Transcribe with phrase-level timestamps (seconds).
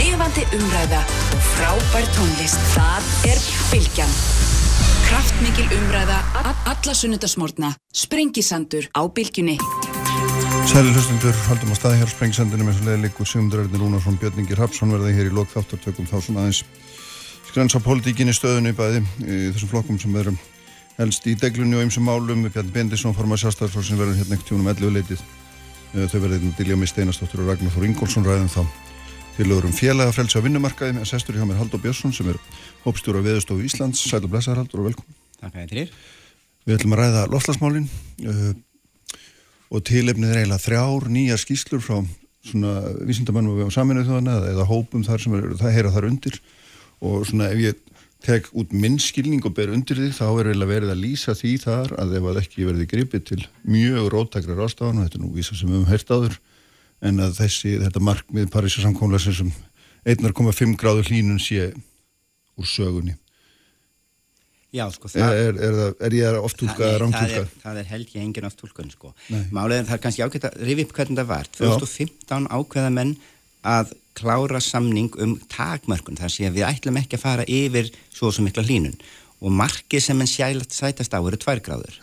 [0.00, 1.00] lifandi umræða
[1.34, 2.60] og frábær tónlist.
[2.72, 4.12] Það er Bilgjan.
[5.08, 6.18] Kraftmikil umræða,
[6.72, 7.74] alla sunnudasmórna.
[7.92, 9.58] Sprengisandur á Bilgjunni.
[10.70, 12.10] Sæli hlustundur, haldum á staði hér
[12.64, 16.44] með svo leiðleikur Sigmundur Erðin Rúnarsson, Björningi Rapsson verði hér í lok þáttartökum þá svona
[16.44, 16.64] aðeins
[17.48, 20.38] skrensa pólitíkinni stöðunni bæði í þessum flokkum sem verum
[20.98, 24.70] helst í deglunni og ymsum málum Bjarni Bendisson formar sjálfstæðarflokk sem verður hérna ekkert tjónum
[24.70, 25.24] 11 leitið
[25.96, 28.62] þau verður hérna Dilja Mig Steinastóttur og Ragnar Þór Ingólfsson ræðum þá
[29.40, 32.36] tilögur um félaga frelsi á vinnumarkaði með sestur hjá mér Haldur Björnsson sem er
[32.84, 34.02] hópstjóra viðstofu Íslands.
[34.04, 35.92] Sæl og blessaður Haldur og velkom Takk að þér
[36.68, 37.86] Við ætlum að ræða lofslagsmálin
[38.28, 38.50] uh,
[39.72, 42.02] og tilefnið er eiginlega þrjár nýjar skýslur frá
[42.50, 42.74] svona
[43.08, 46.36] vísindamannum og saminuð þjóðana eða hópum þar sem er, það heyra þar undir.
[47.00, 47.80] Og svona ef ég
[48.26, 51.96] tek út minnskilning og ber undir því þá er eiginlega verið að lýsa því þar
[52.04, 55.56] að ef að ekki verði gripið til mjög róttakra rástafan og þetta er nú vísa
[55.56, 56.40] sem við höfum heyrt áður
[57.00, 59.52] en að þessi, þetta markmið Parísa samkómla sem
[60.04, 61.70] 1,5 gráður hlínun sé
[62.60, 63.16] úr sögunni
[64.70, 67.46] Já, sko, það, er, er, er, er ég oft tólkað eða rámtólkað?
[67.50, 69.08] Það, það er held ég engin oft tólkað, sko.
[69.50, 71.48] Málega það er kannski ákveðt að rifi upp hvernig það var.
[71.56, 73.10] 2015 ákveða menn
[73.66, 76.20] að klára samning um takmörkun.
[76.20, 78.94] Það sé að við ætlum ekki að fara yfir svo sem mikla hlínun.
[79.42, 81.98] Og markið sem menn sjælat sætast á eru tværgráður.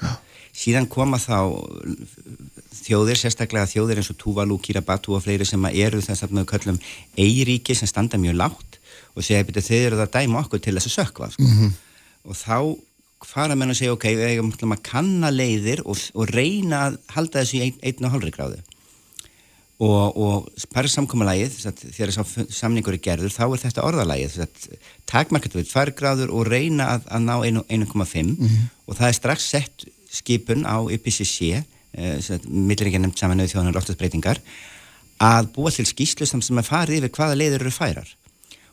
[0.52, 1.40] Síðan koma þá
[2.84, 6.80] þjóðir, sérstaklega þjóðir eins og Tuvalu, Kiribati og fleiri sem eru þess að við kallum
[7.18, 8.80] eiríki sem standa mjög látt
[9.18, 11.44] og segja að þeir eru það að dæma okkur til þess að sökva, sko.
[11.44, 11.76] Mm -hmm
[12.28, 12.58] og þá
[13.26, 17.42] fara menn að segja ok, við eigum að kanna leiðir og, og reyna að halda
[17.42, 18.60] þessu í ein, einn og hálfri gráðu
[19.78, 21.58] og, og bara samkomalægið
[21.96, 22.14] þegar
[22.54, 24.38] samningur er gerður þá er þetta orðalægið
[25.10, 28.70] takmarkat við tvær gráður og reyna að, að ná 1,5 mm -hmm.
[28.86, 34.42] og það er strax sett skipun á IPCC eh, milliríkja nefnt samanuð þjóðanar loftasbreytingar
[35.24, 38.10] að búa til skýslu sem að fari yfir hvaða leiður eru færar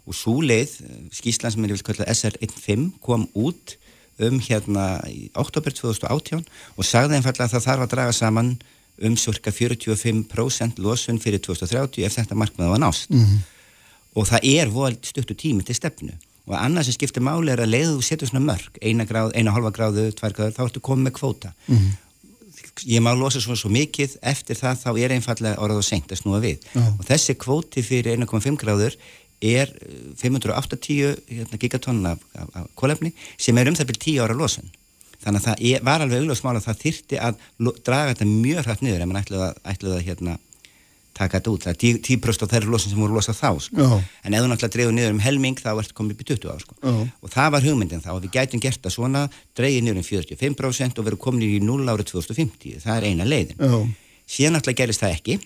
[0.04, 0.76] og svo leið,
[1.16, 3.78] skíslan sem er yfir kallað SR15 kom út
[4.22, 6.44] um hérna í oktober 2018
[6.76, 8.52] og sagði einfallega að það þarf að draga saman
[9.02, 13.40] um cirka 45% losun fyrir 2030 ef þetta markmaða var nást mm -hmm.
[14.14, 16.12] og það er vold stuttu tími til stefnu
[16.46, 19.50] og annars sem skiptir máli er að leiðu þú setur svona mörg eina gráð, eina
[19.50, 21.90] halva gráðu, tvær gráðu þá ertu komið með kvóta mm -hmm.
[22.82, 26.22] Ég má losa svona svo mikið eftir það þá er einfallega orðað og senkt að
[26.22, 26.88] snúa við oh.
[26.98, 28.96] og þessi kvóti fyrir 1,5 gráður
[29.44, 29.70] er
[30.20, 34.38] 580 eh, hérna, gigatonna af, af, af kólefni sem er um það byrjum 10 ára
[34.38, 34.72] losun
[35.24, 37.44] þannig að það er, var alveg augljóðsmál að það þyrti að
[37.86, 40.36] draga þetta mjög hrætt niður ef mann ætlaði að, ætlaði að hérna,
[41.14, 44.00] taka þetta út, það er 10% af þeirri losun sem voru losað þá sko.
[44.24, 46.56] en ef þú náttúrulega dreifur niður um helming þá ertu komið upp í 20 á
[46.62, 46.74] sko.
[47.22, 50.98] og það var hugmyndin þá að við gætum gert það svona dreifir niður um 45%
[50.98, 53.58] og verið komin í 0 árið 2050 það er eina leiðin.
[53.58, 53.88] Já.
[54.26, 55.38] síðan náttúrulega gerist það ekki.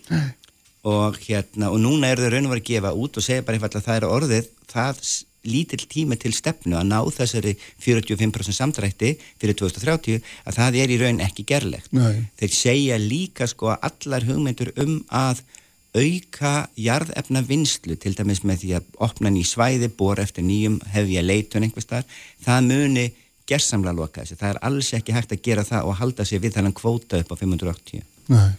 [0.88, 3.58] Og hérna og núna er þau raun og verið að gefa út og segja bara
[3.58, 5.00] einfallega að það er orðið það
[5.48, 7.54] lítill tími til stefnu að ná þessari
[7.84, 11.92] 45% samdrætti fyrir 2030 að það er í raun ekki gerlegt.
[11.96, 12.26] Nei.
[12.40, 15.42] Þeir segja líka sko að allar hugmyndur um að
[15.96, 21.24] auka jarðefna vinslu til dæmis með því að opna ný svæði, bor eftir nýjum hefja
[21.24, 22.06] leitun einhvers þar,
[22.44, 23.06] það muni
[23.48, 24.38] gerðsamla loka þessi.
[24.38, 27.32] Það er alls ekki hægt að gera það og halda sig við þannig kvóta upp
[27.32, 28.04] á 580.
[28.28, 28.50] Nei.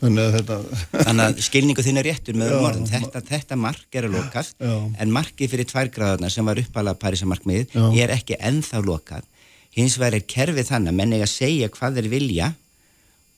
[0.00, 0.56] Þannig að, þetta...
[1.04, 2.88] Þannig að skilningu þinn er réttur með um orðin.
[2.88, 4.72] Þetta, þetta mark er að lokast já.
[5.04, 9.28] en markið fyrir tværgráðarna sem var uppalað Parísamarkmið er ekki enþá lokað.
[9.76, 12.52] Hins vegar er kerfið þannig að menn eiga að segja hvað þeir vilja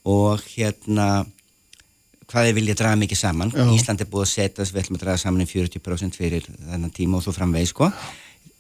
[0.09, 1.09] og hérna
[2.31, 3.53] hvað þeir vilja draga mikið saman.
[3.53, 3.65] Já.
[3.75, 6.47] Ísland er búið að setja þess að við ætlum að draga saman í 40% fyrir
[6.49, 7.91] þennan tíma og þú framvegið sko.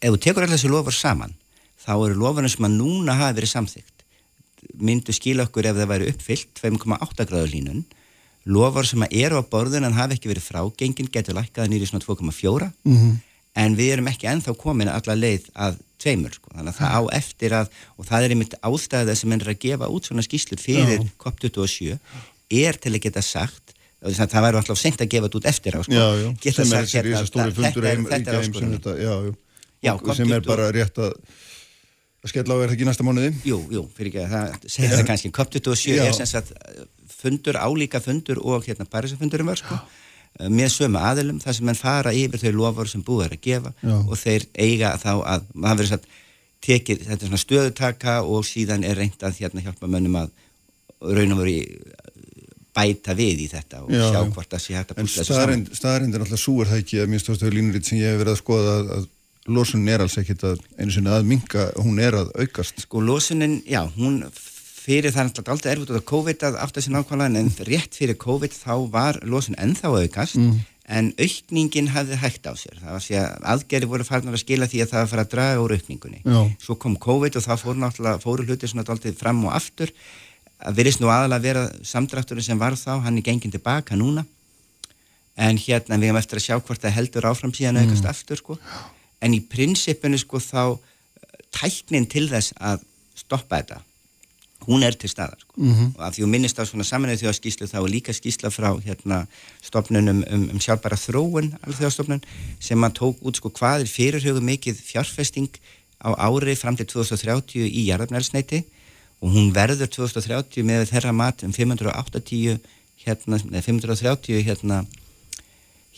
[0.02, 1.32] Ef þú tekur alltaf þessu lofur saman
[1.82, 4.01] þá eru lofurinn sem að núna hafi verið samþygt
[4.78, 7.84] myndu skila okkur ef það væri uppfyllt 2,8 gráður línun
[8.44, 12.04] lofar sem að eru á borðun en hafi ekki verið frágengin getur lækkaða nýri svona
[12.04, 13.16] 2,4 mm -hmm.
[13.62, 16.50] en við erum ekki enþá komin alla leið að tveimur sko.
[16.54, 19.86] þannig að það á eftir að og það er einmitt ástæða sem er að gefa
[19.88, 21.98] út svona skýslur fyrir COP27
[22.50, 25.80] er til að geta sagt það væri alltaf sent að gefa þetta út eftir á
[25.82, 25.92] sko.
[25.94, 26.28] já, já.
[26.42, 28.80] geta sagt hérna, þetta er, þetta er áskorunum
[30.14, 31.14] sem er bara rétt að
[32.22, 33.32] að skella á er það ekki næsta mánuði?
[33.46, 36.52] Jú, jú, fyrir ekki að það segja það kannski COP27 er sem sagt
[37.22, 40.48] fundur, álíka fundur og hérna Parísafundurum var sko Já.
[40.50, 43.74] með sömu aðilum þar sem mann fara yfir þau lofur sem búið er að gefa
[43.82, 43.96] Já.
[43.98, 46.08] og þeir eiga þá að maður verður satt
[46.62, 50.30] tekið þetta svona stöðutaka og síðan er reynd að hérna hjálpa mönnum að
[51.02, 51.58] raun og veri
[52.72, 54.04] bæta við í þetta og Já.
[54.08, 55.58] sjá hvort það sé hægt að púsla þessu saman.
[55.58, 58.32] En staðarind er alltaf súar það ekki að stóðst að línuritt sem ég hef verið
[58.32, 59.10] að skoða að
[59.50, 62.82] losunin er alls ekkit að einu sinni að minga, hún er að aukast.
[62.84, 64.22] Sko losunin, já, hún
[64.82, 68.18] fyrir það er alltaf erfitt út af COVID að aftur sér nákvæmlega en rétt fyrir
[68.18, 70.56] COVID þá var losun ennþá aukast mm.
[70.98, 72.80] en aukningin hafði hægt á sér.
[72.80, 75.26] Það var því að aðgerri voru farnar að skila því að það var að fara
[75.26, 76.20] að draga úr aukningunni.
[76.24, 76.40] Já.
[76.66, 79.94] svo kom COVID og það fóru náttúrulega fóru hluti svona dálítið fram og aftur.
[80.62, 84.26] Að verðist nú aðalega að vera samdrátturinn sem var þá, hann er gengin tilbaka núna.
[85.38, 88.58] En hérna við hefum eftir að sjá hvort það heldur áfram síðan aukast aftur sko
[89.22, 90.78] en í prinsipinu sko þá
[91.54, 92.84] tæknin til þess að
[93.22, 93.82] stoppa þetta
[94.66, 95.54] hún er til staðar sko.
[95.58, 99.24] og að því þú minnist á svona saminuð þjóðskíslu þá er líka skísla frá hérna
[99.62, 102.22] stopnunum um, um sjálfbara þróun alþjóðstofnun
[102.62, 105.50] sem að tók út sko hvað er fyrirhugum mikið fjárfesting
[106.02, 108.62] á ári fram til 2030 í jarðarnælsneiti
[109.22, 112.58] og hún verður 2030 með þeirra mat um 580
[113.02, 114.82] hérna, nei, 530 hérna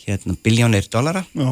[0.05, 1.25] hérna biljónir dollara.
[1.33, 1.49] Já,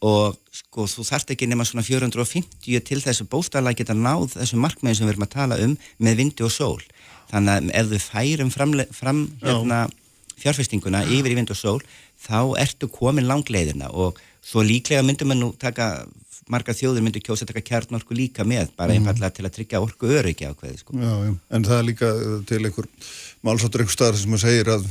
[0.00, 4.98] og sko þú þarft ekki nema svona 450 til þessu bóstalega geta náð þessu markmiðin
[4.98, 6.80] sem við erum að tala um með vindi og sól.
[7.30, 9.84] Þannig að ef við færum fram, fram hérna,
[10.40, 11.78] fjárfestinguna yfir í vind og sól
[12.20, 13.92] þá ertu komin langleiðina.
[13.92, 15.92] Og svo líklega myndum við nú taka
[16.50, 20.10] marga þjóður myndu kjósa að taka kjarnorku líka með bara einfallega til að tryggja orku
[20.18, 20.96] öryggi ákveði sko.
[20.98, 22.88] já, já, en það er líka uh, til einhver
[23.46, 24.88] málsáttur einhver staðar sem að segir að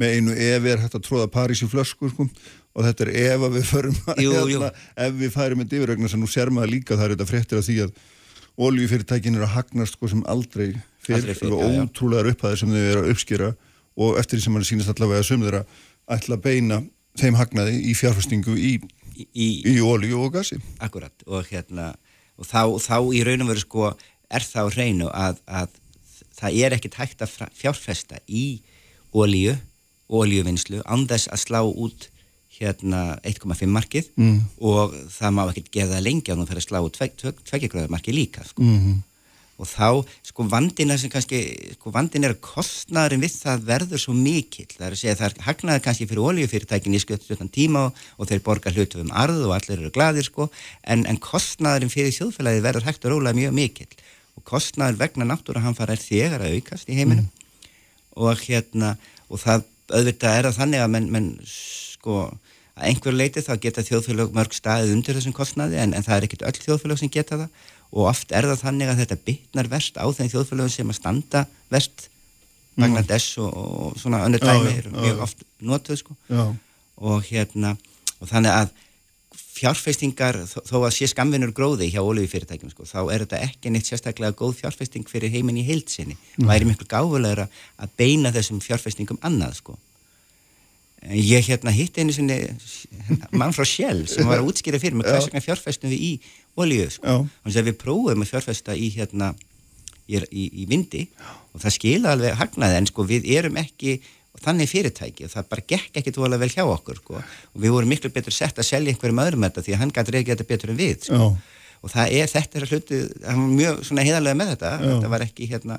[0.00, 2.26] með einu ef er hægt að tróða París í flösku sko,
[2.76, 4.42] og þetta er ef að við förum að Jú, jú.
[4.50, 4.68] hérna,
[5.06, 7.66] ef við færum með yfirregna sem nú sér maður líka það er þetta fréttir af
[7.66, 7.94] því að
[8.66, 10.68] oljufyrirtækin eru að hagnast sko, sem aldrei
[11.04, 13.50] fyrr, og ótrúlegar upphæðir sem þau eru að uppskýra
[13.96, 15.62] og eftir því sem mann sýnist allavega að sömu þeirra
[16.16, 16.80] ætla að beina
[17.16, 18.72] þeim hagnaði í fjárfestingu í,
[19.16, 20.58] í, í, í olju og gasi.
[20.84, 21.94] Akkurat og hérna
[22.36, 23.92] og þá, þá í raun og veru sko
[24.28, 25.78] er það á hreinu að, að
[26.36, 28.46] það er ekkit hægt að fjárfesta í
[29.16, 29.56] olíu,
[30.12, 32.10] olíuvinnslu án þess að slá út
[32.60, 34.38] hérna 1,5 markið Mm.
[34.60, 36.98] og það má ekkit gera það lengi að þú fyrir að slá út
[37.50, 38.62] tveggjagröða markið líka sko.
[38.62, 39.02] mm
[39.56, 41.38] og þá sko vandin er sem kannski
[41.76, 44.68] sko vandin er að kostnaðurinn við það verður svo mikill.
[44.68, 48.28] Það er að segja það er hagnaði kannski fyrir oljufyrirtækin í skjöldstjórnan tíma og, og
[48.28, 50.50] þeir borga hlutu um arð og allir eru gladir sko.
[50.84, 53.88] En, en kostnaðurinn fyrir þjóðfélagi verður hægt og rólega mjög mikill.
[54.36, 57.30] Og kostnaður vegna náttúruhamfara er þegar að aukast í heiminum.
[58.16, 58.96] Og hérna
[59.32, 62.26] og það auðvitað er það þannig að menn, menn sko
[62.76, 66.26] að einhver leiti þá geta þjóðfélag mörg staðið undir þessum kostnaði en, en það er
[66.28, 67.64] ekkit öll þjóðfélag sem geta það.
[67.96, 71.44] Og oft er það þannig að þetta bitnar verst á þeim þjóðfélagum sem að standa
[71.72, 72.08] verst.
[72.76, 76.16] Bangladesh og, og svona önnur dæmi já, mjög oft notuð sko.
[76.28, 76.42] Já,
[77.00, 77.72] og hérna
[78.20, 78.74] og þannig að
[79.56, 84.36] fjárfestingar þó, að sé skamvinur gróði hjá olíufyrirtækjum sko, þá er þetta ekki neitt sérstaklega
[84.36, 87.46] góð fjárfesting fyrir heiminn í heilsinni og væri miklu gáfulegra
[87.80, 89.78] að beina þessum fjárfestingum annað sko
[91.14, 92.38] ég hérna hitt einu sinni
[93.30, 96.12] mann frá Shell sem var að útskýra fyrir mig hvers vegna fjárfestum við í
[96.56, 97.26] olíu sko.
[97.44, 97.60] Já.
[97.62, 99.34] við prófum að fjárfesta í hérna
[100.08, 101.06] í, í, í vindi
[101.52, 103.98] og það skila alveg hagnaði en sko við erum ekki
[104.42, 107.20] þannig fyrirtæki og það bara gekk ekki tóla vel hjá okkur sko.
[107.20, 110.16] og við vorum miklu betur sett að selja einhverjum öðrum þetta því að hann gæti
[110.16, 111.20] reyði þetta betur en við sko.
[111.20, 114.72] já, og það er þetta er að hluti hann var mjög svona heiðarlega með þetta
[114.82, 115.78] þetta var ekki hérna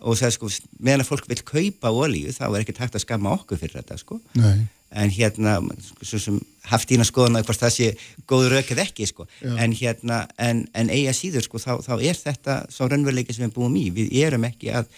[0.00, 0.50] og það sko
[0.80, 3.98] meðan að fólk vil kaupa olíu þá er ekki takt að skamma okkur fyrir þetta
[4.00, 4.20] sko.
[4.40, 4.66] Nei.
[4.90, 5.58] En hérna
[6.02, 7.88] svo sem haft ína skoðan að hvort það sé
[8.30, 9.26] góð rökið ekki sko.
[9.38, 9.52] Já.
[9.62, 13.54] en hérna en, en eiga síður sko þá, þá er þetta svo raunveruleiki sem við
[13.60, 13.86] búum í.
[13.94, 14.90] Við erum ekki að,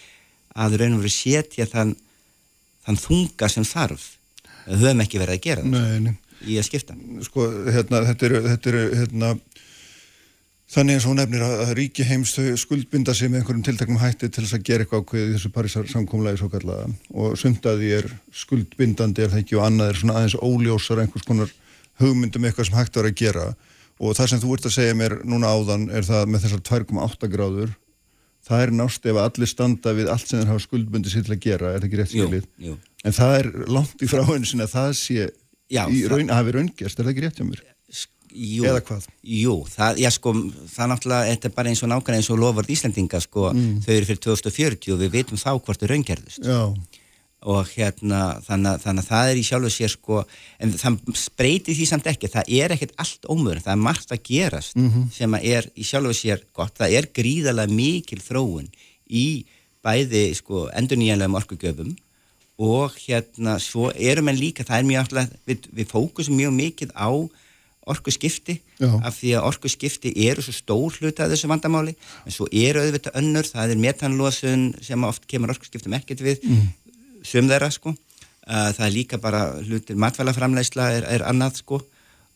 [0.57, 1.93] að raunverulega setja þann,
[2.87, 4.07] þann þunga sem þarf.
[4.71, 6.17] Við höfum ekki verið að gera það Nei, nei.
[6.47, 6.97] í að skipta.
[7.29, 9.33] Sko, hérna, þetta eru, þetta eru hérna,
[10.73, 14.31] þannig eins og hún nefnir að, ríki heims þau skuldbinda sig með einhverjum tiltaknum hætti
[14.33, 17.83] til þess að gera eitthvað ákveðið í þessu Parísar samkomlagi svo kallaða og sumt að
[17.83, 18.09] því er
[18.43, 21.53] skuldbindandi er það ekki og annað er svona aðeins óljósar einhvers konar
[22.01, 23.47] hugmyndum eitthvað sem hægt var að gera
[24.03, 27.33] og það sem þú ert að segja mér núna áðan er það með þessar 2,8
[27.37, 27.77] gráður
[28.47, 31.45] það er nást ef allir standa við allt sem þeir hafa skuldbundi sér til að
[31.45, 32.49] gera, er það ekki rétt skilið?
[33.07, 35.29] En það er langt í frá einu sinni að það sé
[35.73, 37.63] Já, í raun, hafi raungerst, er það ekki rétt hjá mér?
[38.33, 39.07] Jú, Eða hvað?
[39.23, 40.33] Jú, það, já sko,
[40.73, 43.81] það náttúrulega, þetta er bara eins og nákvæmlega eins og lofvörð Íslandinga sko, Mm.
[43.85, 46.45] þau eru fyrir 2040 og við vitum þá hvort þau raungerðust.
[46.45, 46.75] Já,
[47.43, 50.25] og hérna, þannig, að- þannig að það er í sjálfu sér sko,
[50.61, 50.99] en það
[51.37, 54.73] breytir því samt ekki, það er ekkert allt ómur, það er margt að gerast
[55.13, 58.69] sem að er í sjálfu sér gott, það er gríðalega mikil þróun
[59.11, 59.45] í
[59.85, 61.97] bæði sko endurnýjanlegum orkugjöfum
[62.63, 66.93] og hérna svo erum en líka, það er mjög alltaf, við, við fókusum mjög mikið
[66.95, 67.11] á
[67.91, 68.91] orkuskipti Já.
[69.03, 73.19] af því að orkuskipti eru svo stór hluta af þessu vandamáli en svo eru auðvitað
[73.19, 76.69] önnur, það er metanlósun sem oft kemur orkuskiptum ekkert við mm.
[77.25, 77.95] þeirra sko
[78.47, 81.81] það er líka bara hlutir matvælaframleysla er, er annað sko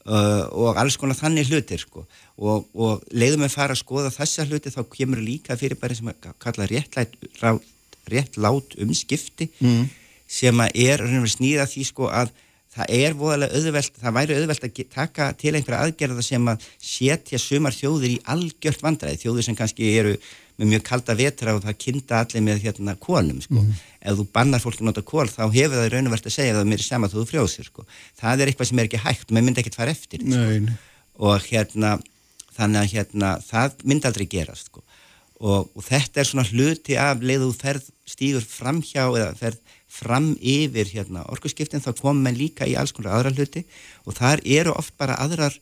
[0.07, 2.05] og alls konar þannig hlutir sko
[2.39, 6.11] og, og leiðum við fara að skoða þessa hluti þá kemur líka fyrir bara sem
[6.11, 7.17] að kalla réttlæt,
[8.07, 9.87] rétt lát umskipti mm.
[10.27, 12.31] sem að er snýða því sko að
[12.77, 17.41] það er voðalega auðvelt, það væri auðvelt að taka til einhverja aðgerða sem að setja
[17.41, 20.17] sumar þjóðir í algjört vandræði, þjóðir sem kannski eru
[20.57, 23.61] með mjög kalda vetra og það kynnta allir með hérna kólum sko.
[23.61, 23.81] Mm.
[24.01, 26.65] Ef þú bannar fólk að nota kól þá hefur það raunverðt að segja að það
[26.65, 27.87] er mér sama þú frjóðsir sko.
[28.17, 30.77] Það er eitthvað sem er ekki hægt, maður myndi ekkert fara eftir sko.
[31.27, 31.97] og hérna
[32.57, 34.85] þannig að hérna það myndi aldrei gerast sko.
[35.41, 40.91] og, og þetta er svona hluti af leiðu ferð stígur framhjá eða ferð fram yfir
[40.93, 43.65] hérna, orkusskiptin þá komum við líka í alls konar aðra hluti
[44.05, 45.57] og þar eru oft bara aðrar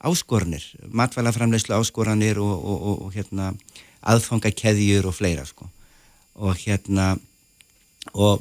[0.00, 3.50] áskorunir, matvælaframleyslu áskorunir og, og, og hérna,
[4.00, 5.68] aðfangakeðjur og fleira sko.
[6.40, 7.18] og hérna
[8.16, 8.40] og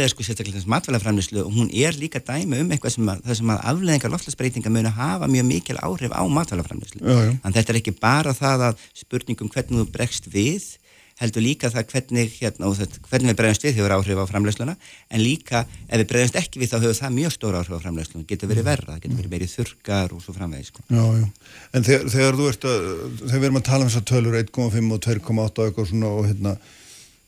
[0.00, 3.50] er sko sérstaklega þess matvælaframleyslu og hún er líka dæmi um eitthvað sem að, sem
[3.52, 8.32] að afleðingar loftlagsbreytinga muni hafa mjög mikil áhrif á matvælaframleyslu en þetta er ekki bara
[8.32, 10.78] það að spurningum hvernig þú bregst við
[11.20, 15.22] heldur líka það hvernig, hérna, þetta, hvernig við bregðast við hefur áhrif á framleysluna en
[15.22, 18.50] líka ef við bregðast ekki við þá hefur það mjög stóra áhrif á framleysluna, getur
[18.50, 20.72] verið verða, getur verið meiri þurkar og svo framvegis.
[20.72, 20.82] Sko.
[20.90, 21.28] Já, já,
[21.70, 22.88] en þegar, þegar þú ert að,
[23.22, 26.28] þegar við erum að tala um þessar tölur 1,5 og 2,8 og eitthvað svona og
[26.32, 26.56] hérna,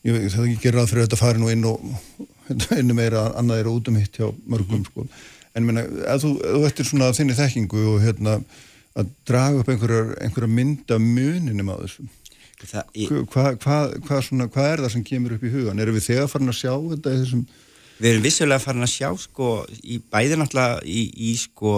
[0.07, 1.88] ég veit það gerir að fyrir þetta fari nú inn og
[2.50, 4.90] hérna, inn meira annað er út um hitt hjá mörgum mm.
[4.90, 5.07] sko,
[5.55, 8.40] en minna, ef þú, þú ættir svona þinni þekkingu og hérna
[8.97, 11.76] að draga upp einhverja, einhverja mynda muninum á
[12.70, 14.18] þessum Hvað hva, hva,
[14.52, 15.80] hva er það sem kemur upp í hugan?
[15.82, 17.46] Erum við þegar farin að sjá þetta þessum...
[17.96, 21.73] Við erum vissulega farin að sjá sko í bæði náttúrulega í, í sko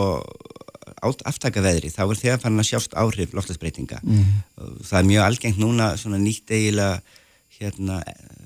[0.98, 4.00] aftakaveðri, þá er þegar farin að sjást áhrif loftasbreytinga.
[4.02, 4.34] Mm.
[4.88, 6.98] Það er mjög algengt núna nýtt eiginlega
[7.58, 8.02] hérna,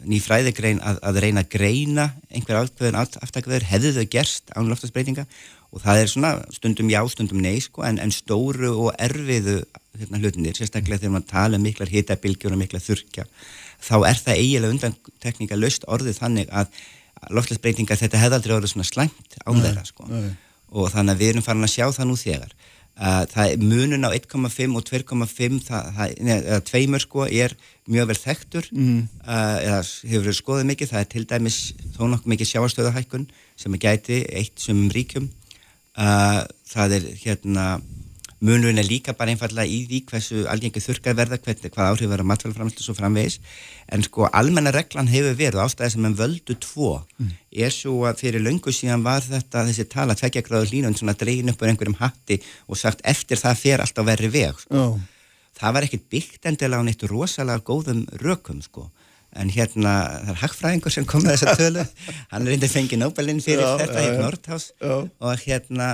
[0.09, 5.27] ný fræðigrein að, að reyna að greina einhver ákveðin aftakaveður, hefðu þau gerst án loftasbreytinga
[5.73, 9.61] og það er svona stundum já, stundum nei sko, en, en stóru og erfiðu
[9.99, 13.27] hérna, hlutinir, sérstaklega þegar maður tala um miklar hitabilgjur og miklar þurkja
[13.83, 16.73] þá er það eiginlega undan tekníka löst orðið þannig að
[17.33, 20.09] loftlæsbreytinga þetta hefði aldrei orðið svona slæmt á þeirra sko.
[20.73, 22.55] og þannig að við erum farin að sjá það nú þegar
[22.97, 25.71] það er munun á 1,5 og 2,5
[26.21, 27.55] eða tveimur sko er
[27.89, 28.69] mjög vel þekktur.
[28.73, 29.09] Mm.
[29.25, 31.59] uh, eða hefur verið skoðið mikið, það er til dæmis
[31.97, 35.31] þó nokkuð mikið sjáarstöðahækkun sem er gæti eitt sem ríkjum.
[35.93, 37.67] Uh, það er hérna
[38.43, 42.27] munurinn er líka bara einfallega í því hversu algengi þurkar verða, hvað, hvað áhrif verða
[42.31, 43.39] matfælaframslu svo framvegis
[43.95, 47.31] en sko almenna reglan hefur verið ástæði sem en völdu tvo mm.
[47.67, 51.55] er svo að fyrir löngu síðan var þetta þessi tala tveggja gráður línun svona dregin
[51.55, 54.83] upp á einhverjum hatti og sagt eftir það fer alltaf verri veg sko.
[54.91, 54.99] oh.
[55.61, 58.89] það var ekkit byggt endilega á neitt rosalega góðum rökum sko
[59.39, 59.93] en hérna
[60.27, 61.85] það er Hagfræðingur sem kom með þessa tölu
[62.33, 65.93] hann er reyndið fengið Nobelinn fyrir já, þetta í Nordhaus og hérna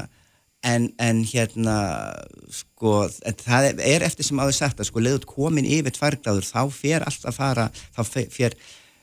[0.67, 1.77] En, en hérna
[2.50, 6.62] sko, en það er eftir sem áður sagt að sko leðut komin yfir tværgráður þá
[6.75, 8.00] fer alltaf að fara þá
[8.35, 8.57] fer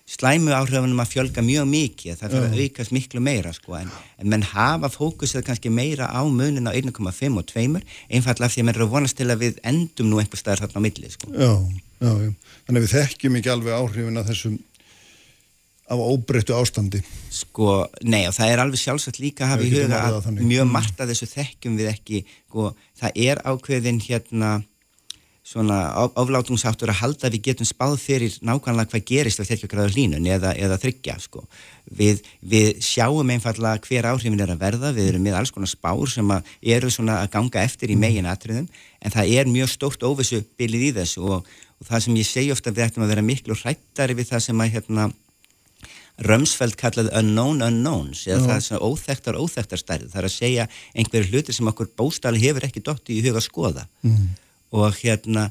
[0.06, 3.90] slæmu áhrifunum að fjölga mjög mikið, það fyrir að aukast miklu meira sko, en,
[4.22, 7.64] en menn hafa fókusið kannski meira á munin á 1,5 og 2
[8.14, 10.84] einfallega af því að menn eru vonast til að við endum nú einhver staðar þarna
[10.84, 11.32] á milli sko.
[11.34, 11.50] Já,
[12.04, 12.32] já, já,
[12.68, 14.60] þannig að við þekkjum ekki alveg áhrifin að þessum
[15.86, 17.02] af óbreyttu ástandi.
[17.30, 21.02] Sko, nei og það er alveg sjálfsagt líka að hafa í huga að mjög margt
[21.04, 22.24] að þessu þekkjum við ekki.
[22.48, 24.56] Sko, það er ákveðin hérna
[25.46, 25.78] svona
[26.18, 30.56] oflátungsáttur að halda að við getum spáð fyrir nákvæmlega hvað gerist 30 gráður línun eða,
[30.58, 31.44] eða þryggja sko.
[31.86, 36.10] við, við sjáum einfallega hver áhrifin er að verða, við erum með alls konar spár
[36.10, 38.66] sem að eru svona að ganga eftir í megin atriðum
[39.06, 41.46] en það er mjög stórt óvissu bilið í þessu og,
[41.78, 44.66] og það sem ég segi ofta við ættum að vera miklu hrættari við það sem
[44.66, 45.12] að hérna
[46.24, 48.46] Römsfeld kallað unknown unknowns eða Já.
[48.48, 52.40] það er svona óþektar óþektar stærð það er að segja einhverju hluti sem okkur bóstali
[52.40, 54.28] hefur ekki dotti í huga að skoða mm.
[54.80, 55.50] og hérna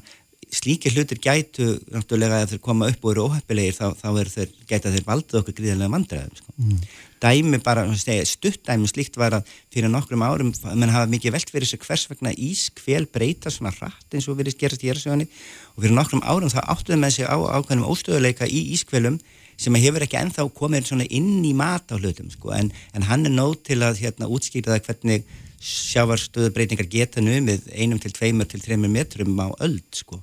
[0.53, 4.93] slíkir hlutir gætu náttúrulega að þeir koma upp og eru óheppilegir þá, þá þeir, gæta
[4.93, 6.53] þeir valdið okkur gríðarlega vandræðum sko.
[6.57, 6.81] mm.
[7.25, 11.81] dæmi bara, stuttdæmi slíkt var að fyrir nokkrum árum menn hafa mikið velt fyrir sig
[11.85, 15.29] hvers vegna ískvél breyta svona rætt eins og verið gerast í jæðarsögunni
[15.73, 19.19] og fyrir nokkrum árum þá áttuðu með sig á ákveðnum óstöðuleika í ískvélum
[19.57, 22.51] sem hefur ekki enþá komið inn í mat á hlutum sko.
[22.51, 25.25] en, en hann er nót til að hérna, útskýra það hvernig
[25.65, 30.21] sjávarstöðubreytingar geta numið einum til tveimur til þreimur metrum á öll sko.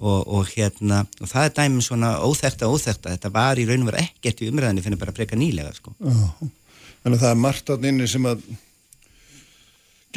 [0.00, 3.92] og, og hérna og það er dæmum svona óþekta óþekta þetta var í raun og
[3.92, 5.94] veru ekkert í umræðinu finnir bara að breyka nýlega sko.
[6.02, 8.42] Þannig að það er margt að inni sem að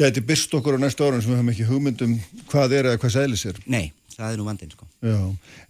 [0.00, 2.18] gæti byrst okkur á næsta árun sem við höfum ekki hugmyndum
[2.50, 4.88] hvað er eða hvað sælis er Nei það er nú vandinn sko.
[5.04, 5.18] Já,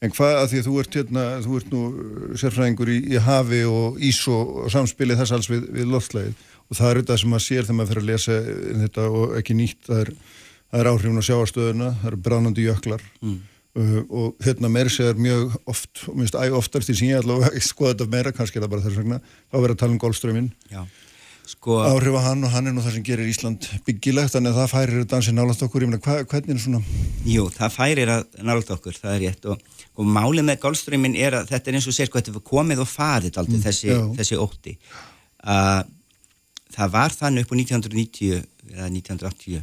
[0.05, 3.23] en hvað að því að þú ert hérna, þú ert nú uh, sérfræðingur í, í
[3.25, 7.33] hafi og ís og, samspilið þess alls við, við loftlægið og það er þetta sem
[7.35, 8.41] maður sér þegar maður fyrir að lesa
[8.85, 10.13] þetta og ekki nýtt, það er,
[10.81, 13.37] er áhrifun á sjáarstöðuna, það eru bránandi jöklar mm.
[13.81, 17.65] uh, og hérna meir sér mjög oft, og minnst æg oftar því sem ég allavega
[17.67, 20.53] skoða þetta meira, kannski er það bara þess vegna, þá verður að tala um golfströminn.
[20.71, 20.85] Já
[21.51, 24.59] sko, áhrif á hann og hann er nú það sem gerir Ísland byggilegt þannig að
[24.61, 25.85] það færir dansi nálast okkur.
[25.85, 26.81] Ég meina hva, hvernig er svona
[27.27, 29.49] Jú, það færir að nálast okkur, það er rétt.
[29.51, 32.47] Og, og málið með golfströmmin er að þetta er eins og sér sko, þetta er
[32.53, 34.77] komið og farið aldrei mm, þessi, þessi ótti.
[35.41, 35.83] Uh,
[36.77, 38.35] það var þannig upp á 1990
[38.71, 39.63] eða 1980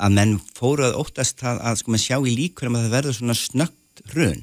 [0.00, 3.18] að menn fóru að óttast að, að sko maður sjá í líkur að það verður
[3.20, 4.42] svona snögt hrun.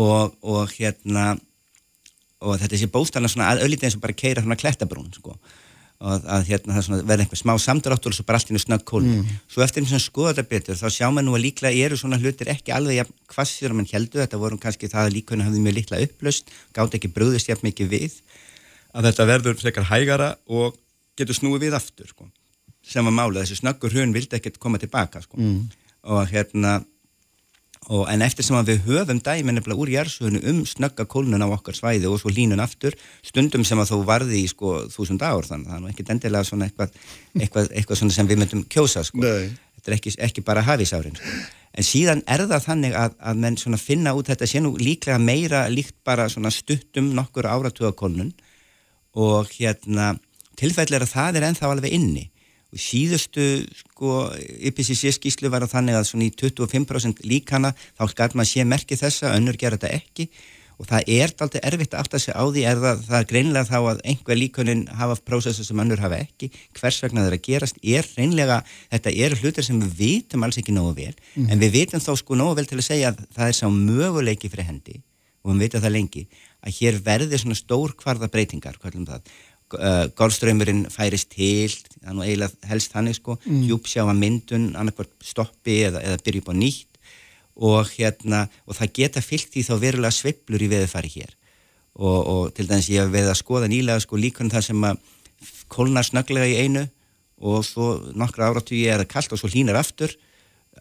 [0.00, 1.32] Og, og hérna
[2.40, 5.34] og þetta sé bóstana svona að öllítið eins og bara keira svona klættabrún sko
[6.00, 8.84] og að hérna það verði einhver smá samdráttur og svo bara allt inn og snögg
[8.88, 9.32] kól mm.
[9.52, 12.18] svo eftir eins og skoða þetta betur þá sjá maður nú að líklega eru svona
[12.20, 15.64] hlutir ekki alveg jafn hvassir og mann heldur þetta voru kannski það að líkuna hafði
[15.66, 18.16] mjög litla upplöst gátt ekki brúðist jafn mikið við
[18.96, 20.78] að þetta verður frekar hægara og
[21.20, 22.30] getur snúið við aftur sko
[22.80, 25.36] sem var málið, þessi snöggur hrun vildi ekkert koma tilbaka sko.
[25.36, 25.60] mm.
[26.16, 26.78] og hérna
[27.90, 31.48] og, en eftir sem að við höfum dæmi nefnilega úr jærsögunu um snögga kólnun á
[31.50, 32.94] okkar svæði og svo línun aftur
[33.26, 36.12] stundum sem að þó varði í sko þúsund ár þannig að það er nú ekkert
[36.14, 36.94] endilega svona eitthvað,
[37.34, 39.24] eitthvað, eitthvað svona sem við myndum kjósa sko.
[39.24, 41.34] þetta er ekki, ekki bara hafísárin sko.
[41.74, 45.18] en síðan er það þannig að, að menn svona finna út þetta sé nú líklega
[45.18, 48.30] meira líkt bara svona stuttum nokkur áratuga kólnun
[49.18, 50.12] og hérna
[50.60, 52.29] tilfell er að það er ennþá alveg inni
[52.70, 53.48] og síðustu
[53.82, 54.14] sko
[54.70, 59.04] IPCC skíslu var að þannig að svona í 25% líkana þá skar maður sé merkið
[59.04, 60.30] þessa, önnur gera þetta ekki.
[60.80, 63.68] Og það er alltaf erfitt að afta sig á því er það, það er greinlega
[63.68, 66.48] þá að einhver líkunin hafa prósessu sem önnur hafa ekki.
[66.78, 67.82] Hvers vegna það er að gerast?
[67.84, 68.62] Er reynlega,
[68.94, 71.50] þetta eru hlutir sem við vitum alls ekki nógu vel, mm.
[71.52, 74.48] en við vitum þá sko nógu vel til að segja að það er sá möguleiki
[74.48, 75.02] fyrir hendi
[75.44, 76.24] og við vitum það lengi
[76.60, 79.30] að hér verði svona stór kvarða breytingar, hvað er um það
[79.76, 83.36] uh, golfströymurinn færist til það er nú eiginlega helst þannig sko.
[83.44, 83.64] Mm.
[83.68, 86.86] djúpsjáa myndun, annarkvært stoppi eða, eða byrja upp á nýtt.
[87.60, 91.34] Og hérna, og það geta fyllt í þá verulega sveiblur í veðufari hér.
[92.00, 95.04] Og, og til dæmis ég hef veið að skoða nýlega sko líkunum það sem að
[95.70, 96.86] kólnar snöglega í einu
[97.40, 100.12] og svo nokkra áratvíi er það kallt og svo hlínar aftur.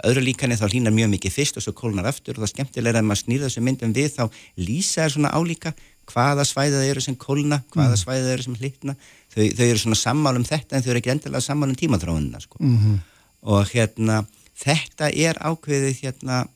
[0.06, 3.02] Öðru líkani þá hlínar mjög mikið fyrst og svo kólnar aftur og það er skemmtilega
[3.02, 4.24] að maður snýða þessu myndum við þá
[4.60, 5.74] lýsa er svona álíka
[6.10, 8.02] hvaða svæðið eru sem kólna, hvaða mm.
[8.04, 8.96] svæðið eru sem hlitna,
[9.34, 12.42] þau, þau eru svona sammál um þetta en þau eru ekki endilega sammál um tímaþróunina
[12.44, 12.58] sko.
[12.60, 13.00] mm -hmm.
[13.42, 14.26] og hérna
[14.60, 16.48] þetta er ákveðið hérna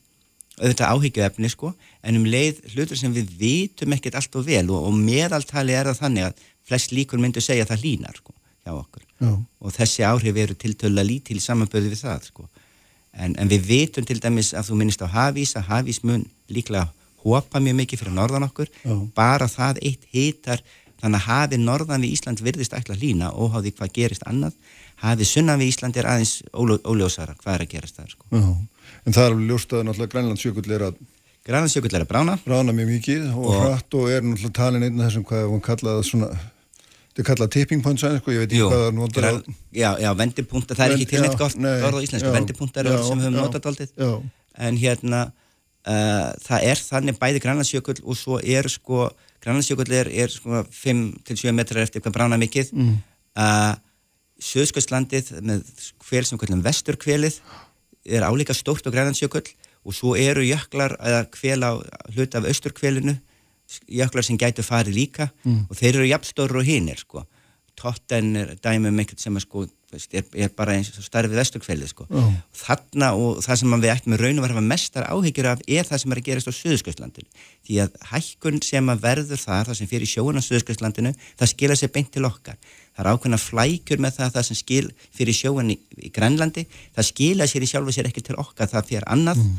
[0.60, 4.88] auðvitað áhyggjuefni sko en um leið hlutur sem við vitum ekkert allt og vel og,
[4.88, 8.72] og meðaltali er það þannig að flest líkur myndu segja að það línar sko hjá
[8.74, 9.32] okkur Já.
[9.60, 12.46] og þessi áhrif eru tiltöla lítil samanböðu við það sko
[13.12, 16.86] en, en við vitum til dæmis að þú minnist á hafís að hafís mun líklega
[17.24, 18.70] hópa mjög mikið fyrir norðan okkur.
[18.84, 18.94] Já.
[19.16, 20.62] bara það eitt hitar
[21.00, 24.54] þannig að hafi norðan við Ísland virðist ætla hlýna óháði hvað gerist annað
[25.02, 28.24] hafi sunnan við Ísland er aðeins óljósara hvað er að gerast það sko.
[29.04, 31.02] En það er alveg ljóstaði náttúrulega Grænlandsjökull er að
[31.44, 32.38] Grænlandsjökull er að brána.
[32.40, 35.64] Brána mjög mikið og, og hratt og er náttúrulega talin einn af þessum hvað hún
[35.64, 36.30] kallaði svona
[37.14, 39.26] Þetta er kallað tipping point sæn, sko, ég veit ekki Jú, hvað það er notað
[39.30, 39.34] á...
[39.70, 43.20] Já, já, vendipunta, það er ekki tilnætt gott orð á íslensku, vendipunta er orð sem
[43.20, 44.08] við höfum notað aldrei,
[44.66, 45.20] en hérna,
[45.84, 49.10] Uh, það er þannig bæði Grænlandsjökull og svo er sko
[49.44, 52.94] Grænlandsjökull er, er sko 5-7 metrar eftir eitthvað brána mikið mm.
[53.36, 53.74] uh, eh,
[54.40, 55.68] Söðskvæslandið með
[56.08, 57.36] hvel sem kallum vesturkvelið
[58.08, 59.44] er álíka stórt á Grænlandsjökull
[59.84, 61.72] og svo eru jöklar eða hvel á
[62.16, 63.18] hlut af austurkvelinu
[63.84, 65.66] jöklar sem gætu farið líka mm.
[65.68, 67.26] og þeir eru jafnstóru og hinnir sko
[67.76, 72.06] Totten er dæmum eitthvað sem er sko er, er bara eins og starfið vesturkvelið sko.
[72.10, 72.30] oh.
[72.56, 76.14] þarna og það sem við ættum raun og verða mestar áhyggjur af er það sem
[76.14, 77.28] er að gerast á Suðurskjöldlandinu
[77.66, 81.78] því að hækkun sem að verður þar það sem fyrir sjóun á Suðurskjöldlandinu það skilja
[81.80, 82.58] sér beint til okkar
[82.94, 87.10] það er ákveðna flækjur með það það sem skil fyrir sjóun í, í Grænlandi það
[87.10, 89.58] skilja sér í sjálfu sér ekki til okkar það fyrir annað mm.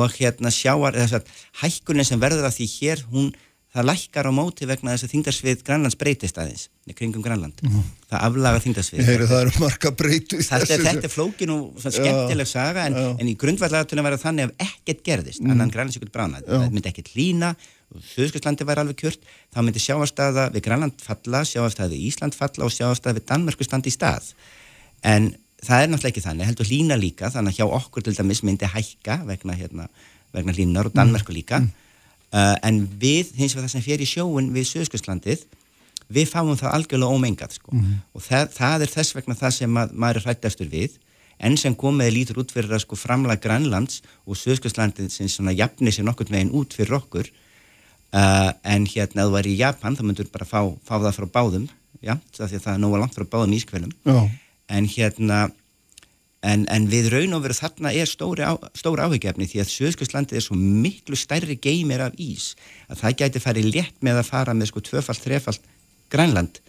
[0.00, 3.32] og hérna sjáar þess að hækkunin sem verður að því hér hún
[3.70, 7.60] það lækkar á móti vegna þess að þingdarsvið Grænlands breytist aðeins kringum Grænland.
[7.62, 7.84] Mm.
[8.10, 12.96] það aflaga þingdarsvið Heyri, það marga breytu þetta, þetta er flókin og skemmtileg saga en,
[13.14, 15.52] en í grundvallatunum verður þannig að ekkert gerðist mm.
[15.54, 17.52] annan Grænlands ykkur brána það myndi ekkert lína
[17.90, 22.74] Þauðskjölslandi væri alveg kjört þá myndi sjáastæða við Grænland falla sjáastæða við Ísland falla og
[22.74, 24.28] sjáastæða við Danmörku standi í stað.
[25.02, 25.32] En
[25.64, 28.70] það er náttúrulega ekki þannig heldur lína líka þannig að hjá okkur til dæmis myndi
[28.70, 29.88] hækka vegna, hérna,
[30.36, 31.58] vegna línar og Danmörku líka.
[31.64, 31.89] Mm.
[32.30, 35.40] Uh, en við, hins vegar það sem í sjóun við Suðskjöldlandið,
[36.10, 37.72] við fáum það algjörlega ómengað sko.
[37.74, 38.02] Mm -hmm.
[38.14, 40.98] og það, það er þess vegna það sem að, maður er hrætt eftir við,
[41.40, 45.94] enn sem komið lítur út fyrir að sko framlega Grænlands og Suðskjöldlandið sem svona jafnir
[45.94, 47.26] sér nokkur meginn út fyrir okkur
[48.14, 51.26] uh, en hérna að þú væri í Japan þá myndur bara fá, fá það frá
[51.38, 51.68] báðum
[52.04, 54.28] já, það er nóga langt frá báðum ískvelum oh.
[54.68, 55.48] en hérna
[56.40, 58.44] En, en við raun og veru þarna er stóri
[59.04, 62.54] áhugjefni því að Suðskjöldslandi er svo miklu stærri geymir af ís
[62.88, 65.66] að það gæti farið létt með að fara með sko tvöfalt, þrefalt
[66.08, 66.62] Grænland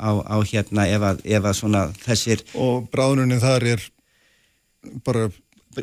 [0.00, 3.84] á, á hérna ef að, ef að svona þessir og bráðunin þar er
[5.04, 5.28] bara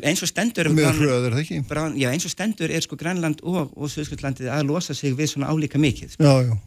[0.02, 3.42] eins og stendur með hröður það ekki brán, já, eins og stendur er sko Grænland
[3.46, 6.26] og, og Suðskjöldslandið að losa sig við svona álíka mikið sko.
[6.26, 6.58] já, já.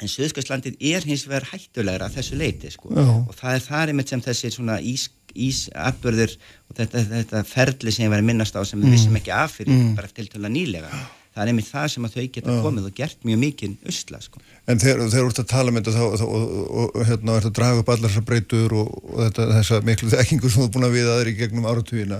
[0.00, 2.90] En Suðskjöldslandið er hins vegar hættulegra þessu leiti sko.
[2.96, 3.04] Já.
[3.28, 6.32] og það er þar einmitt sem þessi svona ís, ísatbörður
[6.70, 9.58] og þetta, þetta ferli sem ég var að minnast á sem við vissum ekki af
[9.60, 9.94] fyrir Mm.
[9.96, 10.90] bara til tölulega nýlega
[11.32, 14.40] það er einmitt það sem að þau geta komið og gert mjög mikið usla sko.
[14.68, 16.42] En þegar þeir eru að tala um þetta þá, þá, og,
[16.82, 20.10] og, og hérna er að draga upp allar þessar breytur og, og þetta, þessa miklu
[20.12, 22.18] þekkingu sem þú er búin að við aðri gegnum áratugina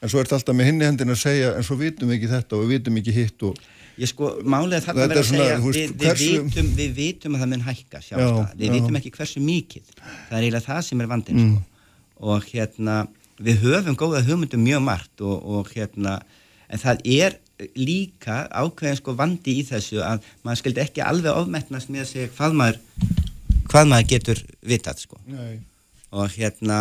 [0.00, 2.32] en svo er þetta alltaf með hinni hendin að segja en svo vitum við ekki
[2.32, 3.60] þetta og við vitum ekki hitt og
[3.98, 7.34] Ég sko, málega þarna verður er að segja veist, við, við, hversu- vitum, við vitum
[7.36, 8.72] að það mun hækka Já, sjálfstæða, við já.
[8.74, 11.60] vitum ekki hversu mikið það er eiginlega það sem er vandinn sko.
[12.32, 12.96] og hérna,
[13.38, 16.16] við höfum góða hugmyndum mjög margt og, og hérna,
[16.68, 17.38] en það er
[17.78, 22.32] líka ákveðin sko vandi í þessu að maður skildi ekki alveg ofmetnast með að segja
[22.34, 22.80] hvað maður
[23.70, 25.60] hvað maður getur vitað sko Nei.
[26.10, 26.80] og hérna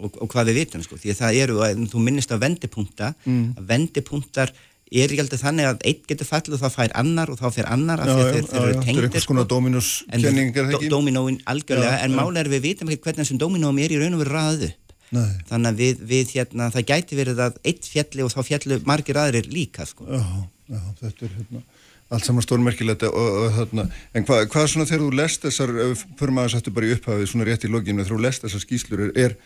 [0.00, 3.52] og, og hvað við vitum sko, því að það eru þú minnist á vendipunkta Mm.
[3.60, 4.52] að vendipunktar
[4.90, 7.68] er ekki alltaf þannig að einn getur fallið og þá fær annar og þá fer
[7.70, 9.50] annar af því að þeir, þeir eru er eitthvað svona sko.
[9.54, 10.88] dóminuskenning er það En ekki?
[10.90, 14.00] dó- Dóminóin algjörlega, Já, en málega er við vitum ekki hvernig þessum dóminóum er í
[14.02, 15.30] raun og veru raðað upp Nei.
[15.50, 19.18] þannig að við, við hérna, það gæti verið að eitt fjalli og þá fjallu margir
[19.18, 20.06] aðrir líka sko.
[20.06, 20.22] Já,
[20.70, 21.62] já, þetta er hérna
[22.10, 23.84] allt saman stórmerkilegt þarna
[24.18, 25.70] en hvað hva svona þegar þú lest þessar
[26.18, 29.02] fyrir maður sættu bara í upphafið svona rétt í loginu þegar þú lest þessar skýslur
[29.06, 29.36] er, er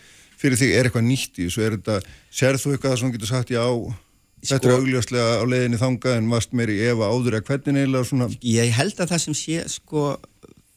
[0.41, 1.99] fyrir þig er eitthvað nýtt í þessu er þetta,
[2.33, 3.61] sérð þú eitthvað sem þú getur sagt já,
[4.49, 8.09] þetta er Sko- augljóslega á leiðinni þangað en varst meiri efa áður eða hvernig eiginlega
[8.09, 10.05] svona Ég held að það sem sé sko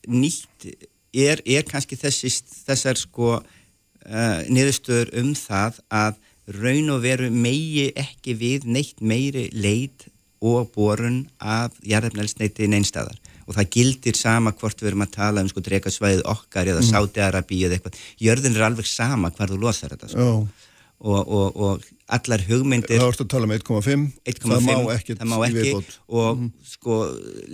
[0.08, 0.68] nýtt
[1.12, 2.32] er, er kannski þessi,
[2.66, 6.20] þessar sko uh, niðurstöður um það að
[6.58, 10.08] raun og veru megi ekki við neitt meiri leit
[10.44, 15.48] og borun af jarðefnælsneiti neinstæðar og það gildir sama hvort við erum að tala um
[15.50, 16.88] sko drekasvæðið okkar eða mm.
[16.92, 20.26] Sáti-Arabi eða eitthvað, jörðin er alveg sama hvar þú losar þetta sko.
[20.28, 20.67] já,
[20.98, 22.98] og, og, og allar hugmyndir.
[22.98, 25.74] Þá ertu að tala um 1,5 1,5 það má ekkert það má ekki
[26.08, 26.98] og sko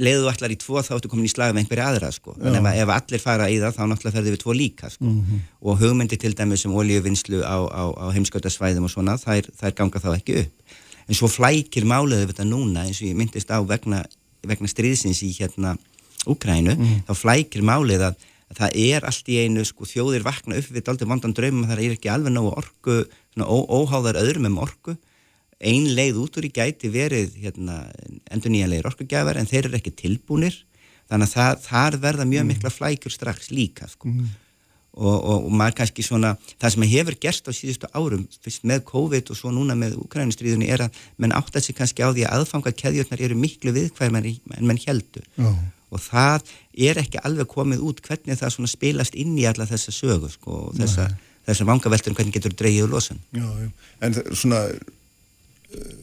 [0.07, 2.37] leiðu allar í tvo þá ertu komin í slag með einhverja aðra sko.
[2.41, 5.15] En ef, ef allir fara í það þá náttúrulega ferði við tvo líka sko.
[5.61, 10.05] Og hugmyndir til dæmis um olíuvinnslu á, á, á heimskautasvæðum og svona þær, þær ganga
[10.05, 10.77] þá ekki upp.
[11.05, 14.07] En svo flækir máliðu þetta núna eins og ég myndist á vegna,
[14.47, 15.77] vegna stríðsins í hérna
[16.25, 20.71] Úkrænu þá flækir málið að, að það er allt í einu sko þjóðir vakna upp
[20.73, 22.63] við daldið vondan draumum að það er ekki alveg nógu ó,
[23.43, 24.95] óháðar öðrum um orku
[25.65, 27.85] ein leið út úr í gæti verið hérna,
[28.31, 30.57] endur nýjanlegir orkugjafar en þeir eru ekki tilbúnir.
[31.11, 34.13] Þannig að það, þar verða mjög mikla flækjur strax líka sko.
[34.95, 38.85] og, og, og maður kannski svona það sem hefur gerst á síðustu árum fyrst með
[38.91, 42.27] COVID og svo núna með Ukrænustriðunni er að menn átt að sig kannski á því
[42.29, 45.51] að aðfanga keðjurnar eru miklu viðkvæm en menn heldur Já.
[45.91, 46.55] og það
[46.89, 50.61] er ekki alveg komið út hvernig það svona spilast inn í alla þessa sögu sko,
[50.69, 51.09] og þessa,
[51.49, 53.21] þessa vangaveltur hvernig getur dreigið úr losun?
[53.37, 53.71] Já, já.
[54.07, 55.95] En svona uh,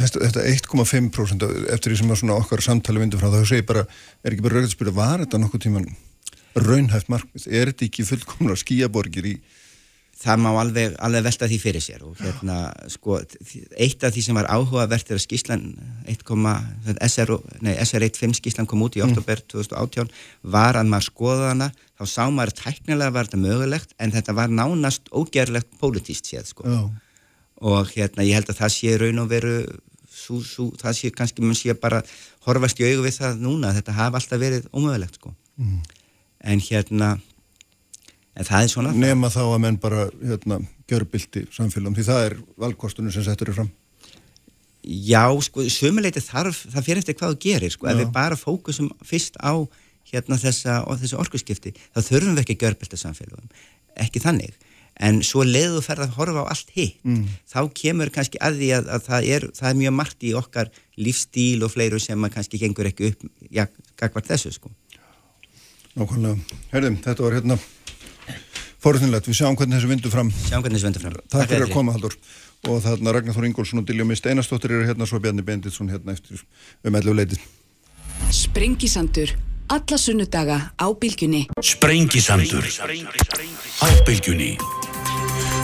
[0.00, 3.86] þetta, þetta 1,5% eftir því sem okkar samtali vindur frá þá segir bara,
[4.24, 5.90] er ekki bara rauðið að spyrja var þetta nokkuð tíman
[6.54, 7.50] raunhæft markmið?
[7.50, 9.36] Er þetta ekki fullkomna skíaborgir í
[10.24, 12.58] það má alveg, alveg velta því fyrir sér og hérna,
[12.92, 13.18] sko,
[13.82, 15.64] eitt af því sem var áhugavert er að skíslan
[16.10, 16.22] 1,
[17.08, 17.34] SR,
[17.64, 20.12] nei, SR15 skíslan kom út í oktober 2018
[20.54, 24.36] var að maður skoða hana þá sá maður að tæknilega var þetta mögulegt en þetta
[24.36, 26.66] var nánast ógerlegt pólitíst séð, sko.
[26.66, 26.80] Já,
[27.64, 29.58] og hérna, ég held að það sé raun og veru
[30.14, 32.02] sú, sú, það sé kannski mun sé bara
[32.46, 35.34] horfast í augu við það núna þetta hafa alltaf verið ómögulegt, sko.
[36.44, 37.14] En hérna
[38.34, 40.58] en það er svona nema þá að menn bara hérna,
[40.90, 43.72] gjörbildi samfélagum því það er valkostunum sem settur þér fram.
[44.84, 48.00] Já, sko, sömuleiti þarf, það fyrir eftir hvað þú gerir, sko, ef Já.
[48.02, 49.64] við bara fókusum fyrst á
[50.12, 53.48] hérna þessa, og þessi orkuskipti, þá þurfum við ekki að görbelta samfélagum,
[54.04, 54.54] ekki þannig,
[55.00, 57.24] en svo leiðu þú ferð að horfa á allt hitt, Mm.
[57.50, 60.70] þá kemur kannski að því að, að það, er, það er mjög margt í okkar
[60.96, 63.66] lífstíl og fleiru sem kannski gengur ekki upp, já,
[63.98, 64.70] gagvart þessu, sko.
[65.94, 66.38] Nákvæmlega.
[66.72, 67.58] Herðum, þetta var hérna
[68.84, 71.20] forðunlegt, við sjáum hvernig þessu vindu fram Sjáum hvernig þessu vendur fram.
[71.32, 72.16] Takk fyrir að koma Haldur
[72.68, 76.12] og þarna Ragnar Þór Ingólfsson og Dilja Mist Einarstóttir eru hérna svo Bjarni Benditsson hérna
[76.16, 76.42] eftir
[76.84, 77.38] um 11 leiti
[78.34, 79.32] Sprengisandur.
[79.68, 81.46] Alla sunnudaga á bylgjunni.
[81.62, 82.64] Sprengisandur.
[83.80, 84.58] Á bylgjunni.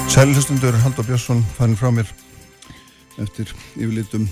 [0.09, 2.09] Sælhustundur Haldur Björnsson farin frá mér
[3.21, 4.25] eftir yfirlitum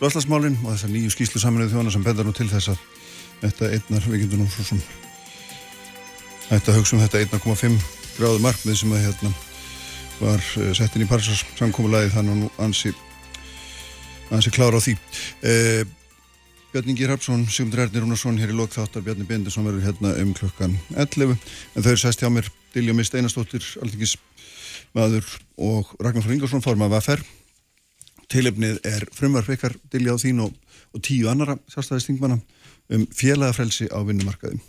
[0.00, 2.82] Loslasmálin og þessar nýju skýslu saminuð þjóna sem bendar nú til þess að
[3.40, 4.82] þetta einnar, við getum nú svo sem
[6.50, 7.78] þetta hugsa um þetta 1,5
[8.18, 9.32] gráðu markmið sem að hérna
[10.20, 12.92] var uh, sett inn í Parsas samkómulagi þannig að nú ansi
[14.30, 14.94] ansi klára á því.
[15.42, 15.82] Uh,
[16.70, 21.32] Bjarni Girhapsson, Sigmundur Ernir Rúnarsson hér í lokþáttar, Bjarni Bindesson verður hérna um klukkan 11
[21.34, 24.12] en þau eru sæst hjá mér Dilja Mist Einarstóttir, Aldingis
[24.94, 25.26] maður
[25.58, 27.24] og Ragnar Frá Ingarsson formað vaffer
[28.30, 30.54] tilefnið er frumvarf ykkar Dilja á þín og,
[30.94, 32.38] og tíu annara sjálfstæðistingmanna
[32.94, 34.62] um félagafrelsi á vinnumarkaði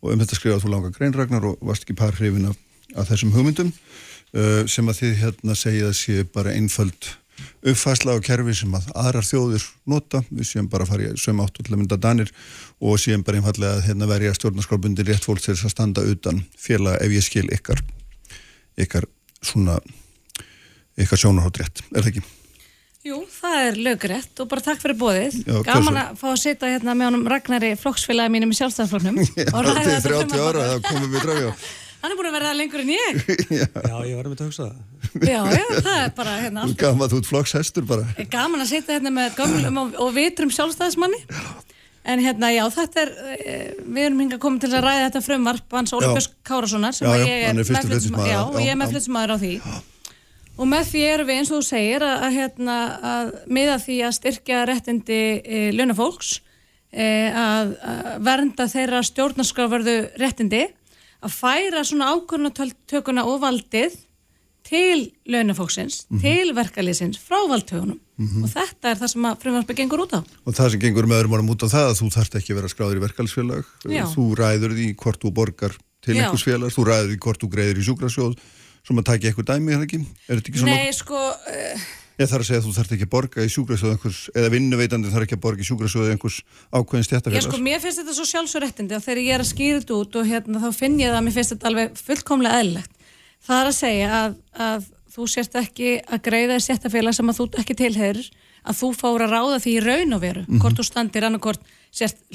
[0.00, 2.60] og um þetta skrifaði þú langa grein Ragnar og varst ekki par hrifin af,
[3.00, 7.14] af þessum hugmyndum uh, sem að þið hérna segja að sé bara einföld
[7.60, 11.44] uppfæsla á kerfi sem að aðrar þjóður nota, við séum bara að fara í söm
[11.56, 12.32] til að mynda danir
[12.80, 16.44] og séum bara einfallega að hérna verja stjórnarskálbundir rétt fólk til þess að standa utan
[16.58, 17.82] félag ef ég skil ykkar
[18.80, 19.08] ykkar
[19.42, 19.78] svona
[21.00, 22.28] ykkar sjónarhótt rétt, er það ekki?
[23.00, 25.36] Jú, það er lögrætt og bara takk fyrir bóðið.
[25.46, 29.22] Já, Gaman að fá að setja hérna með honum Ragnari flokksfélagi mínum í sjálfstæðarfloknum.
[29.40, 31.54] Já, þetta er 30 ára, það komum við drafjá.
[32.00, 33.18] Hann er búin að vera það lengur en ég.
[33.60, 33.66] já.
[33.66, 34.86] já, ég var um þetta að hugsa það.
[35.26, 36.78] Já, já, það er bara hérna alltaf.
[36.80, 38.26] Gaman að þú ert flokkshestur bara.
[38.32, 41.20] Gaman að setja hérna með gömlum og, og vitrum sjálfstæðismanni.
[42.10, 45.76] En hérna, já, þetta er, eh, við erum hingað komið til að ræða þetta frumvarp
[45.76, 47.58] hans Óli Björns Kárassonar sem já, ég er
[48.80, 49.52] með flutsmaður á því.
[50.60, 52.78] Og með því erum við eins og þú segir að, að, hérna,
[53.10, 56.32] að miða því að styrkja réttindi e, launafólks,
[56.92, 60.66] e, að, að vernda þeirra stjórnarskrafverðu réttindi
[61.20, 63.98] að færa svona ákvörnatökuna og valdið
[64.70, 66.20] til launafóksins, mm -hmm.
[66.22, 68.42] til verkalýsins frá valdtögunum mm -hmm.
[68.44, 70.20] og þetta er það sem að frumvarpi gengur út á.
[70.46, 72.58] Og það sem gengur með öðrum árum út á það að þú þarfst ekki að
[72.58, 73.64] vera skráður í verkalýsfélag,
[74.14, 77.78] þú ræður því hvort þú borgar til einhvers félags, þú ræður því hvort þú greiður
[77.78, 78.34] í sjúkrasjóð
[78.86, 80.00] sem að taka eitthvað dæmi, er það ekki?
[80.28, 80.76] Er þetta ekki svona?
[80.76, 81.16] Nei, sko...
[81.16, 84.48] Uh, Ég þarf að segja að þú þarf ekki að borga í sjúkrasjóðu einhvers, eða
[84.52, 86.36] vinnuveitandi þarf ekki að borga í sjúkrasjóðu einhvers
[86.68, 87.46] ákveðin stjættafélags.
[87.46, 90.12] Ég sko, mér finnst þetta svo sjálfsögrettindi og þegar ég er að skýra þetta út
[90.20, 92.92] og hérna þá finn ég það að mér finnst þetta alveg fullkomlega eðlilegt.
[93.48, 94.30] Það er að segja að,
[94.68, 94.80] að
[95.14, 98.28] þú sérst ekki að greiða í stjættafélag sem að þú ekki tilherir,
[98.68, 100.60] að þú fór að ráða því í raun og veru, mm -hmm.
[100.60, 101.62] hvort þú standir annarkort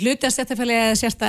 [0.02, 1.22] hluti að stjættafélagi eða sérst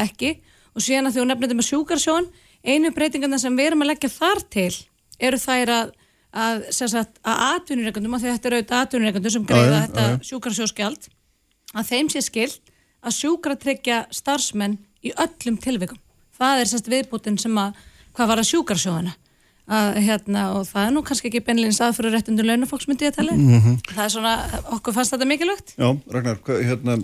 [6.36, 11.08] að erum að atvinnureikundum, að þetta eru auðvitað atvinnureikundum sem greiða þetta sjúkarsjóskjald,
[11.76, 12.72] að þeim sé skilt
[13.06, 16.00] að sjúkratryggja starfsmenn í öllum tilvikum.
[16.36, 17.78] Það er sérst viðbútin sem að,
[18.16, 19.14] hvað var að sjúkarsjóðana
[19.66, 23.20] að, hérna, og það er nú kannski ekki benlins aðfyrir réttundur launafólks myndi ég að
[23.20, 23.78] tala mm -hmm.
[23.94, 24.34] það er svona,
[24.76, 25.74] okkur fannst þetta mikilvægt.
[25.78, 26.98] Já, Ragnar, hvað, hérna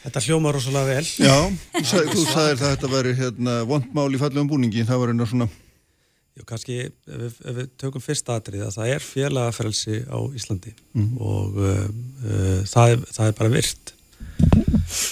[0.00, 1.04] Þetta hljómar rosalega vel.
[1.04, 1.36] Já,
[1.84, 5.48] þú sagðir það að þetta væri hérna, vondmál í fallegum búningi, það var einhver svona
[6.40, 10.72] Jú, kannski ef við, ef við tökum fyrsta atrið að það er félagafrelsi á Íslandi.
[10.96, 11.10] Mm.
[11.20, 11.88] og uh,
[12.64, 13.92] það, er, það er bara virt.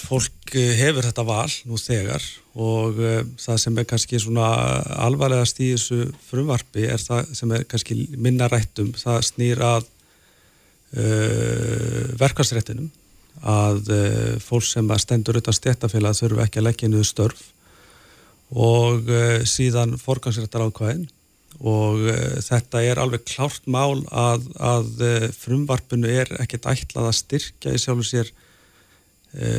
[0.09, 2.25] Fólk uh, hefur þetta val nú þegar.
[2.59, 4.49] Og uh, það sem er kannski svona
[5.05, 9.85] alvarlegast í þessu frumvarfi er það sem er kannski minna rættum, það snýr að
[10.97, 12.89] uh, verkarsrættinum
[13.39, 13.93] að
[14.43, 17.45] fólk sem stendur utan stjættafélag þurfu ekki að leggja niður störf.
[18.51, 19.07] Og
[19.47, 21.05] síðan forgangsrættar ákvæðin
[21.59, 27.19] og uh, þetta er alveg klárt mál að, að uh, frumvarpinu er ekkert ætlað að
[27.23, 28.37] styrkja í sjálfu sér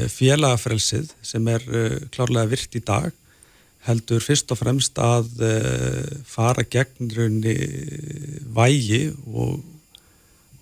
[0.09, 1.61] félagafrelsið sem er
[2.09, 3.11] klárlega virt í dag
[3.85, 5.27] heldur fyrst og fremst að
[6.25, 7.53] fara gegn raunni
[8.49, 9.59] vægi og,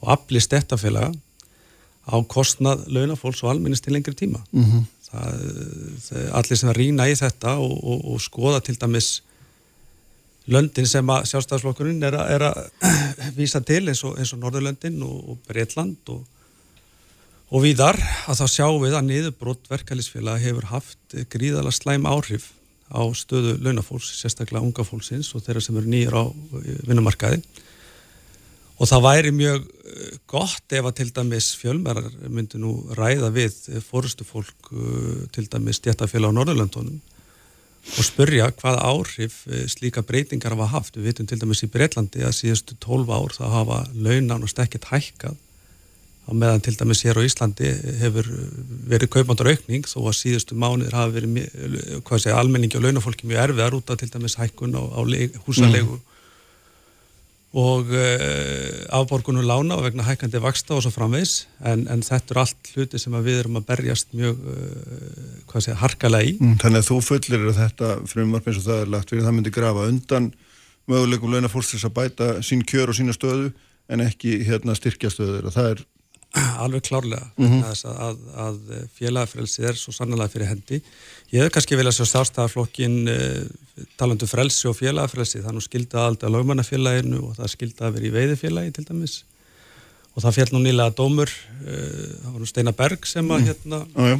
[0.03, 1.13] og afli stettafélaga
[2.03, 4.43] á kostnað launafólks og alminnist til lengri tíma.
[4.51, 9.21] Mm -hmm það, allir sem að rýna í þetta og, og, og skoða til dæmis
[10.51, 12.59] löndin sem að sjálfstæðarslokkurinn er, er að
[13.39, 16.11] vísa til eins og, og Norðurlöndin og Breitland
[17.47, 22.51] og viðar að þá sjáum við að niðurbrott verkefælisfélag hefur haft gríðala slæm áhrif
[22.87, 26.23] á stöðu launafólks, sérstaklega unga fólksins og þeirra sem eru nýjur á
[26.87, 27.41] vinnumarkaði.
[28.77, 33.57] Og það væri mjög eh, gott ef að til dæmis fjölmærar myndi nú ræða við
[33.83, 36.99] fórustu fólk eh, til dæmis stjættafélag á Norðurlöndunum
[37.95, 40.97] og spurja hvað áhrif eh, slíka breytingar hafa haft.
[40.97, 44.89] Við vitum til dæmis í Breitlandi að síðustu 12 ár það hafa launan og stekkit
[44.91, 45.37] hækkað
[46.27, 47.71] á meðan til dæmis hér á Íslandi
[48.01, 48.27] hefur
[48.91, 53.45] verið kaupandur aukning þó að síðustu mánuðir hafa verið hvað segja, almenningi og launafólki mjög
[53.45, 55.01] erfiðar út af til dæmis hækkun á, á
[55.47, 56.06] húsalegu mm
[57.55, 62.41] og uh, afborgunum lána og vegna hækandi vaksta og svo framvegs en, en þetta er
[62.43, 66.35] allt hluti sem við erum að berjast mjög uh, segja, harkalega í.
[66.41, 69.55] Mm, þannig að þú fullir þetta frumvarp eins og það er lagt fyrir það myndi
[69.55, 70.31] grafa undan
[70.91, 73.53] möguleikum launafólksins að bæta sín kjör og sína stöðu
[73.87, 75.85] en ekki hérna styrkja stöður og það er
[76.35, 77.63] Alveg klárlega mm -hmm.
[77.63, 78.57] að, að, að
[78.97, 80.81] félagafrelsi er svo sannlega fyrir hendi.
[81.31, 83.47] Ég hef kannski viljað sjá stárstæðarflokkin eh,
[83.97, 88.07] talandu um frelsi og félagafrelsi, það nú skildi aðalda lögmannafélaginu og það skildi að vera
[88.07, 89.23] í veiðifélagi til dæmis
[90.17, 93.47] og það fjall nú nýlega dómur uh, það var nú Steinar Berg sem að mm.
[93.47, 94.15] hérna já,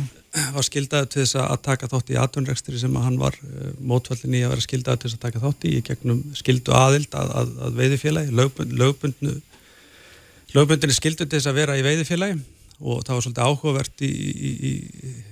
[0.54, 3.38] var skildaður til þess að taka þátt í atunrekstri sem að hann var
[3.82, 7.18] mótfallin í að vera skildaður til þess að taka þátt í í gegnum skildu aðild
[7.18, 9.34] að, að, veiðifélagi lögbund, lögbundnu
[10.56, 12.40] lögbundinni skildu til þess að vera í veiðifélagi
[12.78, 14.72] og það var svolítið áhugavert í, í, í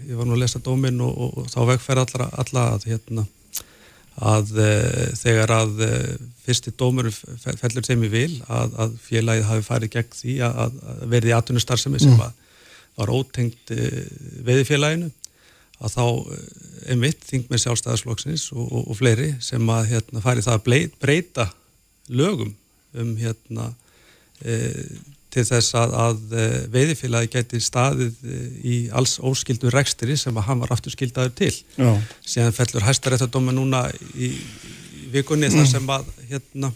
[0.10, 3.26] ég var nú að lesa dómin og, og, og þá vegferð alla, alla að hérna
[4.16, 4.70] að e,
[5.20, 5.92] þegar að e,
[6.46, 11.06] fyrsti dómur fellur þeim í vil að, að félagið hafi farið gegn því að, að
[11.12, 12.36] verði í atvinnustarfsemi sem mm.
[12.96, 13.90] var ótengt e,
[14.48, 15.12] veiðifélaginu
[15.84, 16.06] að þá
[16.94, 21.50] einmitt þing með sjálfstæðarsflokksins og, og, og fleiri sem að hérna, farið það að breyta
[22.08, 22.56] lögum
[22.96, 23.85] um hérna e,
[25.36, 30.48] til þess að, að eh, veiðifélagi geti staðið eh, í alls óskildu rekstri sem að
[30.50, 31.92] hann var aftur skildaður til Já.
[32.24, 35.58] síðan fellur hæstaréttadóma núna í, í vikunni mm.
[35.58, 36.72] þar sem að hérna,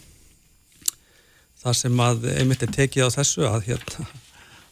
[1.62, 4.08] þar sem að einmitt er tekið á þessu að hérna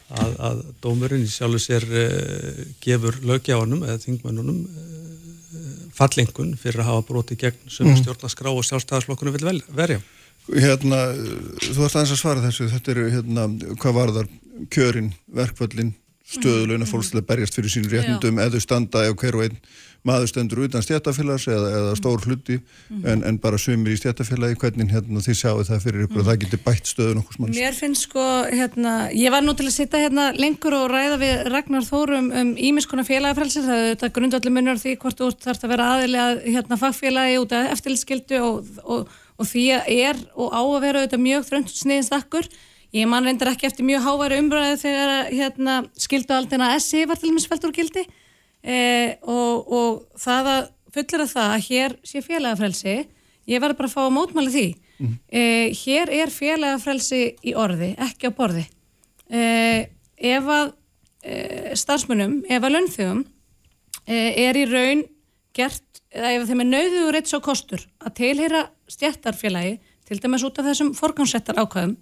[0.09, 6.92] að, að dómurinn í sjálfu sér uh, gefur lögjáðunum eða þingmennunum uh, fallengun fyrir að
[6.92, 8.01] hafa broti gegn sem mm.
[8.01, 10.01] stjórnaskrá og sjálfstæðarslokkunum vil verja
[10.48, 11.00] Hérna,
[11.61, 13.48] þú ætti aðeins að svara þessu, þetta eru hérna,
[13.82, 14.30] hvað varðar
[14.72, 15.92] kjörin, verkvöldin,
[16.28, 16.90] stöðulegna mm.
[16.90, 19.61] fólkslega berjast fyrir sín réttundum eða standa eða hver og einn
[20.06, 23.02] maður stendur utan stjættafélags eða, eða stór hluti mm.
[23.11, 26.22] en, en bara sumir í stjættafélagi, hvernig hérna, þið sjáu það fyrir ykkur mm.
[26.22, 27.58] og það getur bætt stöðun okkur smanns.
[27.58, 31.44] Mér finnst sko, hérna, ég var nú til að sitta hérna lengur og ræða við
[31.52, 35.74] Ragnar Þórum um ímiskona félagafrælsir, það er þetta grundvalli munur því hvort þú þarfst að
[35.74, 40.81] vera aðilega hérna, fagfélagi út af eftirlitskildu og, og og því er og á að
[40.85, 42.48] vera auðvitað mjög þröngt sniðistakkur.
[42.96, 47.37] Ég man reyndar ekki eftir mjög háværi umbræði þegar hérna, skildualdina SI var til og
[47.37, 48.05] með sveldur gildi
[48.62, 48.79] e,
[49.29, 50.62] og, og það að
[50.94, 52.96] fullir að það að hér sé félagafrelsi,
[53.48, 54.66] ég verði bara að fá að mótmála því.
[54.98, 55.14] Mm.
[55.29, 55.42] E,
[55.79, 58.64] hér er félagafrelsi í orði, ekki á borði.
[59.29, 59.42] E,
[60.33, 60.72] ef að
[61.22, 61.37] e,
[61.79, 63.22] starfsmunum, ef að lönnþjóðum
[64.09, 65.05] e, er í raun
[65.57, 69.76] gert eða ef þeim er nauðuður eitt svo kostur að tilheyra stjættarfélagi
[70.08, 71.96] til dæmis út af þessum forgansettar ákvæðum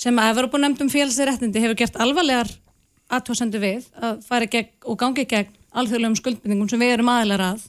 [0.00, 2.48] sem að Evropa nefndum félagsreittindi hefur gert alvarlegar
[3.10, 7.66] aðtóðsendu við að fara gegn og gangi gegn alþjóðlegum skuldbindingum sem við erum aðlar að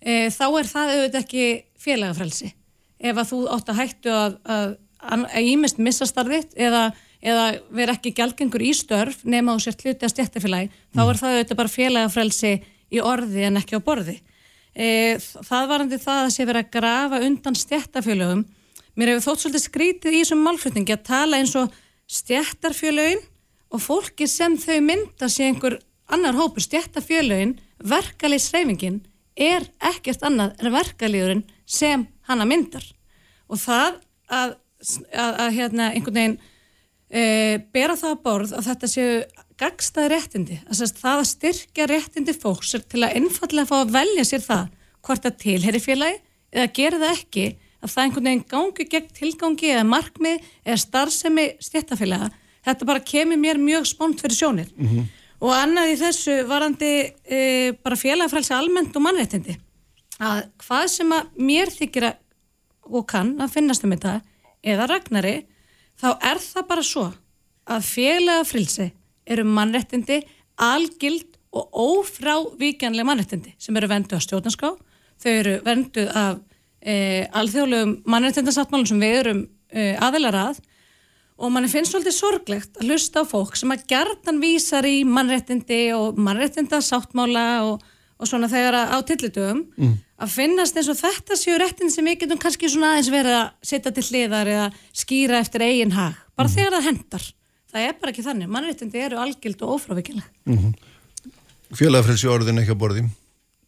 [0.00, 1.46] e, þá er það auðvitað ekki
[1.84, 2.50] félagafrelsi
[3.04, 4.76] ef að þú ótt að hættu að,
[5.40, 6.84] ímest missa starfið eða,
[7.24, 10.76] eða vera ekki gælgengur í störf nema þú sért hluti að stjættarfélagi mm.
[10.94, 12.54] þá er það auðvitað bara félagafrelsi
[12.94, 14.18] í orði en ekki á borði
[14.74, 18.44] e, það varandi það að sé verið að grafa undan stjættarfjölögum
[18.94, 21.72] mér hefur þótt svolítið skrítið í þessum málflutningi að tala eins og
[22.10, 23.22] stjættarfjölögin
[23.74, 25.80] og fólki sem þau mynda sé einhver
[26.12, 26.62] annar hópur.
[26.62, 29.00] Stjættarfjölögin verkalýsreifingin
[29.34, 32.84] er ekkert annað en verkalýðurinn sem hana myndar.
[33.50, 33.98] Og það
[34.30, 34.54] að,
[35.10, 36.36] að, að hérna einhvern veginn
[37.10, 37.24] e,
[37.74, 39.16] bera það að borð að þetta séu
[39.60, 44.64] gagstaði réttindi, það að styrkja réttindi fólks til að einfallega fá að velja sér það
[45.04, 46.20] hvort að tilheri félagi
[46.54, 47.44] eða gera það ekki
[47.84, 52.30] að það einhvern veginn gangi gegn tilgangi eða markmið eða starfsemi stjættafélaga
[52.64, 54.70] þetta bara kemur mér mjög spónt fyrir sjónir.
[54.76, 55.06] Mm -hmm.
[55.40, 56.92] og annað í þessu varandi
[57.28, 59.58] e, bara félagafrælsi almennt og mannréttindi.
[60.18, 62.16] Að hvað sem að mér þykir að
[62.90, 64.20] og kann að finnast um þetta
[64.64, 65.46] eða ragnari
[66.00, 67.06] þá er það bara svo
[67.64, 68.90] að félagafrælsi
[69.26, 70.20] eru mannrettindi
[70.60, 74.74] algild og ófrávíkjanlega mannrettindi sem eru vendu af stjórnarská,
[75.22, 76.40] þau eru vendu af
[76.80, 80.62] e, alþjóðlegum mannrettindasáttmálum sem við erum e, aðeilar að
[81.34, 85.88] og mann finnst svolítið sorglegt að hlusta á fólk sem að gerðan vísar í mannrettindi
[85.96, 87.82] og mannrettindasáttmála og,
[88.18, 89.96] og svona þegar á tillitugum mm.
[90.22, 93.48] að finnast eins og þetta séu rettin sem við getum kannski svona aðeins verið að
[93.66, 96.54] setja til hliðar eða skýra eftir eigin hag, bara mm.
[96.54, 97.26] þegar það hendar
[97.74, 100.74] það er bara ekki þannig, mannréttindi eru algild og ófrávikileg mm -hmm.
[101.74, 103.04] Félagafrelsi orðin ekki á borði.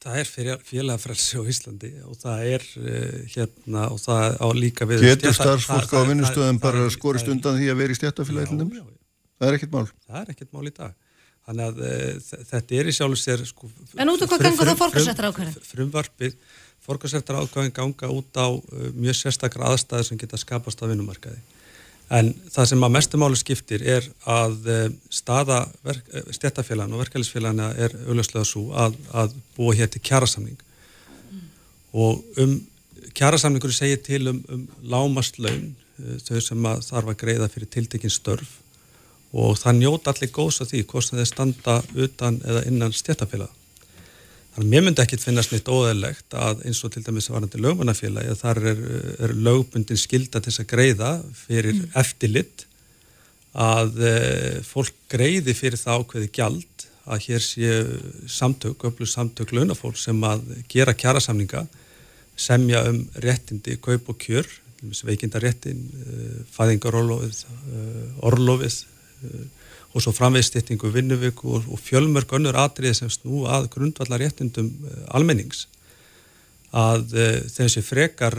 [0.06, 0.28] Það er
[0.62, 5.90] félagafrelsi á Íslandi og það er uh, hérna og það á líka við Getur starfsfólk
[5.90, 9.88] á vinnustöðum bara skorist undan því að vera í stjættafélagin það er ekkert mál.
[10.06, 10.94] Það er ekkert mál í dag.
[11.46, 14.80] Þannig að uh, þetta er í sjálf sér sko, En út af hvað gangur það
[14.84, 15.58] fórkvæmsettar ákvæðin?
[15.72, 16.38] Frumvarpið,
[16.86, 21.42] fórkvæmsettar ákvæðin ganga út á uh, mjög sérstakra aðstæði sem geta skapast á vinnumarkaði
[22.07, 27.96] En það sem að mestumáli skiptir er að eh, staða eh, stjættafélagana og verkefælisfélagana er
[28.07, 31.40] auðvitað svo að, að búa hér til kjærasamning mm.
[31.98, 32.54] og um
[33.16, 38.14] kjærasamningur segir til um, um lámastlaun eh, þau sem að þarf að greiða fyrir tiltekinn
[38.14, 38.54] störf
[39.36, 43.50] og það njóta allir góðs af því hvort þeir standa utan eða innan stjættafélaga.
[44.57, 48.30] Þannig að mér myndi ekkit finnast neitt óðurlegt að eins og til dæmis varandi lögmannafélagi
[48.32, 48.78] að þar er,
[49.26, 51.90] er lögbundin skilda til þess að greiða fyrir mm.
[52.00, 52.64] eftirlitt
[53.52, 57.74] að uh, fólk greiði fyrir það ákveði gjald að hér sé
[58.32, 61.66] samtök, öflug samtök launafólk sem að gera kjærasamninga
[62.32, 64.48] semja um réttindi, kaup og kjör
[65.04, 68.80] veikindaréttin, uh, fæðingarorlofið uh, orlofið
[69.97, 74.68] og svo framvegstýttingu vinnuvíku og, og fjölmörg önnur atrið sem snú að grundvallar réttindum
[75.16, 75.64] almennings.
[76.76, 77.14] Að
[77.55, 78.36] þessi frekar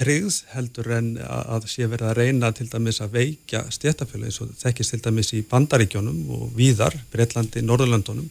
[0.00, 4.54] tryggð heldur en að sé verið að reyna til dæmis að veikja stjættafjölu eins og
[4.62, 8.30] þekkist til dæmis í Bandaríkjónum og víðar, Breitlandi, Norðurlöndunum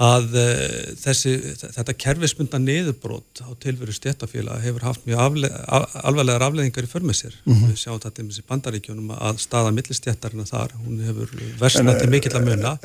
[0.00, 0.52] að uh,
[0.96, 6.90] þessi, þetta kerfismynda niðurbrót á tilveru stjættafjöla hefur haft mjög afle, af, alvarlegar afleðingar í
[6.90, 7.36] förmessir.
[7.44, 7.72] Mm -hmm.
[7.72, 12.48] Við sjáum þetta í Bandaríkjónum að staða millistjættarina þar, hún hefur versnað til mikill að
[12.48, 12.76] munna.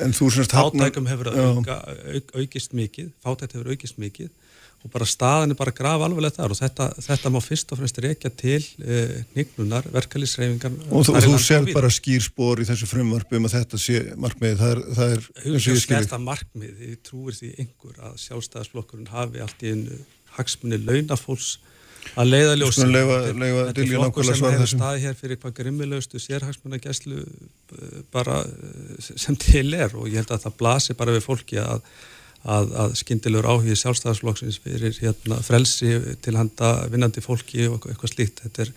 [0.56, 4.30] Fátækum hefur auk, aukist mikið, fátækt hefur aukist mikið
[4.86, 8.00] og bara staðin er bara graf alveg þar og þetta, þetta má fyrst og fremst
[8.02, 13.48] reykja til eh, nignunar, verkefliðsreyfingar og þú, þú sér bara skýrspor í þessu frumvarpi um
[13.48, 18.18] að þetta sé markmið það er, það er þetta markmið, ég trúir því einhver að
[18.26, 20.02] sjálfstæðisflokkurinn hafi allt í einu
[20.36, 21.56] hagsmunni launafólks
[22.14, 27.22] að leiða ljósi þetta er flokkur sem hefur staði hér fyrir hvað grimmilegustu sérhagsmunna gæslu
[27.24, 31.58] eh, bara eh, sem til er og ég held að það blasi bara við fólki
[31.62, 31.82] að
[32.46, 35.92] að, að skindilegur áhugið sjálfstæðarsflokksins fyrir hérna, frelsi
[36.24, 38.42] til handa vinnandi fólki og eitthvað slíkt.
[38.46, 38.72] Þetta er,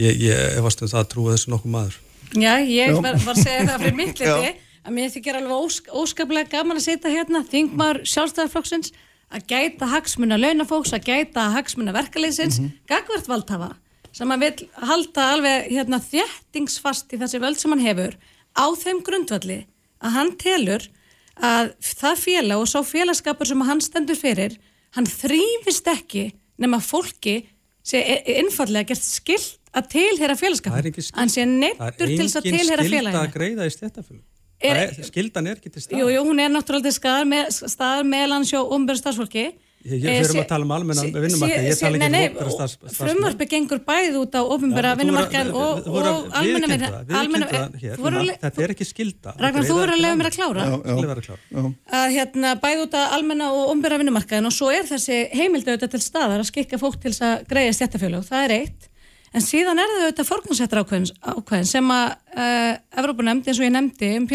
[0.00, 1.98] ég, ég efast um það að trúa þessu nokkuð maður.
[2.34, 4.54] Já, ég var, var að segja það fyrir mitt liti
[4.86, 8.92] að mér þykir alveg ósk, óskaplega gaman að setja hérna þingmar sjálfstæðarflokksins
[9.34, 12.76] að gæta hagsmuna launafóks, að gæta hagsmuna verkaleysins, mm -hmm.
[12.86, 13.72] gagvart valdhafa
[14.16, 18.14] sem að vil halda alveg hérna, þjættingsfast í þessi völd sem hann hefur
[18.56, 19.66] á þeim grundvalli
[20.00, 20.86] að hann telur
[21.36, 24.56] að það félag og svo félagskapur sem hann stendur fyrir,
[24.96, 26.30] hann þrýfist ekki
[26.62, 27.42] nema fólki
[27.86, 28.00] sé
[28.38, 30.88] einfallega gert skilt að tilhera félagskapur.
[31.18, 33.12] Hann sé neittur til þess að tilhera félaginu.
[33.12, 34.24] Það er engin skilt að greiða í stjættafjölu.
[35.04, 36.00] Skildan er ekki til stað.
[36.00, 39.50] Jú, jú, hún er náttúrulega til staðar meðlan sjó umbyrð starfsfólki
[39.86, 42.94] Ég fyrir að tala um almenna vinnumarka, ég tala ekki um ofnbæra starfsfólk.
[42.96, 45.86] Frumvarpi gengur bæð út á ofnbæra vinnumarkan og
[46.34, 46.66] almenna
[47.06, 47.70] vinnumarkan.
[48.42, 49.36] Þetta er ekki skilda.
[49.38, 50.62] Ragnar, þú verður að lega mér að klára.
[52.00, 55.94] Að hérna bæð út á almenna og ofnbæra vinnumarkan og svo er þessi heimildu auðvitað
[55.94, 58.20] til staðar að skikka fólk til þess að greiða stjættafjölu.
[58.26, 58.80] Það er eitt.
[59.36, 62.72] En síðan er það auðvitað forgangsettar ákveðin sem að uh,
[63.02, 64.26] Evrópunemnd, eins og ég nefndi, um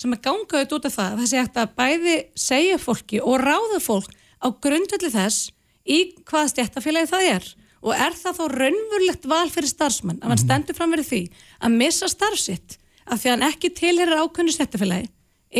[0.00, 3.42] sem að ganga auðvitað út af það það sé eftir að bæði segja fólki og
[3.42, 5.50] ráða fólk á grundvelli þess
[5.84, 7.50] í hvað stjættafélagi það er.
[7.84, 10.44] Og er það þó raunvurlegt val fyrir starfsmann að hann mhm.
[10.46, 11.22] stendur fram verið því
[11.60, 15.10] að missa starfsitt af því að hann ekki tilherir ákveðinu stjættafélagi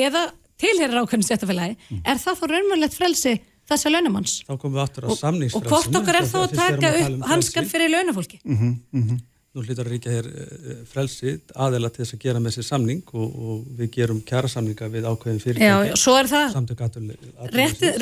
[0.05, 0.23] eða
[0.61, 2.01] tilherir ákveðinu stjættafélagi mm.
[2.09, 3.35] er það þó raunvurlegt frelsi
[3.69, 7.93] þess að launamanns og, og hvort okkar er þá að taka upp um hanskan fyrir
[7.93, 8.41] launafólki?
[8.45, 9.23] Mm -hmm, mm -hmm
[9.55, 13.13] nú hlýtar að ríkja hér eh, frelsi aðela til þess að gera með sér samning
[13.15, 15.69] og, og við gerum kjara samninga við ákveðin fyrirtæki.
[15.69, 16.57] Já, svo er það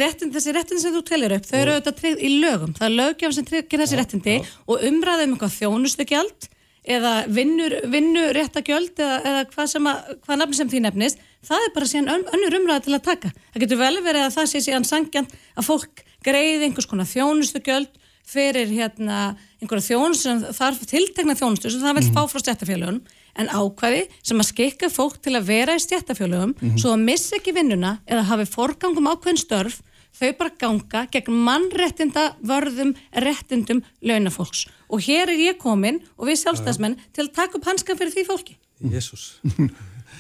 [0.01, 2.97] réttin, þessi réttin sem þú telir upp, þau eru auðvitað treyð í lögum það er
[2.97, 6.49] lögjafn sem tryggir þessi réttindi og umræðum eitthvað þjónustu gjald
[6.83, 11.67] eða vinnu, vinnu réttagjöld eða, eða hvað, sem að, hvað nafn sem því nefnist, það
[11.67, 13.31] er bara síðan ön, önnur umræða til að taka.
[13.53, 17.63] Það getur vel verið að það sé síðan sangjant að fólk greiði einhvers konar þjónustu
[17.63, 18.01] gjöld
[18.33, 19.21] fyrir hérna
[19.63, 22.17] einhverja þjónustu sem þarf tiltegna þjónustu sem það vil mm.
[22.17, 22.99] fá frá stjættafélagum
[23.43, 26.77] en ákvæði sem að skikka fólk til að vera í stjættafélagum mm.
[26.83, 29.81] svo að missa ekki vinnuna eða hafi forgangum ákveðin störf
[30.13, 32.93] þau bara ganga gegn mannrettinda vörðum
[33.25, 34.67] rettindum launafólks.
[34.93, 38.27] Og hér er ég komin og við sjálfstæðsmenn til að taka upp hanskan fyrir því
[38.29, 38.59] fólki.
[38.93, 39.39] Jésús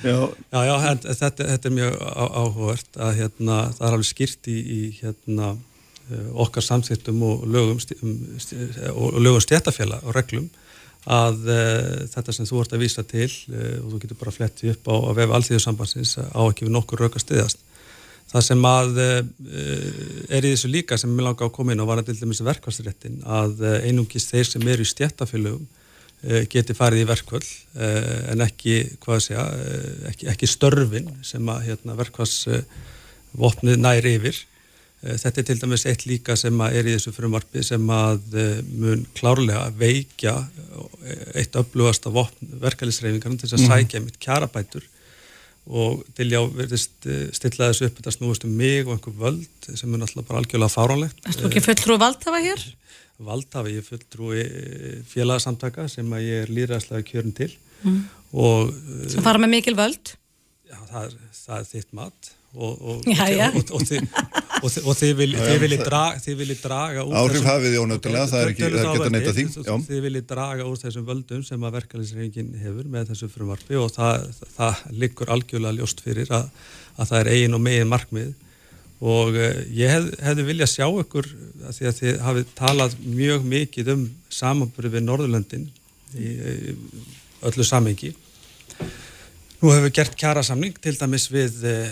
[0.03, 0.17] Já,
[0.51, 4.79] já, já þetta, þetta er mjög áhugavert að hérna, það er alveg skýrt í, í
[4.99, 5.51] hérna
[6.11, 8.15] okkar samþýttum og lögum, um,
[9.23, 10.49] lögum stjættafélag og reglum
[11.11, 14.75] að uh, þetta sem þú ert að vísa til uh, og þú getur bara flettið
[14.77, 17.63] upp á að vefa allþjóðsambansins á ekki við nokkur rauk að stiðast.
[18.33, 19.23] Það sem að uh,
[20.31, 22.45] er í þessu líka sem ég langa að koma inn og var að til dæmis
[22.47, 25.67] verkvælsréttin að einungis þeir sem eru í stjættafélagum
[26.23, 27.47] geti farið í verkvöld
[28.31, 29.43] en ekki, segja,
[30.07, 34.52] ekki, ekki störfin sem að hérna, verkvælsvopnið næri yfir Eh,
[35.03, 39.03] þetta er til dæmis eitt líka sem er í þessu frumarfi sem að eh, mun
[39.19, 42.19] klárlega veikja eh, eitt öflugast af
[42.63, 43.73] verkefælisreifingarnum til þess að mhm.
[43.73, 44.87] sækja mitt kjarabætur
[45.63, 47.07] og til já verðist
[47.39, 50.75] stilla þessu upp þetta snúist um mig og einhver völd sem er náttúrulega bara algjörlega
[50.75, 51.21] fáránlegt.
[51.31, 52.65] Erstu ekki fulltrú valdhafa hér?
[53.23, 54.33] Valdhafa, ég fulltrú
[55.13, 57.53] félagsamtaka sem að ég er líðræðslega kjörn til
[57.87, 58.01] mm.
[58.43, 58.75] og...
[59.15, 60.17] Sem fara með mikil völd?
[60.67, 63.47] Já, það er, það er þitt mat og, og, Já, já.
[63.57, 64.03] og, og þið,
[64.63, 67.81] og þið, og þið viljið vil, vil draga, þið vilji draga úr Áhrif hafið þið
[67.87, 69.45] ónættilega, það er ekki- hægt að neita því,
[69.89, 74.29] þið- viljið draga úr þessum völdum sem að verkefnisreifingin hefur með þessu frumvarpi og það,
[74.59, 76.49] það liggur algjörlega ljóst fyrir að,
[76.99, 78.33] að það er eigin og megin markmið.
[79.03, 81.27] Og uh, ég hef, hefði viljað sjá ykkur
[81.67, 85.65] að því að þið hafið talað mjög mikið um samanbyrði við Norðurlöndin
[86.15, 86.77] í, í
[87.49, 88.13] öllu samengi
[89.63, 91.91] Nú hefur við gert kjærasamning til dæmis við uh,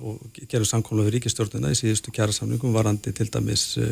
[0.00, 3.86] og gerum samkóla við ríkistjórnuna í síðustu kjærasamningum varandi til dæmis uh,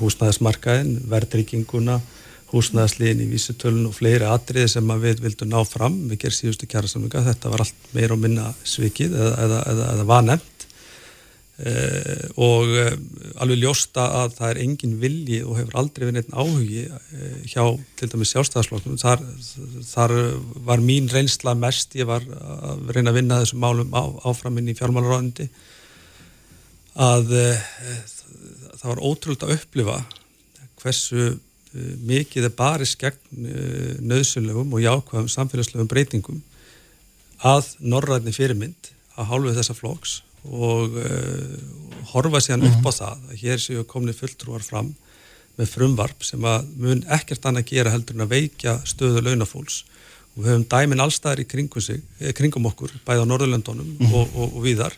[0.00, 1.98] húsnæðismarkaðin, verðrygginguna
[2.54, 7.24] húsnæðisliðin í vísutölun og fleiri atriði sem við vildum ná fram við gerum síðustu kjærasamninga,
[7.28, 10.53] þetta var allt meira og minna svikið eða, eða, eða, eða var nefnt
[11.54, 12.88] Uh, og uh,
[13.38, 17.62] alveg ljósta að það er engin vilji og hefur aldrei verið einn áhugi uh, hjá
[17.94, 19.22] til dæmis sjálfstæðarsflokknum þar,
[19.86, 20.14] þar
[20.66, 24.74] var mín reynsla mest ég var að reyna að vinna þessum málum á, áframinn í
[24.80, 25.46] fjármálaráðundi
[27.06, 30.00] að það var ótrúlega að upplifa
[30.82, 31.30] hversu
[32.02, 33.46] mikið er barist gegn
[34.02, 36.42] nöðsynlegum og jákvæðum samfélagslegum breytingum
[37.46, 41.56] að norræðni fyrirmynd að hálfu þessa flokks og uh,
[42.12, 44.92] horfa síðan upp á það að hér séu komni fulltrúar fram
[45.58, 49.84] með frumvarp sem að mun ekkert annað gera heldur en að veikja stöðu launafólks.
[50.34, 54.14] Og við höfum dæmin allstaðar í kringum, sig, eh, kringum okkur, bæði á Norðurlöndunum mm.
[54.18, 54.96] og, og, og víðar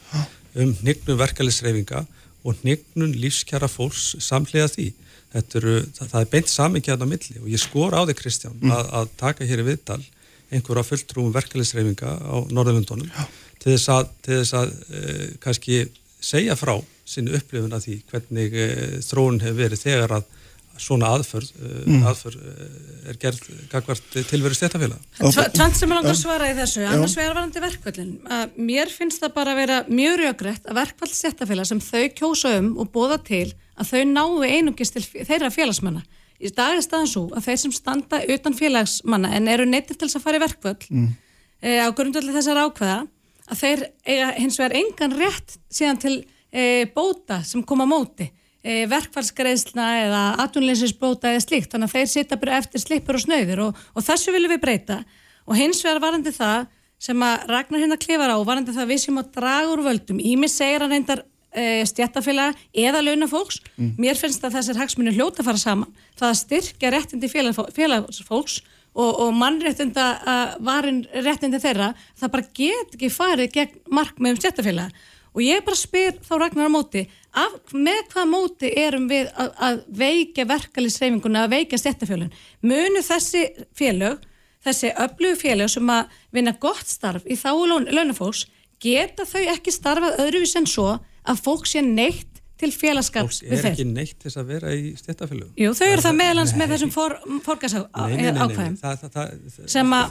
[0.56, 2.06] um hnignum verkefælisreifinga
[2.46, 4.92] og hnignun lífskjara fólks samlega því.
[5.36, 8.70] Eru, það, það er beint saminkjæðan á milli og ég skor á þig Kristján mm.
[8.72, 9.98] að, að taka hér í viðtal
[10.48, 13.26] einhverja fulltrúum verkefælisreifinga á Norðurlöndunum Já
[13.66, 15.82] til þess að, til þess að uh, kannski
[16.22, 20.34] segja frá sinni upplifun að því hvernig uh, þróun hefur verið þegar að
[20.76, 22.02] svona aðförð, uh, mm.
[22.06, 22.44] aðförð
[23.10, 25.00] er gerð gagvart tilveru stéttafélag.
[25.18, 28.12] Tvant sem er langar að svara í þessu, annars vegar varandi verkvallin.
[28.68, 32.70] Mér finnst það bara að vera mjög rjögrætt að verkvall stéttafélag sem þau kjósa um
[32.82, 36.04] og bóða til að þau náu einungist til þeirra félagsmanna.
[36.36, 40.10] Í dag er staðan svo að þeir sem standa utan félagsmanna en eru neyttir til
[40.10, 41.12] þess að fara í verkvall mm.
[41.80, 42.98] á grundvöldi þessar ákveða
[43.50, 46.16] að þeir eiga hins vegar engan rétt síðan til
[46.50, 48.28] e, bóta sem koma móti,
[48.62, 53.62] e, verkfallsgreðsla eða atvinnleysisbóta eða slíkt, þannig að þeir sita bara eftir slipur og snauðir
[53.68, 55.00] og, og þessu viljum við breyta.
[55.46, 56.66] Og hins vegar varandi það
[57.06, 60.48] sem að Ragnar hérna klifar á, varandi það við sem að draga úr völdum, Ími
[60.50, 61.22] segir að reyndar
[61.52, 63.92] e, stjættafélag eða launafólks, mm.
[64.00, 68.62] mér finnst að þessir hagsmunni hljóta fara saman, það að styrkja réttindi félagsfólks
[68.96, 70.06] og, og mannréttinda
[70.64, 76.16] varin réttindi þeirra, það bara get ekki farið gegn markmiðum stjættafélaga og ég bara spyr
[76.24, 77.02] þá Ragnar á móti
[77.36, 82.32] af, með hvað móti erum við að, að veika verkefliðsreifinguna að veika stjættafélagin
[82.64, 83.44] munu þessi
[83.76, 84.24] félög
[84.66, 87.50] þessi öflugu félög sem að vinna gott starf í þá
[87.92, 88.46] launafólks
[88.82, 90.88] geta þau ekki starfað öðruvís en svo
[91.26, 93.56] að fólk sé neitt til félagskaps við þeir.
[93.56, 95.48] Fólk er ekki neitt þess að vera í stjættafélög.
[95.60, 97.12] Jú, þau eru það meðlans með þessum for,
[97.46, 98.76] forgasákvæðum
[99.74, 100.04] sem að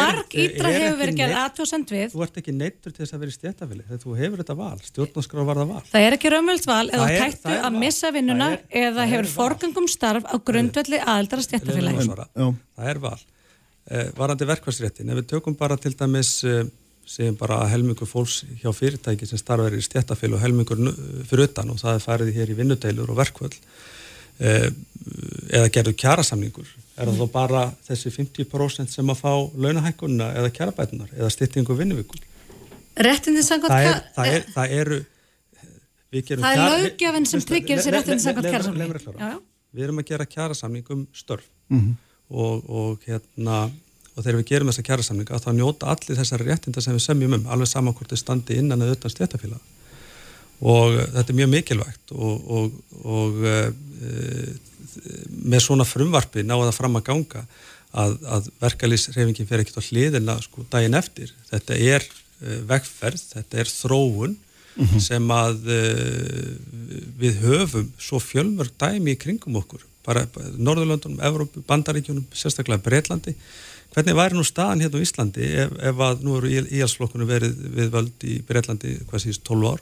[0.00, 2.08] marg ídra hefur verið gerð aðtóðsend við.
[2.14, 4.78] Þú ert ekki neittur til þess að vera í stjættafélög þegar þú hefur þetta val,
[4.88, 5.84] stjórnarskrá var það val.
[5.90, 8.48] Það er ekki raunvöld val eða tættu að missa vinnuna
[8.84, 12.08] eða hefur forgangum starf á grundvelli aðeldara stjættafélagi.
[12.34, 13.20] Það er val.
[14.16, 16.38] Varandi verkværsréttin, ef við tökum bara til dæmis
[17.06, 20.82] segjum bara að helmingur fólks hjá fyrirtæki sem starfar í stjættafél og helmingur
[21.28, 23.56] fyrir utan og það er farið hér í vinnudeilur og verkvöld
[24.40, 29.32] eða gerðu kjærasamningur er það þá bara þessi 50% sem að fá
[29.64, 32.20] launahækkunna eða kjærabætunar eða styttingu vinnuvíkul
[33.00, 35.00] Réttindi sangað það, er, það, er, það eru
[36.10, 41.04] Það er lögjafinn sem tryggir þessi réttindi sangað kjærasamning Við erum að gera kjærasamning um
[41.14, 41.92] störf mm -hmm.
[42.30, 43.70] og, og hérna
[44.16, 47.52] og þegar við gerum þessa kjærasamninga þá njóta allir þessari réttinda sem við semjum um
[47.52, 49.60] alveg saman hvort þau standi innan eða utan stéttafélag
[50.60, 52.72] og uh, þetta er mjög mikilvægt og, og,
[53.08, 53.68] og uh,
[55.40, 57.44] með svona frumvarfi náða það fram að ganga
[57.90, 61.32] að, að verkalýsreifingin fer ekkert á hliðina sko daginn eftir.
[61.50, 65.04] Þetta er uh, vegferð, þetta er þróun mm -hmm.
[65.04, 65.62] sem að
[67.20, 69.86] við höfum svo fjölmörg dæmi í kringum okkur.
[70.04, 73.34] Bara Norðurlöndunum, Evrópu, Bandaríkjunum sérstaklega Breitlandi
[73.94, 77.88] Hvernig væri nú staðan hérna á Íslandi ef, ef að nú eru íhalsflokkunum verið við
[77.94, 79.80] völd í Breitlandi hvað síðust 12 ár?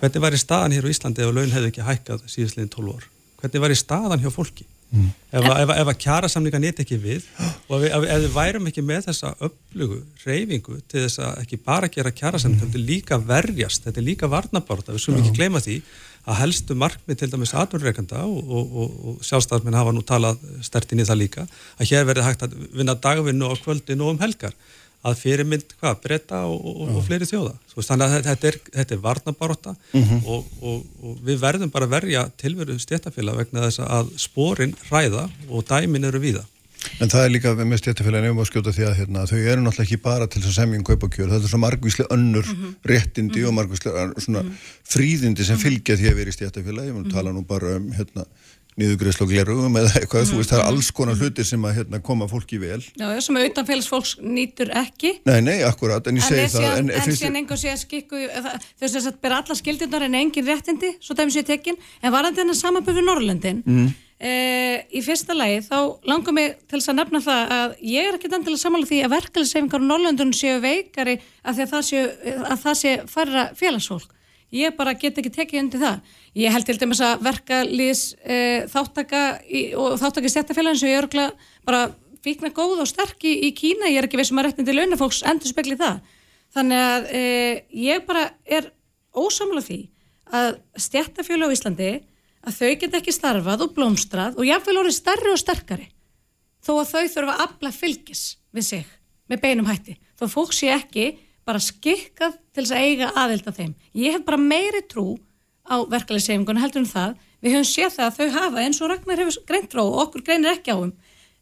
[0.00, 3.06] Hvernig væri staðan hér á Íslandi ef laun hefði ekki hækkað síðustleginn 12 ár?
[3.40, 4.66] Hvernig væri staðan hjá fólki?
[4.88, 5.08] Mm.
[5.36, 7.24] Ef, ef, ef að kjara samlinga nýtt ekki við
[7.68, 11.90] og ef, ef við værum ekki með þessa upplugu, reyfingu til þess að ekki bara
[11.92, 12.70] gera kjara samlinga, mm.
[12.70, 15.76] þetta er líka verjast, þetta er líka varnabárta, við skulum ekki gleyma því
[16.28, 21.00] að helstu markmið til dæmis atvinnreikanda og, og, og, og sjálfstafsmenn hafa nú talað stertinn
[21.00, 21.46] í það líka
[21.78, 24.56] að hér verði hægt að vinna dagvinnu á kvöldin og um helgar.
[25.06, 27.52] Að fyrirmynd hvað, breyta og, og, og fleiri þjóða.
[27.70, 30.24] Veist, þannig að þetta er, þetta er varnabaróta mm -hmm.
[30.26, 36.10] og, og við verðum bara verja tilveru stéttafélag vegna þess að spórin ræða og dæmin
[36.10, 36.42] eru víða
[37.02, 39.86] En það er líka með stéttafélagin um að skjóta því að hérna, þau eru náttúrulega
[39.86, 42.46] ekki bara til þess að semja um kaup og kjör, það er svo margvíslega önnur
[42.46, 42.74] mm -hmm.
[42.90, 43.48] réttindi mm -hmm.
[43.48, 44.54] og margvíslega svona mm -hmm.
[44.92, 48.24] fríðindi sem fylgja því að vera í stéttafélagi, ég mun tala nú bara um hérna
[48.78, 50.72] niðugreðslu og glerugum eða eitthvað, mm, þú veist, það er mhm.
[50.72, 52.78] alls konar hlutir sem að hérna, koma fólki vel.
[53.00, 55.14] Já, sem auðanfélagsfólks nýtur ekki.
[55.26, 56.78] Nei, nei, akkurat, en ég segi það.
[56.78, 58.20] En, en síðan einhver sé að skikku,
[58.80, 61.18] veist að bera alla skildindar en engin réttindi, svo
[64.20, 64.32] e,
[64.90, 65.78] í fyrsta lagi þá
[66.10, 69.14] langar mig til þess að nefna það að ég er ekki endilega samanlega því að
[69.16, 72.06] verkefliðseyfingar á Norrlöndun séu veikari að, að það sé,
[72.82, 74.14] sé færra félagsfólk.
[74.48, 75.98] Ég bara get ekki tekið undir það
[76.38, 80.90] Ég held til dæmis að verka lýs e, þáttaka í, og þáttaka í stjættafélagin sem
[80.92, 81.24] ég örgla
[81.66, 81.88] bara
[82.22, 84.76] fíkna góð og sterk í, í Kína, ég er ekki við sem að réttin til
[84.76, 85.98] launafólks endur spekli það.
[86.54, 87.22] Þannig að e,
[87.88, 88.70] ég bara er
[89.18, 89.80] ósamlega því
[90.38, 91.90] að stjættafélag á Íslandi
[92.48, 95.88] að þau get ekki starfað og blómstrað og jáfnveil orðið starri og sterkari
[96.64, 98.24] þó að þau þurfa að afla fylgis
[98.54, 98.92] við sig
[99.28, 99.96] með beinum hætti.
[100.18, 101.08] Þó fólk sé ekki
[101.48, 103.74] bara skikkað til þess að eiga aðelda þeim.
[103.96, 105.06] Ég hef bara meiri trú
[105.68, 107.16] á verkefliðssefingunum heldur um það.
[107.44, 110.24] Við höfum séð það að þau hafa eins og Ragnar hefur greint frá og okkur
[110.26, 110.92] greinir ekki á um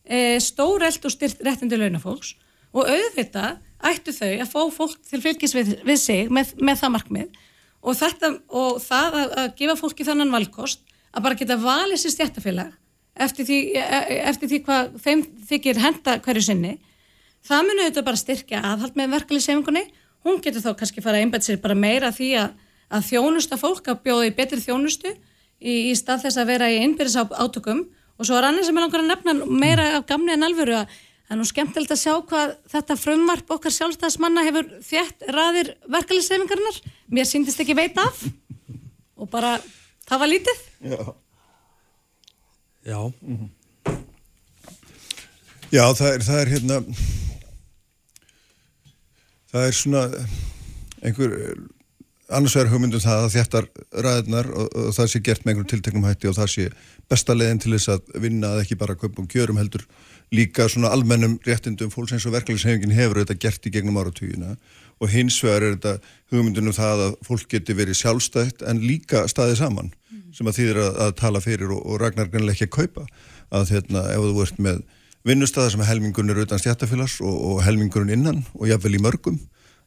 [0.05, 2.35] e, stórelt og styrt réttindi launafólks
[2.77, 6.95] og auðvitað ættu þau að fá fólk til fylgis við, við sig með, með það
[6.97, 7.41] markmið
[7.87, 10.85] og, þetta, og það að, að gefa fólki þannan valkost
[11.17, 12.75] að bara geta valið sér stjættafélag
[13.27, 16.77] eftir því, e, e, eftir því hvað þeim þykir henda hverju sinni
[17.47, 19.85] það munu auðvitað bara styrkja aðhald með verkefliðssefingunni
[20.27, 22.55] hún getur þá kannski fara að einbæta sér bara meira því að
[22.93, 26.81] að þjónusta fólk að bjóða í betri þjónustu í, í stað þess að vera í
[26.85, 27.87] innbyrðis átökum.
[28.17, 30.93] Og svo er annars sem ég langar að nefna meira af gamni en alvöru að
[31.27, 36.79] það er nú skemmtilegt að sjá hvað þetta frumvarp okkar sjálfstæðismanna hefur þjætt raðir verkefliðssefingarnar
[37.13, 38.23] mér síndist ekki veit af.
[39.19, 39.57] Og bara
[40.07, 41.01] það var lítið Já
[42.87, 43.51] Já mm -hmm.
[45.73, 46.77] Já það er, það er hérna
[49.51, 50.03] það er svona
[51.03, 51.33] einhver
[52.35, 53.67] annars vegar hugmyndum það að þjættar
[54.07, 56.67] ræðnar og, og það sé gert með einhverjum tilteknum hætti og það sé
[57.11, 59.85] besta leiðin til þess að vinna að ekki bara köpum kjörum heldur
[60.35, 64.57] líka svona almennum réttindum fólks eins og verkefliðshefingin hefur þetta gert í gegnum áratugina
[64.99, 65.95] og hins vegar er þetta
[66.33, 70.23] hugmyndunum það að fólk geti verið sjálfstætt en líka staðið saman mm.
[70.35, 73.07] sem að þýðir að, að tala fyrir og, og ragnar grannlega ekki að kaupa
[73.55, 74.81] að hérna ef þú ert með
[75.27, 79.39] vinnustæða sem er helmingun er utan stjættafélags og, og helmingun innan og jáfnvel í mörgum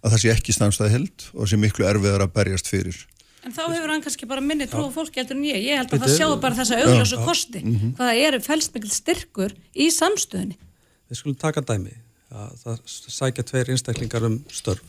[0.04, 3.00] að það sé ekki stannstæði held og sé miklu erfiðar að berjast fyrir.
[3.48, 5.60] En þá hefur hann kannski bara minni trú á fólki heldur en ég.
[5.64, 7.94] Ég held að það sjáu bara þessa augljósu kosti, mm -hmm.
[7.96, 10.58] hvaða er fælsmikil styrkur í samstöðinni.
[11.10, 11.96] Við skulum taka dæmi
[12.30, 14.84] að það sækja tveir einstaklingar um störf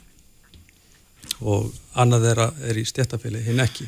[1.41, 3.87] og annað þeirra er í stjættafili, hinn ekki.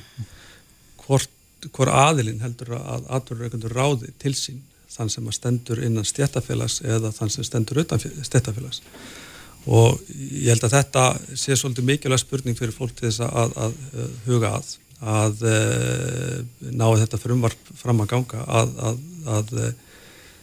[1.02, 1.30] Hvort,
[1.72, 4.62] hvor aðilinn heldur að atverður ráði til sín
[4.92, 8.82] þann sem að stendur innan stjættafélags eða þann sem stendur utan stjættafélags
[9.66, 11.04] og ég held að þetta
[11.38, 15.56] sé svolítið mikilvæg spurning fyrir fólk til þess að, að, að huga að að e,
[16.70, 18.76] ná þetta frumvarp fram að ganga að,
[19.26, 19.70] að e,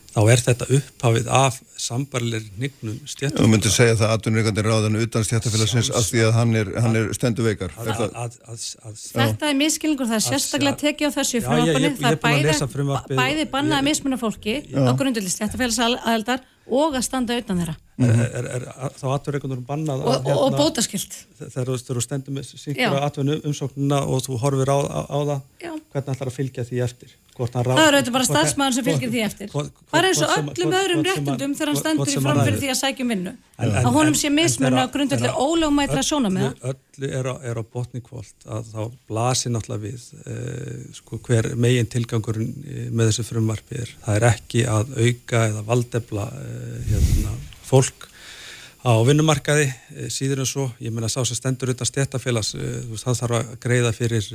[0.09, 3.39] þá er þetta upphafið af sambarleir nignum stjættafélag.
[3.39, 7.11] Þú myndir segja það aðtunurikandi ráðan utan stjættafélagsins af því að hann er, hann er
[7.15, 7.75] stendu veikar.
[7.77, 13.91] Þetta er miskilningur, það er sérstaklega tekið á þessu frumvarpani, það er bæði, bæði bannaði
[13.91, 18.25] mismunna fólki á grundulis stjættafélagsaðaldar og að standa utan þeirra mm -hmm.
[18.39, 23.05] er, er, er þá atverðreikundur bannað og, hérna, og bótaskilt þegar þú stendur með sínkra
[23.07, 25.73] atverðinu umsóknuna og þú horfir á, á, á það Já.
[25.91, 27.17] hvernig ætlar að fylgja því eftir?
[27.39, 29.51] Það eru auðvitað bara staðsmæðan sem fylgir því eftir.
[29.53, 32.79] það er eins og öllum öðrum réttundum þegar hann stendur í fram fyrir því að
[32.79, 33.33] sækjum vinnu.
[33.59, 38.81] Að honum sé mismunna á grundvelli ólögumætra sjóna með öllu er á botnikvolt að þá
[39.07, 43.93] blasir náttúrulega við eh, sko, hver megin tilgangurinn eh, með þessu frumvarfi er.
[44.03, 47.37] Það er ekki að auka eða valdefla eh, hérna,
[47.69, 48.09] fólk
[48.79, 49.67] á vinnumarkaði
[50.09, 52.53] síður en svo, ég menna sá sem stendur utan stéttafélags,
[53.01, 54.29] það þarf að greiða fyrir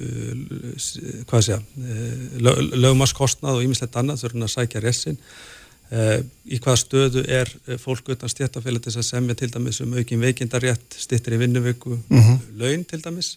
[0.00, 5.18] Eh, hvað sé að lögmaskostnað og ímislegt annað þurfum að sækja ressin
[5.90, 7.50] eh, í hvaða stöðu er
[7.82, 12.22] fólk utan stjættafélag til að semja til dæmis um aukin veikindarétt, stittir í vinnuveiku mm
[12.22, 12.38] -hmm.
[12.62, 13.36] laun til dæmis?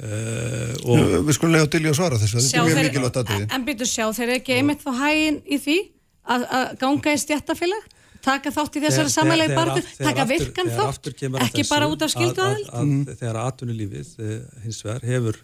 [0.00, 3.46] Uh, og við skulum lega til í að svara þessu þetta er mjög mikilvægt aðriði
[3.52, 5.78] en byrju sjá, þeir eru ekki einmitt þá hægin í því
[6.24, 7.90] að, að ganga í stjættafélag
[8.24, 11.10] taka þátt í þessari samanlegi barðu, taka virkan þátt,
[11.46, 13.16] ekki bara út af skildu aðeins.
[13.20, 15.40] Þegar aðtunulífið eh, hins vegar hefur,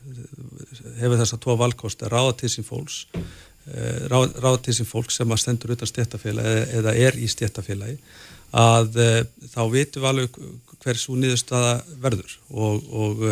[1.01, 4.89] hefur þess að tvo valkost að ráða til sín fólks eh, ráð, ráð til sem
[4.89, 7.99] fólk sem að stendur utan stéttafélagi eða, eða er í stéttafélagi
[8.57, 8.95] að
[9.51, 10.37] þá vitum við alveg
[10.85, 13.25] hversu nýðustada verður og, og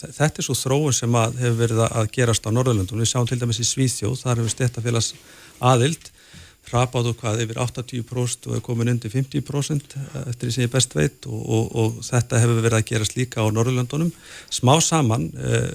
[0.00, 3.02] þetta er svo þróun sem að hefur verið að gerast á Norðurlöndum.
[3.02, 5.12] Við sjáum til dæmis í Svíþjóð, þar hefur stéttafélags
[5.60, 6.08] aðild
[6.70, 11.26] hrapáðu hvað yfir 80% og er komin undir 50% eftir því sem ég best veit
[11.26, 14.12] og, og, og þetta hefur verið að gerast líka á Norrlöndunum
[14.52, 15.68] smá saman uh,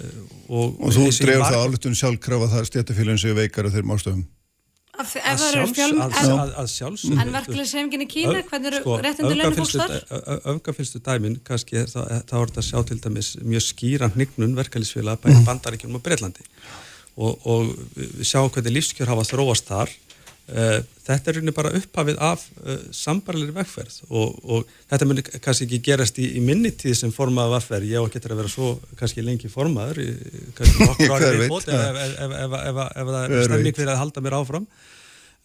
[0.47, 4.25] og, og þú drefur það álutun sjálfkrafa það stjættafélagin séu veikar af þeirra mástöðum
[4.97, 5.41] Að, að,
[6.09, 9.91] að, að sjálfsögðu En verkefnileg semgin í Kína, hvernig eru sko, réttindu launafólks þar?
[10.55, 15.43] Öfgafylstu dæmin, kannski þá er þetta að sjá til dæmis mjög skýran hnignun verkefnilegsfélag bæði
[15.45, 16.47] bandaríkjum og Breitlandi
[17.13, 19.93] og, og við sjáum hvernig lífskjör hafa þróast þar
[20.47, 25.79] þetta er rauninni bara upphafið af uh, sambarleiri vegferð og, og þetta munir kannski ekki
[25.89, 28.69] gerast í, í minni tíð sem formaða vegferð, ég á að geta að vera svo
[28.99, 29.99] kannski lengi formaður
[30.55, 31.99] kannski nokkur árið í bóti ef,
[33.01, 34.69] það er stemning fyrir að halda mér áfram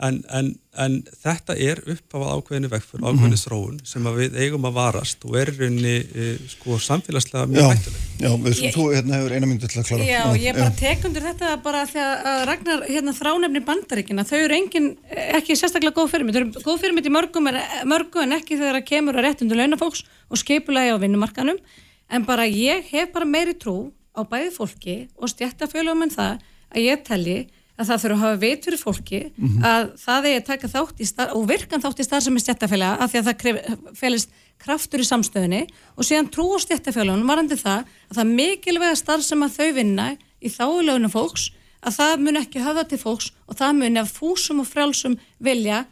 [0.02, 0.48] En, en,
[0.82, 3.42] en þetta er upp á ákveðinu vegfur, ákveðinu mhm.
[3.44, 8.08] þróun sem við eigum að varast og er rauninni e, sko samfélagslega mjög hættileg.
[8.18, 10.08] Já, við sem þú hérna hefur eina myndi til að klara.
[10.08, 14.58] Já, ég bara tek undir þetta bara þegar að Ragnar hérna þránefni bandaríkina, þau eru
[14.58, 14.90] engin,
[15.38, 17.50] ekki sérstaklega góð fyrirmynd, þau eru góð fyrirmynd í mörgum,
[17.94, 21.62] mörgum en ekki þegar það kemur að réttundu launafóks og skipulagi á vinnumarkanum,
[22.10, 26.86] en bara ég hef bara meiri trú á bæði fólki og stjættafölum en það að
[26.86, 27.38] ég telli
[27.82, 29.64] að það þurfa að hafa veit fyrir fólki mm -hmm.
[29.72, 32.44] að það er að taka þátt í starf og virkan þátt í starf sem er
[32.44, 34.30] stjættafélaga af því að það felist
[34.62, 35.62] kraftur í samstöðinni
[35.96, 40.06] og síðan trú á stjættafélagunum varandi það að það mikilvæga starf sem að þau vinna
[40.42, 41.50] í þáulögunum fólks
[41.82, 45.84] að það mun ekki hafa til fólks og það mun af fúsum og frjálsum vilja.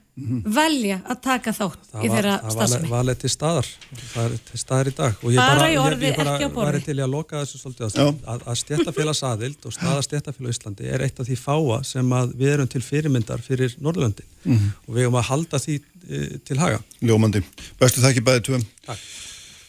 [0.44, 2.86] Velja að taka þátt það í þeirra stafsemi.
[2.86, 3.68] Það var alveg til staðar,
[4.12, 6.18] það er til staðar í dag og ég bara, ég, ég
[6.54, 10.56] bara var til að loka þessu svolítið að, að, að stjættafélagsaðild og staða stjættafélag í
[10.56, 14.70] Íslandi er eitt af því fáa sem við erum til fyrirmyndar fyrir Norrlöndin mm -hmm.
[14.86, 16.80] og við erum að halda því e, til haga.
[17.00, 17.42] Ljómandi.
[17.80, 18.66] Bestu þakki bæði tvoðum.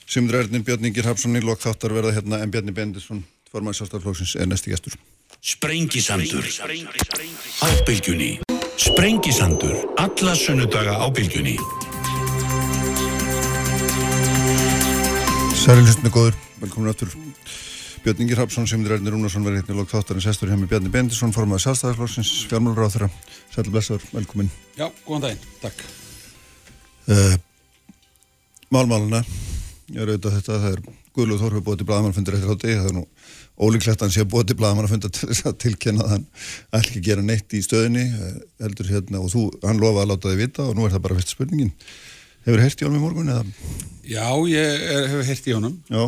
[0.07, 4.45] Simdur Ernin, Björn Ingir Hapsson, Nílokk Þáttar verða hérna en Björni Bendisson, formar sjálfstaflóksins, er
[4.45, 4.97] næsti gestur.
[5.41, 6.45] Sprengisandur
[7.61, 11.53] Ábylgjunni Sprengisandur, alla sunnudaga á bylgjunni.
[15.53, 17.11] Særilistinu góður, velkomin áttur.
[18.01, 20.89] Björn Ingi Hrapsson, Simdur Erni Rúnarsson verið hérna í lók þáttarins Estur hjá mig Bjarni
[20.89, 23.11] Bendisson, formaði sjálfstæðarflóksins, fjármálur á þeirra.
[23.53, 24.49] Sæl blessaður, velkomin.
[24.73, 25.85] Já, góðan daginn, takk.
[27.05, 27.37] Uh,
[28.73, 29.21] Málmáluna,
[29.93, 32.97] ég er auðvitað þetta, það er Guðlúð Þórfið búið til Bladamannfundir eftir hátti, það er
[32.97, 33.05] nú
[33.61, 36.25] ólíklegt hann sé að búið til bladamann að funda til þess að tilkynna að hann
[36.73, 40.31] ætl ekki gera neitt í stöðinni eh, heldur hérna og þú, hann lofa að láta
[40.31, 41.73] þig vita og nú er það bara fyrst spurningin.
[42.41, 43.43] Hefur þið hert í honum í morgun eða?
[44.09, 45.75] Já, ég er, hefur hert í honum.
[45.91, 46.03] Já.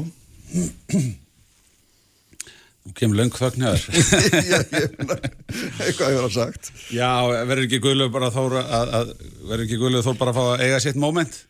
[2.84, 3.80] Nú kemur löngfögn hér
[4.52, 6.72] Já, ég finna eitthvað hefur hann sagt.
[6.92, 7.12] Já,
[7.46, 9.14] verður ekki guðluð bara þóra að, að
[9.52, 11.44] verður ekki guðluð þóra bara að fá að eiga sitt móment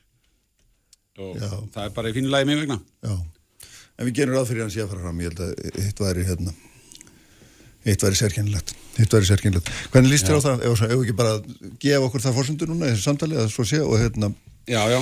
[1.13, 1.49] og Já.
[1.73, 2.77] það er bara í fínulægi mjög vegna.
[3.05, 3.15] Já
[4.03, 5.23] en við gerum ráð fyrir hans ég að fara fram.
[5.23, 6.55] Ég held að eitt væri hérna
[7.83, 8.73] eitt væri sérkennilegt.
[8.99, 9.69] Eitt væri sérkennilegt.
[9.91, 11.35] Hvernig líst þér á það, ef við ekki bara
[11.81, 14.29] gefa okkur það fórsundur núna í þessu samtali að svo sé og hérna
[14.69, 14.99] já, já,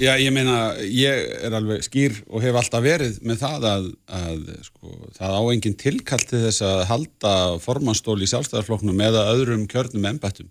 [0.00, 4.50] já, ég meina ég er alveg skýr og hef alltaf verið með það að, að
[4.70, 10.08] sko, það á engin tilkall til þess að halda formanstól í sjálfstæðarfloknum eða öðrum kjörnum
[10.14, 10.48] embættum.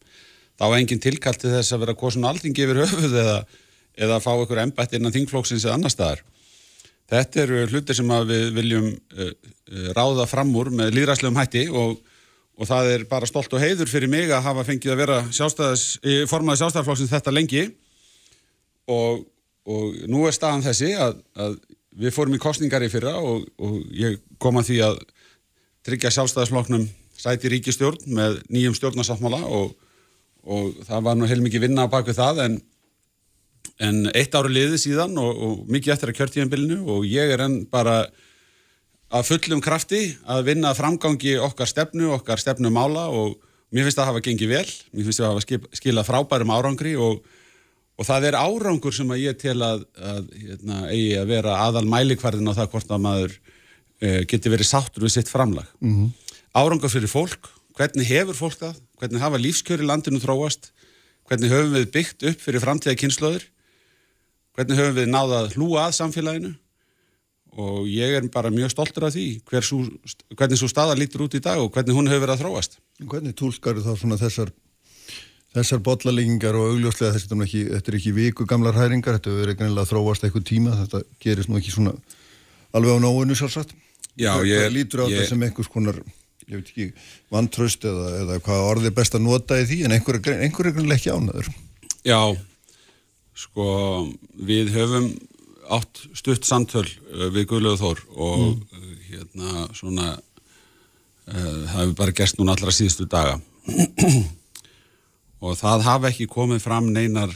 [0.58, 3.38] Það á engin tilkall til þess að vera kosun aldrei gefur höfuð eða,
[3.98, 6.26] eða fá ykkur embætt innan þingflokksins eða annar staðar
[7.08, 9.32] Þetta eru hlutir sem við viljum uh,
[9.96, 11.98] ráða fram úr með líðræslegum hætti og,
[12.58, 15.20] og það er bara stolt og heiður fyrir mig að hafa fengið að vera
[16.28, 17.66] formaði sjálfstæðarflokksins þetta lengi.
[18.92, 19.24] Og,
[19.68, 21.58] og nú er staðan þessi að, að
[21.98, 25.02] við fórum í kostningar í fyrra og, og ég kom að því að
[25.88, 26.88] tryggja sjálfstæðarflokknum
[27.18, 29.42] sæti ríkistjórn með nýjum stjórnarsáttmála
[30.48, 32.58] og það var nú heilmikið vinna á baku það en
[33.84, 37.60] en eitt ári liði síðan og, og mikið eftir að kjörtíðanbylnu og ég er enn
[37.70, 38.08] bara
[39.14, 43.38] að fullum krafti að vinna framgangi okkar stefnu, okkar stefnu mála og
[43.72, 46.96] mér finnst það að hafa gengið vel, mér finnst það að hafa skilað frábærum árangri
[47.00, 47.22] og,
[47.98, 51.86] og það er árangur sem að ég tel að, að hérna, eigi að vera aðal
[51.92, 55.70] mælikvarðin á það hvort að maður e, geti verið sáttur við sitt framlag.
[55.84, 56.42] Mm -hmm.
[56.58, 60.72] Árangur fyrir fólk, hvernig hefur fólk það, hvernig hafa lífskjöri landinu þróast,
[61.30, 63.46] hvernig höfum við byggt upp fyrir framtíða kynnslóður
[64.58, 66.54] hvernig höfum við náða að hlúa að samfélaginu
[67.58, 69.80] og ég er bara mjög stoltur af því sú,
[70.36, 72.78] hvernig svo staða lítur út í dag og hvernig hún hefur verið að þróast.
[73.02, 74.52] Hvernig tólskar þá svona þessar
[75.58, 79.60] þessar botlalíkingar og augljóslega þessi, ekki, þetta er ekki viku gamlar hæringar, þetta hefur verið
[79.62, 81.96] greinilega að þróast eitthvað tíma, þetta gerist nú ekki svona
[82.78, 83.74] alveg á nóinu sjálfsagt.
[84.18, 84.68] Já, ég...
[84.68, 86.02] Það lítur á ég, þetta sem einhvers konar
[86.48, 86.86] ég veit ekki,
[87.34, 91.12] vantraust eða, eða hvað orðið best að nota í því en einhver er einhver ekki
[91.12, 91.50] ánaður
[92.08, 92.20] Já,
[93.38, 93.68] sko
[94.48, 95.12] við höfum
[95.78, 98.86] átt stutt samtöl uh, við Guðlegu Þór og mm.
[99.10, 103.38] hérna svona uh, það hefur bara gerst núna allra síðustu daga
[105.44, 107.34] og það hafa ekki komið fram neinar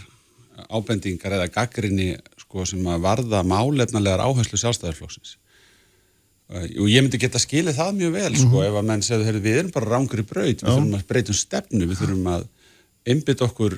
[0.72, 5.38] ábendingar eða gaggrinni sko, sem að varða málefnalegar áherslu sjálfstæðarflóksins
[6.52, 8.68] og ég myndi geta skilið það mjög vel sko, mm -hmm.
[8.68, 11.86] ef að menn segðu, við erum bara rángur í braut við þurfum að breytum stefnu,
[11.88, 12.48] við þurfum að
[13.08, 13.78] einbytt okkur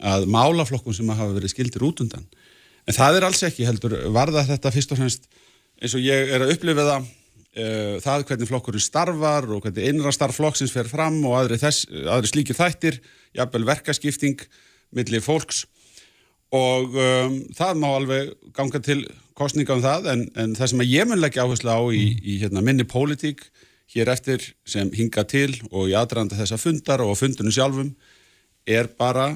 [0.00, 2.26] að málaflokkum sem hafa verið skildir út undan.
[2.88, 5.26] En það er alls ekki heldur varða þetta fyrst og fremst
[5.80, 10.12] eins og ég er að upplifa það uh, það hvernig flokkurinn starfar og hvernig einra
[10.14, 13.00] starf flokksins fer fram og aðri, þess, aðri slíkir þættir
[13.36, 14.40] jafnvel verkaskipting
[14.96, 15.64] millir fólks.
[16.56, 19.04] Og um, það má alveg ganga til
[19.38, 22.64] kostninga um það en, en það sem ég mun leggja áherslu á í, í hérna,
[22.64, 23.44] minni pólitík
[23.94, 27.94] hér eftir sem hinga til og í aðranda þessa fundar og fundunum sjálfum
[28.66, 29.32] er bara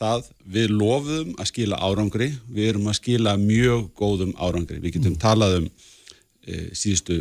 [0.00, 4.80] það við lofum að skila árangri, við erum að skila mjög góðum árangri.
[4.80, 7.20] Við getum talað um e, síðustu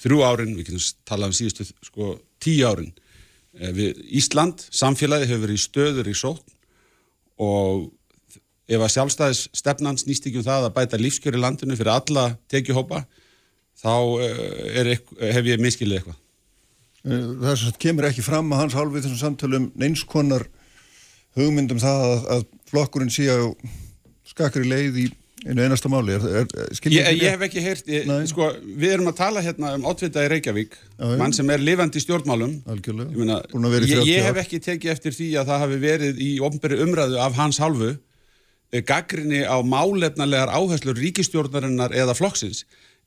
[0.00, 2.94] þrjú árin, við getum talað um síðustu sko, tíu árin.
[3.52, 6.56] E, við, Ísland, samfélagi hefur verið stöður í sótt
[7.44, 7.90] og
[8.64, 13.02] ef að sjálfstæðis stefnan snýst ekki um það að bæta lífskjöri landinu fyrir alla tekjuhópa
[13.80, 13.94] þá
[14.24, 14.92] eh, er,
[15.34, 16.20] hef ég miskilið eitthvað.
[17.04, 20.46] Það sem kemur ekki fram að hans hálfið þessum samtölum neinskonar
[21.38, 23.38] hugmyndum það að, að flokkurinn sé á
[24.28, 25.06] skakri leið í
[25.44, 26.14] einu einasta máli.
[26.16, 29.84] Er, er, ég, ég hef ekki heyrt, ég, sko, við erum að tala hérna um
[29.90, 32.56] átvita í Reykjavík, já, mann sem er lifandi í stjórnmálum.
[32.72, 33.12] Algjörlega.
[33.90, 37.36] Ég, ég hef ekki tekið eftir því að það hafi verið í ofnberi umræðu af
[37.36, 37.92] hans hálfu
[38.74, 42.64] Eh, gaggrinni á málefnarlegar áherslur ríkistjórnarinnar eða flokksins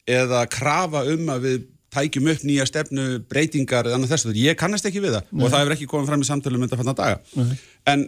[0.08, 4.32] eða krafa um að við tækjum upp nýja stefnu, breytingar eða annað þessu.
[4.38, 5.42] Ég kannast ekki við það Nei.
[5.44, 7.20] og það hefur ekki komið fram í samtölu mynda fann að daga.
[7.36, 7.58] Nei.
[7.88, 8.08] En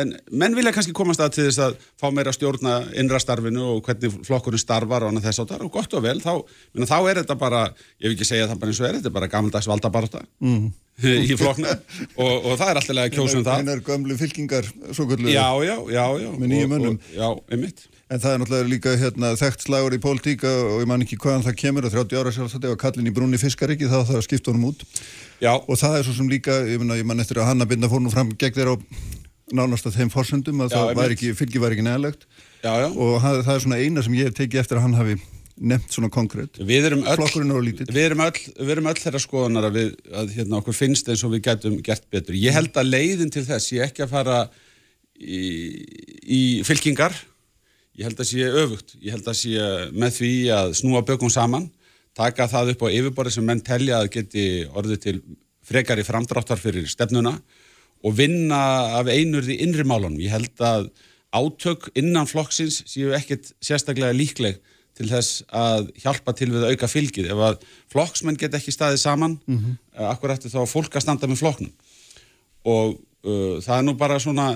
[0.00, 4.14] en menn vilja kannski komast að til þess að fá meira stjórna innrastarfinu og hvernig
[4.26, 6.32] flokkurinn starfar og annað þess áttar og gott og vel, þá,
[6.74, 7.60] minna, þá er þetta bara,
[8.02, 10.68] ég vil ekki segja það bara eins og er, þetta er bara gammaldags valdabarta mm.
[11.30, 13.64] í flokkna og, og það er alltaf að kjósum það.
[13.64, 15.30] Það er gömlu fylkingar, svo kvöldu.
[15.30, 16.30] Já, já, já, já.
[16.38, 17.02] Með nýjum önnum.
[17.14, 17.86] Já, einmitt.
[18.12, 21.46] En það er náttúrulega líka hérna, þekkt slagur í pólitíka og ég man ekki hvaðan
[21.46, 24.26] það kemur að 30 ára sjálfsagt ef að kallin í brúni fiskaríki þá þarf að
[24.28, 24.84] skipta honum út.
[25.42, 25.52] Já.
[25.58, 28.02] Og það er svo sem líka, ég man, ég man eftir að Hanna binda fór
[28.02, 28.76] nú fram gegn þér á
[29.54, 32.26] nánast að þeim fórsöndum að já, það var ekki, fylgi var ekki neðalegt
[32.64, 35.16] og það, það er svona eina sem ég hef tekið eftir að hann hafi
[35.54, 39.76] nefnt svona konkrétt við erum öll, við erum öll, við erum öll þeirra skoðanar að,
[39.76, 42.38] við, að hérna, okkur finnst eins og við getum gert betur.
[42.38, 44.40] Ég held að leiðin til þess, ég ekki að fara
[45.20, 45.44] í,
[46.24, 47.14] í fylkingar.
[47.94, 48.96] Ég held að sé öfugt.
[48.98, 51.68] Ég held að sé með því að snúa bökum saman
[52.16, 55.16] taka það upp á yfirborði sem menn telja að geti orðið til
[55.64, 57.38] frekar í framdráttar fyrir stefnuna
[58.04, 58.60] og vinna
[59.00, 60.20] af einurði innri málunum.
[60.20, 60.90] Ég held að
[61.34, 64.60] átök innan flokksins séu ekkert sérstaklega líkleg
[64.94, 67.30] til þess að hjálpa til við að auka fylgið.
[67.32, 69.74] Ef að flokksmenn get ekki staðið saman, mm -hmm.
[70.12, 71.72] akkur eftir þá að fólk að standa með flokknum.
[72.64, 74.46] Og uh, það er nú bara svona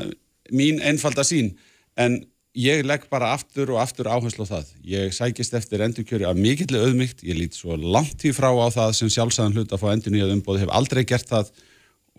[0.52, 1.56] mín einfalda sín,
[1.96, 2.22] en
[2.56, 4.72] ég legg bara aftur og aftur áherslu á það.
[4.88, 8.94] Ég sækist eftir endurkjöri af mikillega auðmygt, ég lít svo langt í frá á það
[8.98, 11.52] sem sjálfsæðan hlut að fá endur nýjað umbóð, hef aldrei gert það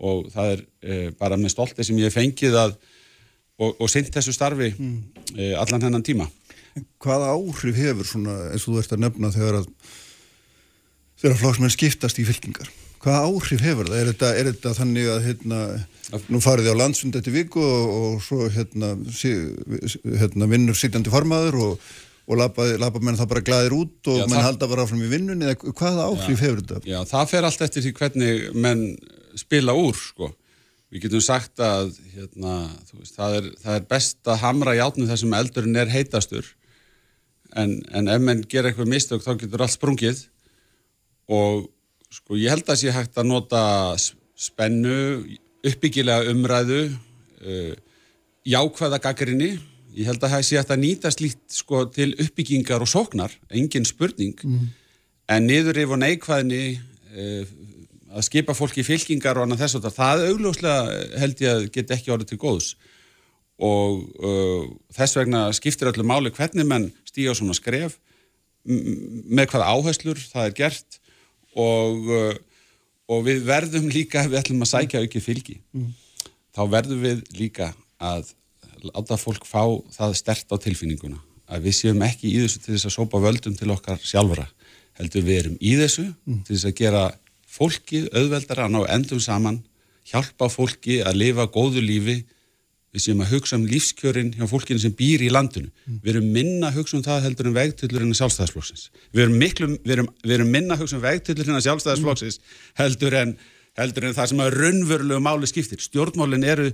[0.00, 2.76] og það er e, bara með stolti sem ég fengið að
[3.60, 5.00] og, og synd þessu starfi mm.
[5.36, 6.28] e, allan hennan tíma.
[7.02, 9.66] Hvaða áhrif hefur svona eins og þú ert að nefna þegar að
[11.20, 12.70] þegar flóksmenn skiptast í fylkingar?
[13.00, 13.96] Hvaða áhrif hefur það?
[14.00, 15.60] Er þetta, er þetta þannig að hérna,
[16.28, 19.32] nú farið þið á landsfund eftir viku og, og svo hérna, sí,
[20.20, 21.86] hérna vinnur sittjandi formaður og,
[22.28, 24.46] og lappa menn það bara glæðir út og já, menn það...
[24.50, 26.82] halda bara áfram í vinnunni eða hvaða áhrif já, hefur þetta?
[26.92, 28.84] Já, það fer allt eftir því hvernig menn
[29.40, 30.32] spila úr sko.
[30.90, 32.54] Við getum sagt að hérna,
[32.92, 36.48] veist, það, er, það er best að hamra í átnum þessum eldurinn er heitastur
[37.56, 40.24] en, en ef menn ger eitthvað mistök þá getur allt sprungið
[41.30, 41.68] og
[42.10, 43.62] sko ég held að sé hægt að nota
[44.40, 45.24] spennu,
[45.66, 46.82] uppbyggilega umræðu,
[47.44, 47.72] uh,
[48.48, 49.52] jákvæða gaggrinni.
[49.96, 53.88] Ég held að það sé hægt að nýta slíkt sko til uppbyggingar og sóknar, engin
[53.88, 54.70] spurning, mm.
[55.34, 57.58] en niður yfir neikvæðni uh,
[58.10, 62.14] að skipa fólki fylkingar og annað þess að það augljóslega held ég að get ekki
[62.14, 62.72] orðið til góðs
[63.60, 64.64] og uh,
[64.96, 67.98] þess vegna skiptir öllu máli hvernig menn stíga svona skref
[68.64, 70.98] með hvaða áherslur það er gert
[71.58, 72.34] og, uh,
[73.10, 75.88] og við verðum líka, við ætlum að sækja ekki fylgi, mm.
[76.56, 78.30] þá verðum við líka að
[78.86, 81.20] láta fólk fá það stert á tilfinninguna
[81.50, 84.46] að við séum ekki í þessu til þess að sópa völdum til okkar sjálfra
[85.00, 86.42] heldur við erum í þessu mm.
[86.46, 87.02] til þess að gera
[87.50, 89.58] fólki auðveldar að ná endum saman,
[90.06, 92.20] hjálpa fólki að lifa góðu lífi,
[92.90, 95.70] við séum að hugsa um lífskjörin hjá fólkinu sem býr í landinu.
[95.86, 95.98] Mm.
[96.02, 98.86] Við erum minna að hugsa um það heldur en vegtullur en sjálfstæðisflokksins.
[99.14, 102.40] Við erum, miklu, við erum, við erum minna að hugsa um vegtullur en sjálfstæðisflokksins
[102.80, 103.36] heldur en,
[103.78, 105.82] heldur en það sem að raunverulegu máli skiptir.
[105.84, 106.70] Stjórnmálin eru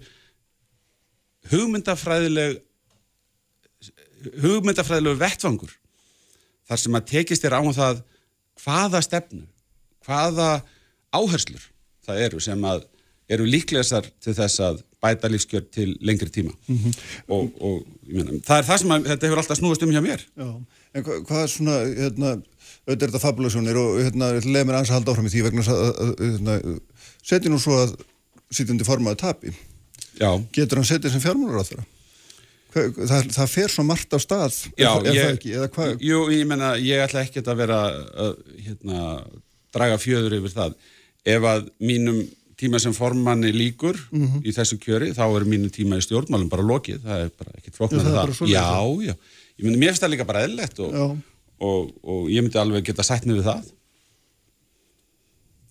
[1.53, 2.63] hugmyndafræðileg
[4.43, 5.77] hugmyndafræðilegu vettfangur
[6.67, 8.01] þar sem að tekist er á um það
[8.65, 9.45] hvaða stefnu,
[10.07, 10.51] hvaða
[11.15, 11.69] áherslur
[12.07, 12.87] það eru sem að
[13.31, 16.53] eru líklegastar til þess að bæta lífskjör til lengri tíma.
[16.67, 16.99] Mm -hmm.
[17.29, 20.21] og, og mena, það er það sem að, þetta hefur alltaf snúast um hjá mér.
[20.37, 20.49] Já,
[20.95, 22.31] en hva, hvað er svona hérna,
[22.87, 25.63] auðvitað er þetta fabulasjónir og hérna, leið mér ans að halda áfram í því vegna
[25.63, 26.79] hérna,
[27.23, 27.97] setja nú svo að
[28.51, 29.53] sýtjandi formaði tapi.
[30.17, 30.31] Já.
[30.53, 31.85] getur hann setja sem fjármúlar á þeirra
[32.77, 35.93] það, það fer svo margt á stað Já, er, ég, ekki, eða hvað?
[36.05, 37.79] Jú, ég menna, ég ætla ekki að vera
[38.25, 38.35] að
[38.67, 39.05] hérna,
[39.75, 40.77] draga fjöður yfir það.
[41.27, 42.21] Ef að mínum
[42.57, 44.43] tíma sem formanni líkur mm -hmm.
[44.49, 47.77] í þessu kjöri, þá er mínu tíma í stjórnmálum bara lokið, það er bara ekkert
[47.77, 48.35] flokk með það.
[48.41, 48.49] það.
[48.49, 48.69] Já,
[49.07, 49.15] já,
[49.59, 51.17] ég myndi, mér finnst það líka bara eðlegt og, og,
[51.61, 53.73] og, og ég myndi alveg geta sætt með það.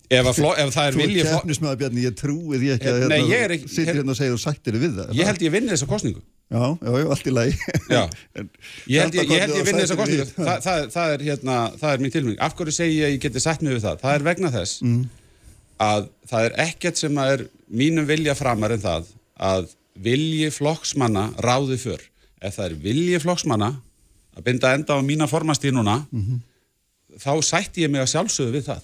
[0.06, 1.22] Ef, fló, ef það er vilji...
[1.26, 4.76] Þú keppnismæða Bjarni, ég trúi því ekki að hérna, sittir hérna og segir og sættir
[4.78, 5.08] við það.
[5.18, 6.22] Ég held ég vinni þessa kostningu.
[6.46, 7.56] Já, já, já, allt í lagi.
[7.90, 8.02] Já,
[8.94, 10.28] ég held ég, ég, held ég vinni þessa kostningu.
[10.36, 12.38] Það, það, það, er, hérna, það er mín tilmynd.
[12.46, 13.98] Af hverju segi ég að ég geti sætt með það?
[14.04, 15.02] Það er vegna þess mm
[15.82, 19.70] að það er ekkert sem að er mínum vilja framar en það að
[20.00, 22.02] vilji flokksmanna ráði fyrr.
[22.40, 23.70] Ef það er vilji flokksmanna
[24.36, 26.40] að binda enda á mína formastíðnuna mm -hmm.
[27.20, 28.82] þá sætti ég mig að sjálfsögðu við það.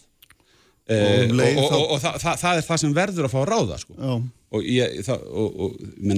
[0.93, 1.79] Og, um og, og, þá...
[1.95, 3.95] og það, það, það er það sem verður að fá að ráða sko.
[4.53, 5.21] og ég, það,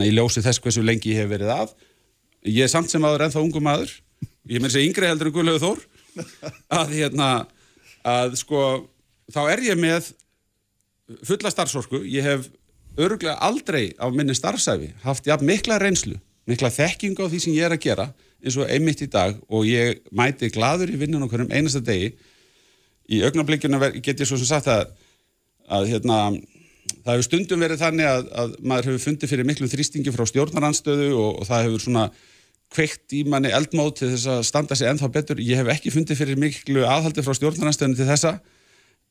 [0.02, 1.74] ég ljósi þess hversu lengi ég hef verið að
[2.48, 3.92] ég er samt sem aður ennþá ungum maður
[4.50, 5.84] ég meir segja yngri heldur en Guðlegu Þór
[6.80, 7.28] að hérna
[8.04, 8.64] að sko
[9.32, 10.10] þá er ég með
[11.26, 12.48] fulla starfsorku, ég hef
[12.96, 17.66] öruglega aldrei á minni starfsæfi haft jafn mikla reynslu, mikla þekking á því sem ég
[17.66, 18.08] er að gera
[18.44, 19.36] eins og einmitt í dag.
[19.48, 22.12] Og ég mæti gladur í vinnun okkur um einasta degi.
[23.08, 24.92] Í augnablikjuna get ég svo sem sagt að,
[25.68, 26.18] að hérna,
[27.04, 31.10] það hefur stundum verið þannig að, að maður hefur fundið fyrir miklu þrýstingi frá stjórnaranstöðu
[31.12, 32.06] og, og það hefur svona
[32.74, 35.40] kveikt í manni eldmót til þess að standa sig ennþá betur.
[35.44, 38.38] Ég hef ekki fundið fyrir miklu aðhaldi frá stjórnaranstöðinu til þessa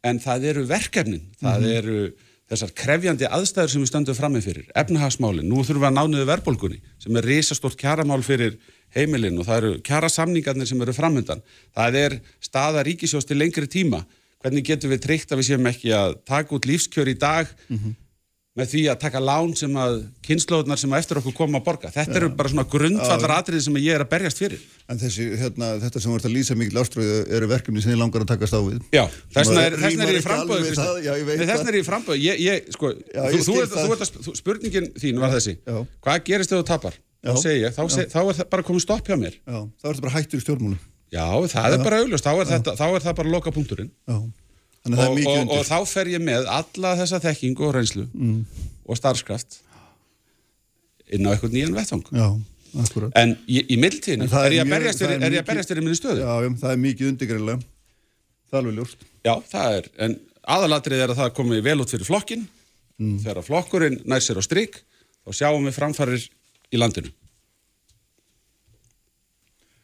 [0.04, 1.76] en það eru verkefnin, það -hmm.
[1.78, 2.14] eru
[2.52, 6.26] þessar krefjandi aðstæður sem við stöndum fram með fyrir, efnahagsmálinn, nú þurfum við að nániðu
[6.30, 8.58] verðbólgunni sem er risastort kjaramál fyrir
[8.94, 11.42] heimilinn og það eru kjarasamningarnir sem eru framöndan,
[11.74, 14.04] það er staða ríkisjós til lengri tíma,
[14.44, 17.48] hvernig getum við tryggt að við séum ekki að taka út lífskjör í dag?
[17.70, 18.03] Mm -hmm
[18.54, 19.96] með því að taka lán sem að
[20.28, 21.90] kynnslóðunar sem að eftir okkur koma að borga.
[21.94, 24.62] Þetta eru bara svona grundfallar atriði sem ég er að berjast fyrir.
[24.94, 28.26] En þessi, hérna, þetta sem vart að lýsa mikil áströðu eru verkefni sem þið langar
[28.26, 28.78] að takast á við.
[28.94, 30.76] Já, þessna er, er í framböðu.
[30.76, 32.20] Þessna er í framböðu.
[32.22, 35.58] Ég, ég, sko, ég þú, þú, þú, þú, spurningin þín var þessi.
[35.66, 35.82] Já.
[36.06, 37.02] Hvað gerist þegar þú tapar?
[37.24, 37.32] Já.
[37.32, 39.42] Þá segi ég, þá, seg, þá er það bara komið stopp hjá mér.
[39.42, 40.80] Já, þá er þetta bara hættur í stjórnmúlu.
[41.14, 42.26] Já, það er bara auglust.
[42.26, 43.94] Þá er það bara loka punkturinn.
[44.84, 48.40] Og, og, og þá fer ég með alla þessa þekkingu og reynslu mm.
[48.84, 49.62] og starfskraft
[51.16, 52.04] inn á eitthvað nýjan vettvang
[53.16, 56.58] en í, í mildtíðinu er, er ég að berjast þér í minni stöðu Já, um,
[56.60, 60.18] það er mikið undirgreinlega það er alveg ljóst Já, það er, en
[60.58, 63.18] aðalatrið er að það komi vel út fyrir flokkin mm.
[63.24, 64.82] þegar flokkurinn nær sér á stryk
[65.24, 66.28] þá sjáum við framfarir
[66.74, 67.14] í landinu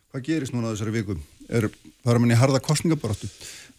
[0.09, 1.19] Hvað gerist núna á þessari vikum?
[1.53, 1.67] Er
[2.01, 3.27] fara manni harða kostningabaróttu?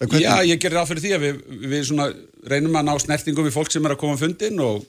[0.00, 0.24] Hvernig...
[0.24, 1.90] Já, ég gerir áfyrir því að við, við
[2.48, 4.86] reynum að ná snertingum við fólk sem er að koma á fundin og,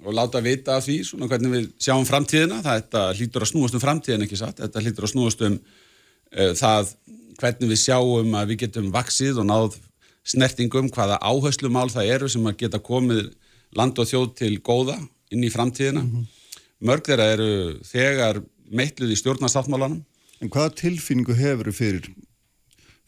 [0.00, 2.62] og láta vita af því svona, hvernig við sjáum framtíðina.
[2.64, 4.62] Þetta hlýtur að snúast um framtíðin, ekki satt?
[4.62, 6.94] Þetta hlýtur að snúast um uh, það
[7.42, 9.78] hvernig við sjáum að við getum vaksið og náð
[10.24, 13.34] snertingum hvaða áherslumál það eru sem að geta komið
[13.76, 14.96] land og þjóð til góða
[15.34, 16.06] inn í framtíðina.
[16.06, 16.60] Mm -hmm.
[16.88, 17.50] Mörg þeirra eru
[17.84, 18.40] þegar
[18.72, 20.04] meitluð í stjórnarsáttmálanum.
[20.40, 22.08] En hvaða tilfinningu hefur fyrir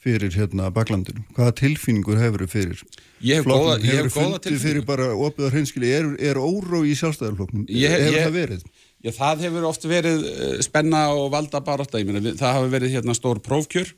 [0.07, 1.25] fyrir hérna baklandinu?
[1.37, 2.83] Hvaða tilfinningur hefur þau fyrir?
[3.27, 4.65] Ég hef góða, ég hef góða tilfinningur.
[4.65, 7.67] Fyrir bara opið á hreinskili, er, er óró í sjálfstæðarflokknum?
[7.67, 8.67] Hefur það verið?
[9.05, 12.97] Já, það hefur oft verið eh, spenna og valda baróta, ég meina, það hafa verið
[12.97, 13.93] hérna stór prófkjör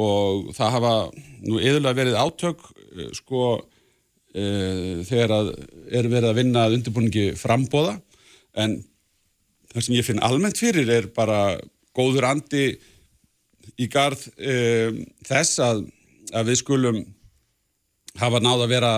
[0.00, 0.92] og það hafa
[1.44, 2.62] nú yðurlega verið átök,
[2.94, 3.50] eh, sko,
[4.32, 4.44] e,
[5.04, 5.50] þegar að
[5.92, 7.98] er verið að vinna undirbúningi frambóða,
[8.56, 8.78] en
[9.72, 11.58] það sem ég finn almennt fyrir er bara
[11.96, 12.64] góður andi
[13.80, 15.82] í garð um, þess að,
[16.32, 17.02] að við skulum
[18.20, 18.92] hafa náð að vera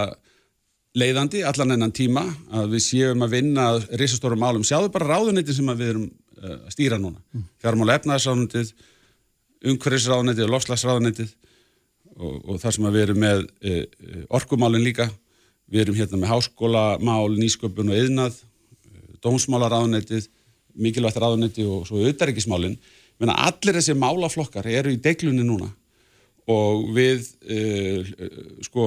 [0.94, 3.68] leiðandi allan ennan tíma að við séum að vinna
[3.98, 4.66] risastórum málum.
[4.66, 7.22] Sjáðu bara ráðuniti sem við erum uh, að stýra núna.
[7.34, 7.46] Mm.
[7.62, 8.72] Fjármála efnaðsráðunitið,
[9.72, 11.34] umhverfisráðunitið og lofslagsráðunitið
[12.14, 13.76] og, og þar sem við erum með e,
[14.36, 15.08] orkumálinn líka,
[15.72, 18.36] við erum hérna með háskólamál, nýsköpun og yðnað,
[19.24, 20.28] dómsmálaráðunetið,
[20.84, 22.02] mikilvægt ráðunetti og svo
[23.20, 23.44] auðaríkismálinn.
[23.44, 25.70] Allir þessi málaflokkar eru í deglunni núna
[26.50, 28.10] og við uh,
[28.66, 28.86] sko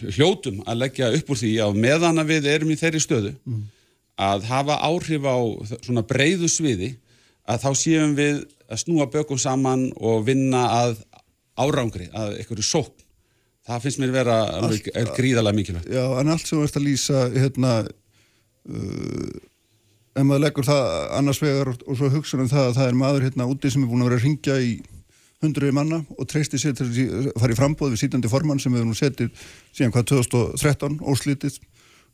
[0.00, 3.60] hljótum að leggja upp úr því að meðan að við erum í þeirri stöðu mm.
[4.18, 5.38] að hafa áhrif á
[5.84, 6.96] svona breyðu sviði
[7.46, 10.98] að þá séum við að snúa bökum saman og vinna að
[11.60, 13.06] árangri, að einhverju sókn.
[13.66, 14.86] Það finnst mér vera allt,
[15.18, 15.90] gríðalega mikilvægt.
[15.92, 17.72] Já, en allt sem ert að lýsa, hérna,
[18.70, 19.34] uh,
[20.14, 20.86] ef maður leggur það
[21.18, 23.84] annars vegar og, og svo hugsa um það að það er maður hérna úti sem
[23.84, 24.72] er búin að vera að ringja í
[25.40, 28.84] hundruði manna og treysti sér til að fara í frambóð við sítandi formann sem við
[28.88, 29.30] nú setið
[29.72, 31.60] síðan hvað 2013 óslítið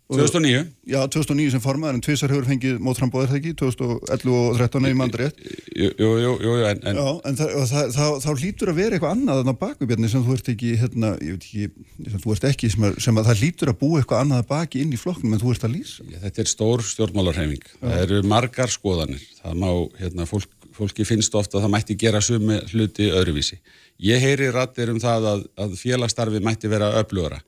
[0.07, 0.67] 2009?
[0.87, 3.53] Já, 2009 sem formaður en tvísar hefur fengið mótframbóðir það ekki?
[3.59, 5.27] 2011 og 2013 eða mandri
[5.75, 7.01] Jú, jú, jú, en, en...
[7.01, 10.23] Já, en það, það, það, þá hlýtur að vera eitthvað annað en á bakvibjarni sem
[10.23, 13.31] þú ert ekki hérna, ég veit ekki, sem þú ert ekki sem, er, sem að
[13.33, 16.07] það hlýtur að búa eitthvað annað baki inn í flokknum en þú ert að lýsa.
[16.07, 19.27] Já, Þetta er stór stjórnmálarhefing það eru margar skoðanir.
[19.41, 23.59] Það má, hérna, fólk, fólki finnst ofta að það mætti gera sumi hluti öðruvísi.
[24.07, 27.43] Ég heyri rættir um það að, að félagstarfi mætti vera öflugara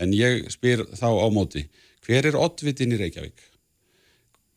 [0.00, 1.66] en ég spyr þá á móti
[2.06, 3.48] hver er oddvitin í Reykjavík?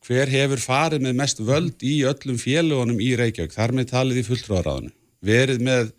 [0.06, 3.54] Hver hefur farið með mest völd í öllum félagunum í Reykjavík?
[3.56, 4.94] Þar með talið í fulltróðaráðinu.
[5.26, 5.92] Verið með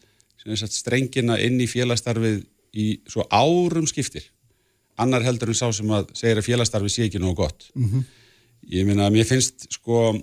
[0.54, 2.44] sagt, strengina inn í félagstarfið
[2.76, 4.28] í svo árum skiptir.
[5.02, 7.68] Annar heldur en sá sem að segja að félagstarfið sé ekki nógu gott.
[7.74, 8.06] Mm -hmm.
[8.70, 10.14] Ég minna að mér finnst sko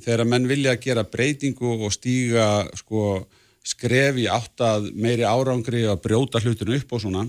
[0.00, 3.26] þegar menn vilja að gera breytingu og stíga sko
[3.66, 7.26] skref í átt að meiri árangri að brjóta hlutinu upp og svona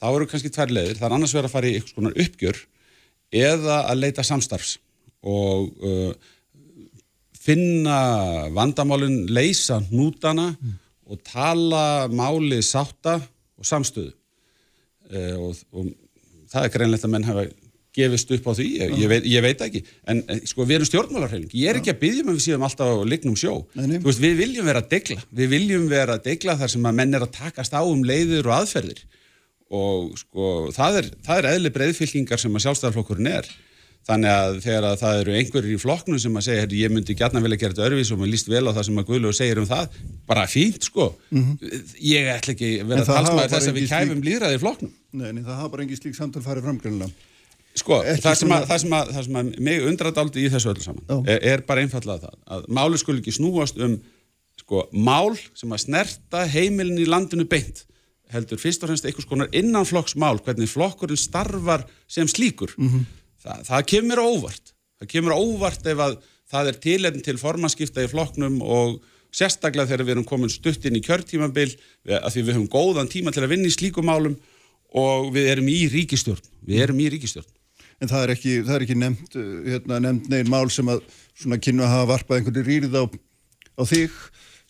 [0.00, 2.60] þá eru kannski tvær leðir, það er annars verið að fara í eitthvað svona uppgjör
[3.40, 4.76] eða að leita samstarfs
[5.20, 6.12] og uh,
[7.40, 7.98] finna
[8.56, 10.76] vandamálun, leysa nútana mm.
[11.12, 14.14] og tala máli sátta og samstöðu.
[15.10, 15.90] Uh, og, og
[16.50, 17.48] það er greinlegt að menn hafa
[17.96, 19.80] gefist upp á því, ég, ég, veit, ég veit ekki.
[20.08, 22.92] En sko við erum stjórnmálarheiling ég er ekki að byggja með um við síðan alltaf
[22.94, 23.54] á lignum sjó.
[23.74, 25.24] Veist, við viljum vera að degla.
[25.40, 28.50] Við viljum vera að degla þar sem að menn er að takast á um leiður
[28.50, 29.02] og aðferðir
[29.70, 33.50] og sko það er, það er eðli breyðfylkingar sem að sjálfstæðarflokkurinn er.
[34.08, 37.42] Þannig að þegar að það eru einhverjir í flokknum sem að segja, ég myndi gætna
[37.44, 39.60] vel að gera þetta örfis og maður líst vel á það sem að Guðlu segir
[39.60, 39.98] um það
[40.30, 41.10] bara fínt sko.
[41.28, 41.82] Mm -hmm.
[42.08, 44.24] ég ætla ekki vera talsmaður þess að við kæfum slík...
[44.30, 44.94] líðræði í flokknum.
[45.12, 47.28] Nei, nei, það hafa bara engi slík samtal farið framgrunlega
[47.78, 50.82] Sko, það sem, að, það, sem að, það sem að mig undradaldi í þessu öllu
[50.82, 53.94] saman er, er bara einfallega það að máli skul ekki snúast um
[54.58, 57.84] sko, mál sem að snerta heimilin í landinu beint
[58.30, 62.74] heldur fyrst og fremst einhvers konar innanflokksmál hvernig flokkurinn starfar sem slíkur.
[62.78, 63.04] Mm -hmm.
[63.44, 64.74] Þa, það kemur óvart.
[65.00, 66.18] Það kemur óvart ef að
[66.50, 69.00] það er tilend til formanskipta í flokknum og
[69.32, 71.76] sérstaklega þegar við erum komin stutt inn í kjörtímabil
[72.08, 74.36] að því við höfum góðan tíma til að vinna í slíkum málum
[74.90, 77.46] og við erum í ríkistjórn við erum í ríkistjórn
[78.00, 79.34] En það er ekki, það er ekki nefnt,
[79.68, 81.02] hérna, nefnt negin mál sem að
[81.36, 83.04] svona kynna að hafa varpað einhverju rýrið á,
[83.76, 84.14] á þig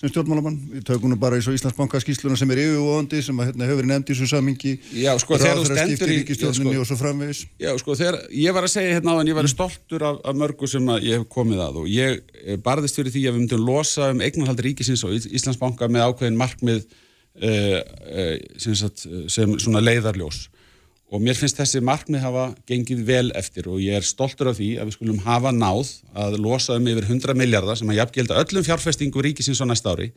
[0.01, 3.51] sem stjórnmálamann, við tökum nú bara eins og Íslandsbanka skýsluna sem er yfirvóðandi sem að
[3.51, 6.97] hérna, hefur nefnd í svo samingi Já, sko, þegar þú stendur í sko, og svo
[6.97, 7.43] framvegis.
[7.61, 10.39] Já, sko, þegar ég var að segja hérna á þann, ég var stoltur af, af
[10.41, 13.67] mörgu sem ég hef komið að og ég eh, barðist fyrir því að við myndum
[13.69, 18.81] losa um eignarhaldi ríkisins og Íslandsbanka með ákveðin markmið uh, uh, sem,
[19.29, 20.47] sem svona leiðarljós
[21.11, 24.69] og mér finnst þessi markmið hafa gengið vel eftir og ég er stoltur af því
[24.79, 28.67] að við skulum hafa náð að losa um yfir 100 miljardar sem að jafngjelda öllum
[28.67, 30.13] fjárfestingu ríkisins á næsta ári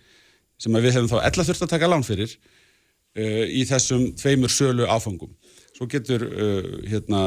[0.62, 4.86] sem við hefum þá ella þurft að taka lán fyrir uh, í þessum tveimur sölu
[4.86, 5.34] áfangum.
[5.74, 7.24] Svo getur, uh, hérna,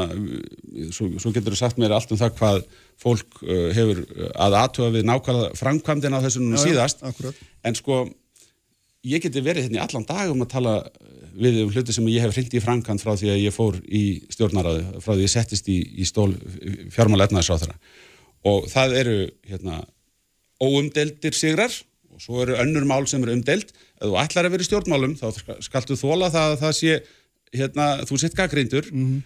[0.94, 2.60] svo, svo getur sagt mér allt um það hvað
[3.02, 7.34] fólk uh, hefur að aðtöfa við nákvæmlega framkvæmdina á þessum núna síðast, ja,
[7.66, 8.04] en sko
[9.06, 10.74] ég geti verið hérna í allan dag um að tala
[11.36, 14.04] við um hluti sem ég hef hringt í framkant frá því að ég fór í
[14.32, 16.30] stjórnaráðu, frá því að ég settist í, í stól
[16.94, 17.76] fjármála etnaðisráþara
[18.48, 19.18] og það eru
[19.50, 19.82] hérna
[20.62, 21.72] óumdeldir sigrar
[22.16, 25.16] og svo eru önnur mál sem eru umdeld ef þú ætlar að vera í stjórnmálum
[25.20, 25.26] þá
[25.64, 26.98] skaltu þóla það að það sé
[27.56, 29.20] hérna, þú sitt gaggrindur mm -hmm.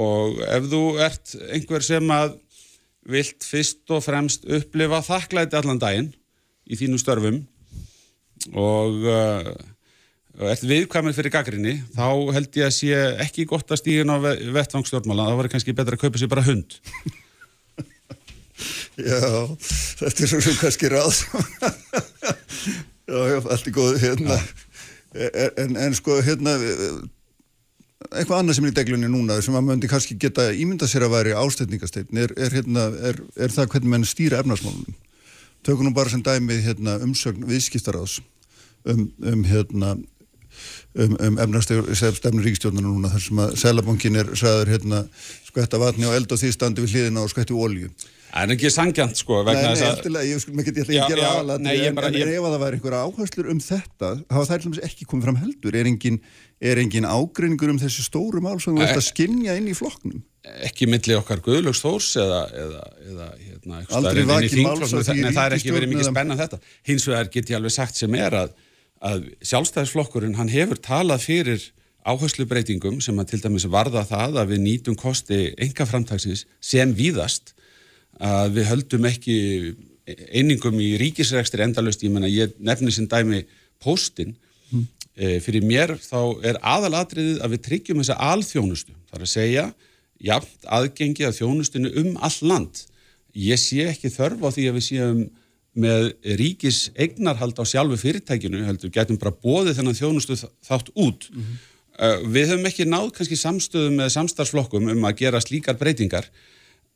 [0.00, 2.38] og ef þú ert einhver sem að
[3.10, 6.12] vilt fyrst og fremst upplifa þakklæti allan daginn
[6.68, 7.44] í þínu störfum
[8.56, 9.50] og uh,
[10.50, 12.06] ert viðkvæmið fyrir gaggrinni þá
[12.36, 14.16] held ég að sé ekki gott að stíðin á
[14.56, 16.78] vettvangsstjórnmála þá var það kannski betra að kaupa sér bara hund.
[19.00, 19.20] Já,
[19.56, 21.22] þetta er svo kannski ráð.
[23.08, 24.36] Já, já, allt er góð hérna.
[25.56, 26.52] En, en sko hérna
[28.10, 31.14] eitthvað annað sem er í deglunni núna sem að myndi kannski geta ímynda sér að
[31.16, 34.96] væri ástætningasteitn er, er, hérna, er, er það hvernig mann stýra efnarsmálunum
[35.66, 38.20] tökum nú bara sem dæmið hérna, umsögn viðskiptaráðs
[38.88, 39.96] um, um hérna
[40.94, 45.02] um, um efnastefnur ríkistjórnuna núna þar sem að Sælabankin er sæður hérna
[45.50, 47.92] skvætta vatni á eld og því standi við hliðina og skvætti ólju.
[48.30, 51.70] Það er ekki sangjant sko Nei, nei, eftirlega, ég sko, ekki að gera aðalat en,
[51.72, 55.78] ef að það væri einhverja áherslur um þetta hafa þær dæmis ekki komið fram heldur?
[55.80, 56.20] Er engin,
[56.62, 60.22] er engin ágreiningur um þessi stóru mál sem þú ert að skinja inn í flokknum?
[60.64, 65.56] ekki milli okkar Guðlöks Þórs eða, eða, eða hérna, aldrei vaki máls það, það er
[65.58, 66.58] ekki verið mikið spennan þetta.
[66.88, 68.54] Hins vegar get ég alveg sagt sem er að,
[69.00, 71.68] að sjálfstæðisflokkurinn hann hefur talað fyrir
[72.08, 77.54] áherslubreitingum sem að til dæmis varða það að við nýtum kosti enga framtagsins sem víðast
[78.20, 79.36] að við höldum ekki
[80.32, 83.44] einingum í ríkisregstri endalust, ég ég nefnir sem dæmi
[83.82, 84.34] postin
[84.70, 84.86] mm.
[85.16, 89.66] e, fyrir mér þá er aðalatriðið að við tryggjum þessa alþjónustu, þar að segja
[90.20, 92.82] jafnt aðgengi að þjónustinu um all land.
[93.36, 95.20] Ég sé ekki þörf á því að við séum
[95.78, 100.36] með ríkis eignarhald á sjálfu fyrirtækinu, heldur, getum bara bóðið þennan þjónustu
[100.66, 101.28] þátt út.
[101.30, 101.58] Mm -hmm.
[101.98, 106.26] uh, við höfum ekki náð kannski samstöðum með samstarfsflokkum um að gera slíkar breytingar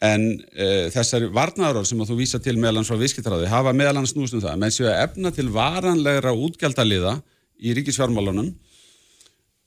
[0.02, 0.26] en
[0.59, 4.59] uh, þessari varnaðaróð sem að þú vísa til meðalans frá viðskiptaráði hafa meðalans snústum það,
[4.59, 7.20] menn séu að efna til varanlegra útgjaldaliða
[7.62, 8.51] í ríkisfjármálunum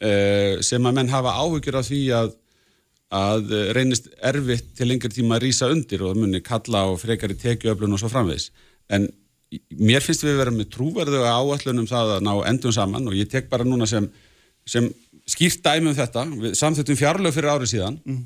[0.04, 2.36] uh, sem að menn hafa áhugjur af því að,
[3.16, 7.96] að reynist erfitt til lengri tíma að rýsa undir og munni kalla á frekari tekjuöflun
[7.96, 8.52] og svo framvegs
[8.94, 9.08] en
[9.80, 13.30] mér finnst við að vera með trúverðu áallunum það að ná endum saman og ég
[13.32, 14.10] tek bara núna sem,
[14.68, 14.90] sem
[15.28, 18.00] skýrt dæmi um þetta, við samþettum fjárlög fyrir árið síðan.
[18.08, 18.24] Mm.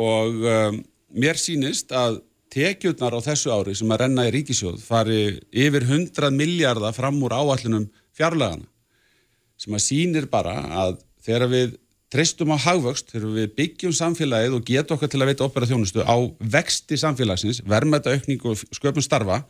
[0.00, 0.80] Og um,
[1.18, 2.20] mér sínist að
[2.50, 5.20] tekjurnar á þessu ári sem að renna í ríkisjóð fari
[5.50, 7.86] yfir 100 miljardar fram úr áallunum
[8.16, 8.66] fjárlegana
[9.60, 11.76] sem að sínir bara að þegar við
[12.10, 16.02] treystum á hagvöxt, þegar við byggjum samfélagið og getum okkar til að veita opera þjónustu
[16.02, 16.16] á
[16.56, 19.44] vexti samfélagsins, verðmæta aukning og sköpum starfa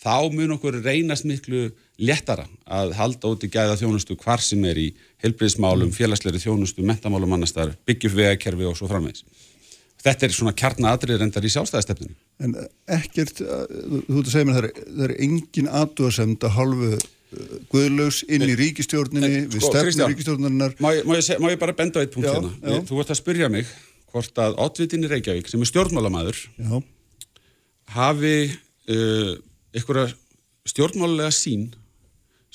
[0.00, 1.68] þá mun okkur reynast miklu
[2.00, 4.88] léttara að halda út í gæða þjónustu hvar sem er í
[5.24, 9.24] helbriðsmálum, félagsleiri þjónustu, mentamálum annastar, byggjum vegakerfi og svo framvegs
[10.06, 12.14] þetta er svona kjarnadrið reyndar í sjálfstæðistefninu.
[12.44, 12.54] En
[12.96, 17.06] ekkert, þú ert að segja mér það er, það er engin aðdóðasemd að uh,
[17.72, 20.76] guðlaus inn í ríkistjórninni en, við sko, stefnum ríkistjórninnar.
[20.82, 22.52] Má, má, má ég bara benda á eitt punkt já, hérna?
[22.60, 22.84] Já.
[22.88, 23.72] Þú vart að spyrja mig
[24.12, 26.76] hvort að Ottvitin í Reykjavík sem er stjórnmálamæður já.
[27.96, 29.34] hafi uh,
[29.76, 30.08] einhverja
[30.66, 31.68] stjórnmálulega sín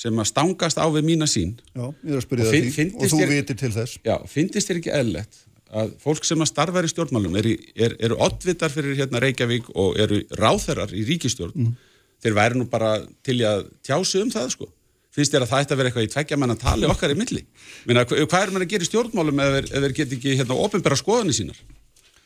[0.01, 3.71] sem að stangast á við mína sín ég er það því og þú vitir til
[3.75, 5.41] þess Já, finnist þér ekki eðlert
[5.71, 9.99] að fólk sem að starfa í stjórnmálum eru er, er oddvitar fyrir hérna Reykjavík og
[10.01, 11.75] eru ráþerrar í ríkistjórn mm.
[12.21, 12.93] Þeir væri nú bara
[13.25, 14.69] til að tjásu um það sko.
[15.11, 17.17] Finnst þér að það ætti að vera eitthvað í tveggja mann að tala okkar í
[17.19, 17.41] milli?
[17.89, 21.35] Minna, hvað er mann að gera í stjórnmálum ef þeir get ekki hérna ofinbæra skoðanir
[21.35, 21.57] sínar?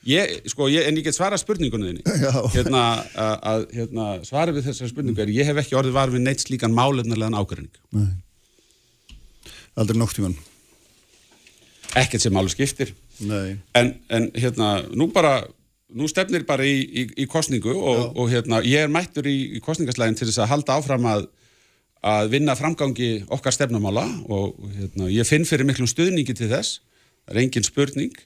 [0.05, 2.03] Ég, sko, ég, en ég get svara spurningunni þinni.
[2.53, 2.84] Hérna,
[3.17, 6.76] að hérna, svara við þessar spurningu er ég hef ekki orðið var við neitt slíkan
[6.77, 7.81] málefnilegan ákvæðning
[9.76, 10.38] Aldrei nokt í mann.
[11.99, 12.93] Ekkert sem málu skiptir.
[13.76, 15.39] En, en hérna, nú bara
[15.95, 19.63] nú stefnir bara í, í, í kostningu og, og hérna, ég er mættur í, í
[19.63, 21.27] kostningaslægin til þess að halda áfram að
[22.05, 26.80] að vinna framgangi okkar stefnumála og hérna, ég finn fyrir miklum stuðningi til þess,
[27.26, 28.19] það er engin spurning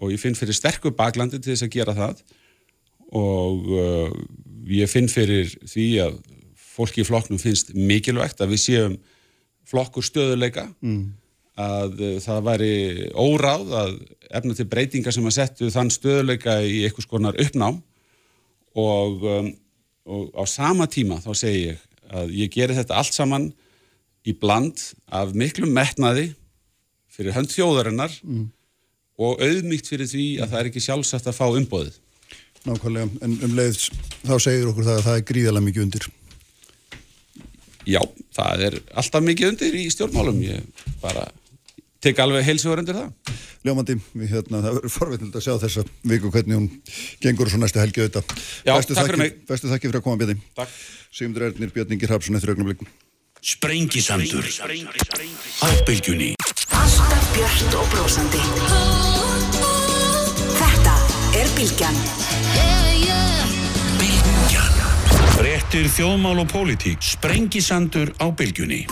[0.00, 2.22] og ég finn fyrir sterkur baklandi til þess að gera það.
[3.20, 4.14] Og uh,
[4.70, 6.20] ég finn fyrir því að
[6.56, 8.96] fólki í flokknum finnst mikilvægt að við séum
[9.68, 11.19] flokkur stöðuleika mm
[11.58, 12.74] að eh, það væri
[13.14, 13.94] óráð að
[14.30, 17.80] efna til breytinga sem að setju þann stöðuleika í einhvers konar uppnám
[18.78, 19.48] og, um,
[20.06, 23.50] og á sama tíma þá segi ég að ég geri þetta allt saman
[24.26, 24.82] í bland
[25.14, 26.30] af miklum metnaði
[27.10, 28.46] fyrir hönd þjóðarinnar mm.
[29.20, 31.98] og auðmygt fyrir því að það er ekki sjálfsagt að fá umbóðið.
[32.68, 33.78] Nákvæmlega, en um leið
[34.26, 36.08] þá segir okkur það að það er gríðalega mikið undir.
[37.88, 38.00] Já,
[38.36, 41.24] það er alltaf mikið undir í stjórnmálum, ég bara
[42.04, 43.36] tek alveg heilsugur undir það.
[43.66, 46.68] Ljómandi, við, hérna, það verður forvitnild að sjá þessa viku hvernig hún
[47.20, 48.32] gengur svo næstu helgi auðvitað.
[48.64, 49.36] Já, bestu takk fyrir mig.
[49.50, 50.40] Bestu þakki fyrir að koma byrja.
[50.56, 50.80] Takk.
[51.10, 52.88] Sigmundur Ernir, Björningir Hapsson eftir augnablikum.
[53.40, 54.48] Sprengisandur
[55.60, 56.32] á bylgjunni.
[56.76, 58.42] Alltaf björnt og brósandi.
[60.60, 60.96] Þetta
[61.40, 62.00] er Bylgjan.
[64.00, 64.82] Bylgjan.
[65.36, 67.00] Brettir þjóðmál og pólitík.
[67.04, 68.84] Sprengisandur á bylgjunni.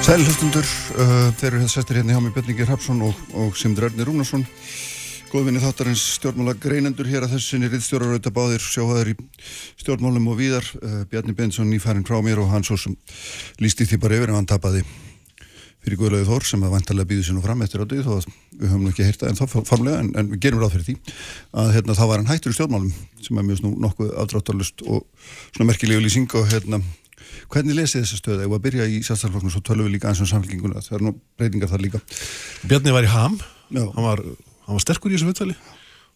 [0.00, 0.64] Sæl hlustundur,
[0.96, 4.46] uh, þeir eru sestir hérna hjá mig Björningi Rapsson og, og Simdur Erni Rúnarsson.
[5.28, 9.14] Góðvinni þáttarins stjórnmála greinendur hér að þessinni riðstjórar auðvitað báðir sjóhaður í
[9.82, 10.64] stjórnmálum og víðar.
[10.80, 12.96] Uh, Bjarni Bensson nýfærin frá mér og hann svo sem
[13.60, 14.86] lísti því bara yfir en hann tapaði
[15.80, 18.66] fyrir Guðlaugið Þór sem að vantarlega býði sér nú fram eftir á þó að við
[18.68, 20.96] höfum nú ekki heyrta en þá formlega en, en við gerum ráð fyrir því
[21.62, 22.90] að hérna, þá var hann hættur í stjórnmálum
[23.24, 25.06] sem er mjög nokkuð afdráttalust og
[25.54, 26.82] svona merkilegu lýsing og hérna
[27.50, 28.44] Hvernig lesið þessa stöðu?
[28.44, 30.82] Ég var að byrja í sjálfstæðarflokknum svo tölum við líka eins og um samfélkinguna.
[30.86, 32.00] Það er nú breytingar þar líka.
[32.70, 33.36] Bjarni var í ham,
[33.74, 34.24] hann var,
[34.66, 35.56] hann var sterkur í þessu viðtali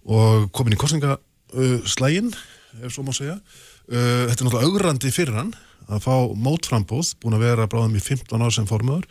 [0.04, 2.32] og komin í kostningaslægin,
[2.82, 3.38] ef svo má segja.
[3.84, 5.54] Uh, þetta er náttúrulega augrandi fyrir hann
[5.92, 9.08] að fá mótframbóð, búin að vera bráðum í 15 ár sem formöður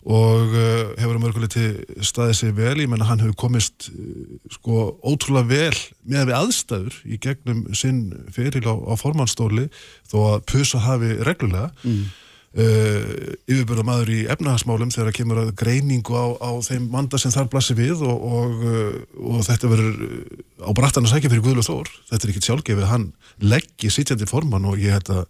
[0.00, 1.66] og uh, hefur um örguleiti
[2.00, 6.96] staðið sig vel, ég menna hann hefur komist uh, sko ótrúlega vel með við aðstæður
[7.04, 9.68] í gegnum sinn fyrir á, á formannstóli
[10.08, 12.08] þó að pusa hafi reglulega mm.
[12.50, 17.46] Uh, yfirbörða maður í efnahagsmálum þegar kemur að greiningu á, á þeim vanda sem þar
[17.52, 21.62] blasir við og, og, uh, og þetta verður uh, á brattan að sækja fyrir Guðlu
[21.62, 21.92] Þór.
[22.08, 23.04] Þetta er ekkit sjálfgefið, hann
[23.38, 25.20] leggir sitjandi forman og ég held að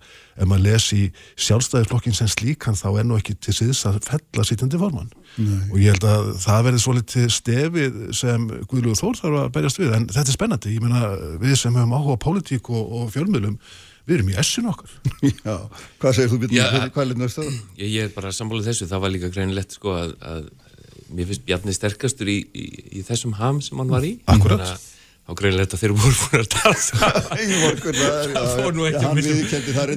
[0.40, 1.02] ef maður lesi
[1.44, 5.68] sjálfstæðisflokkin sem slíkan þá er nú ekki til síðs að fella sitjandi forman Nei.
[5.68, 9.84] og ég held að það verður svo litið stefið sem Guðlu Þór þarf að berjast
[9.84, 9.92] við.
[9.92, 13.60] En þetta er spennandi, ég menna við sem hefum áhuga á pólitík og, og fjölmiðlum
[14.10, 14.94] við erum í essinu okkar.
[15.46, 15.56] Já,
[16.02, 17.58] hvað segir þú Bjarni, hvað er litnað stöðum?
[17.78, 20.46] Ég, ég er bara sammálið þessu, það var líka greinilegt sko að, að
[21.10, 22.64] mér finnst Bjarni sterkastur í, í,
[22.98, 24.16] í þessum ham sem hann var í.
[24.30, 24.88] Akkurat.
[25.30, 26.78] Þá greinilegt að þeir voru búin að tala
[28.34, 29.92] það fór nú ekki Hann viðkendi það að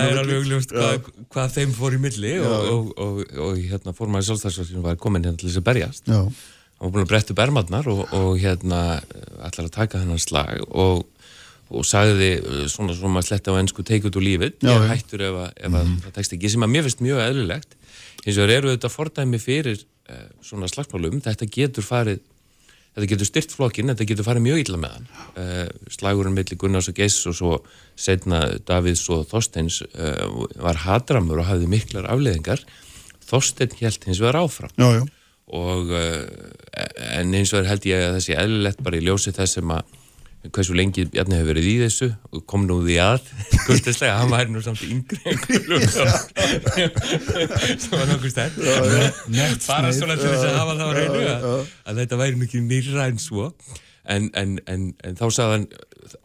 [0.00, 4.30] er alveg augljóst hvað, hvað þeim fór í milli og, og, og, og hérna fórmæði
[4.32, 6.10] sjálfstæðsfólkinu var komin hérna til þess að berjast.
[6.10, 6.24] Já.
[6.24, 8.80] Hann var búin að bretta upp ermarnar og hérna
[9.46, 11.04] ætlar að taka þennan slag og
[11.70, 14.86] og sagði uh, svona svona að sletta á ennsku take it or leave it, ég
[14.90, 15.96] hættur ef, að, ef mm.
[16.04, 17.74] það tekst ekki, sem að mér finnst mjög eðlilegt.
[18.24, 22.22] Eins og eru þetta fordæmi fyrir uh, svona slagsmálum, þetta getur farið
[22.94, 25.08] þetta getur styrt flokkin þetta getur farið mjög illa með hann.
[25.34, 27.56] Uh, slagurinn millir Gunnars og Geiss og svo
[27.98, 32.62] setna Davids og Þorsteins uh, var hadramur og hafði miklar afleðingar
[33.24, 34.70] Þorstein held hins vegar áfram.
[34.78, 35.02] Já, já.
[35.58, 36.22] og uh,
[37.18, 40.00] en eins og held ég að þessi eðlilegt bara í ljósi þess sem að
[40.52, 43.30] hversu lengi Bjarni hefur verið í þessu og kom nú því að
[43.64, 45.16] kurtislega, hann væri nú samt yngri
[47.80, 48.52] sem var nokkuð stærn
[49.64, 51.48] bara svona til þess að hafa það á reynu að,
[51.88, 53.48] að þetta væri mikið nýra en svo.
[54.04, 55.64] En, en, en, en þá sagðan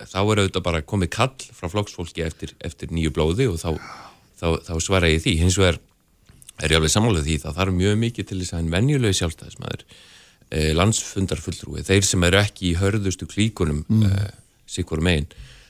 [0.04, 3.72] þá er auðvitað bara komið kall frá flokksfólki eftir, eftir nýju blóði og þá,
[4.42, 5.38] þá, þá svara ég því.
[5.46, 5.80] Hins vegar
[6.60, 7.38] er ég alveg samálað því.
[7.46, 9.86] Það þarf mjög mikið til þess að en venjulegi sjálfstæðismæður
[10.78, 14.06] landsfundarfulltrúi, þeir sem eru ekki í hörðustu klíkunum mm.
[14.10, 14.30] eh,
[14.70, 15.30] sikkur megin,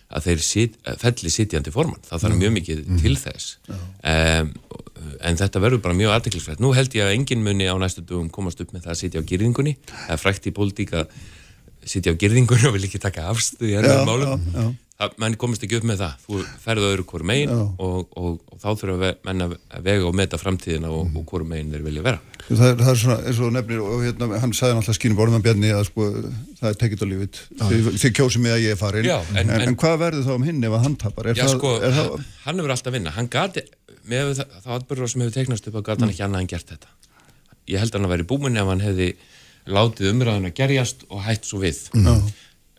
[0.10, 3.02] að þeir sit, felli sitjandi forman, það þarf mjög mikið mm.
[3.04, 3.50] til þess.
[3.70, 4.54] Um,
[5.24, 8.28] en þetta verður bara mjög aðdeklisvægt nú held ég að engin muni á næstu dugum
[8.34, 11.14] komast upp með það að sitja á gyrðingunni það er frækt í pólitík að
[11.88, 14.44] sitja á gyrðingunni og vil ekki taka afstuð í ennum málum.
[14.52, 16.26] já, já það, menn komist ekki upp með það.
[16.26, 19.56] Þú ferðu öðru hvori megin og, og, og þá þurfa menn að
[19.86, 22.22] vega og meta framtíðina og, og hvori megin þeir vilja vera.
[22.50, 25.40] Það er, það er svona eins og nefnir og hérna, hann sagði náttúrulega skínum orðum
[25.40, 26.08] að bjarni að sko,
[26.60, 27.42] það er tekit á lífið.
[28.04, 29.10] Þið kjósið mig að ég er farin.
[29.10, 31.30] Já, en, en, en hvað verður þá um hinn ef hann tapar?
[31.32, 32.14] Já það, sko, það...
[32.48, 33.66] hann hefur alltaf vinna hann gati,
[34.10, 36.74] með það, það atbyrður sem hefur teiknast upp að gata hann ekki annað en gert
[36.74, 36.96] þetta.
[37.70, 39.12] Ég held að hann að veri búin ef hann hefði
[39.70, 41.84] látið umræðin að gerjast og hætt svo við.
[41.94, 42.24] Mm.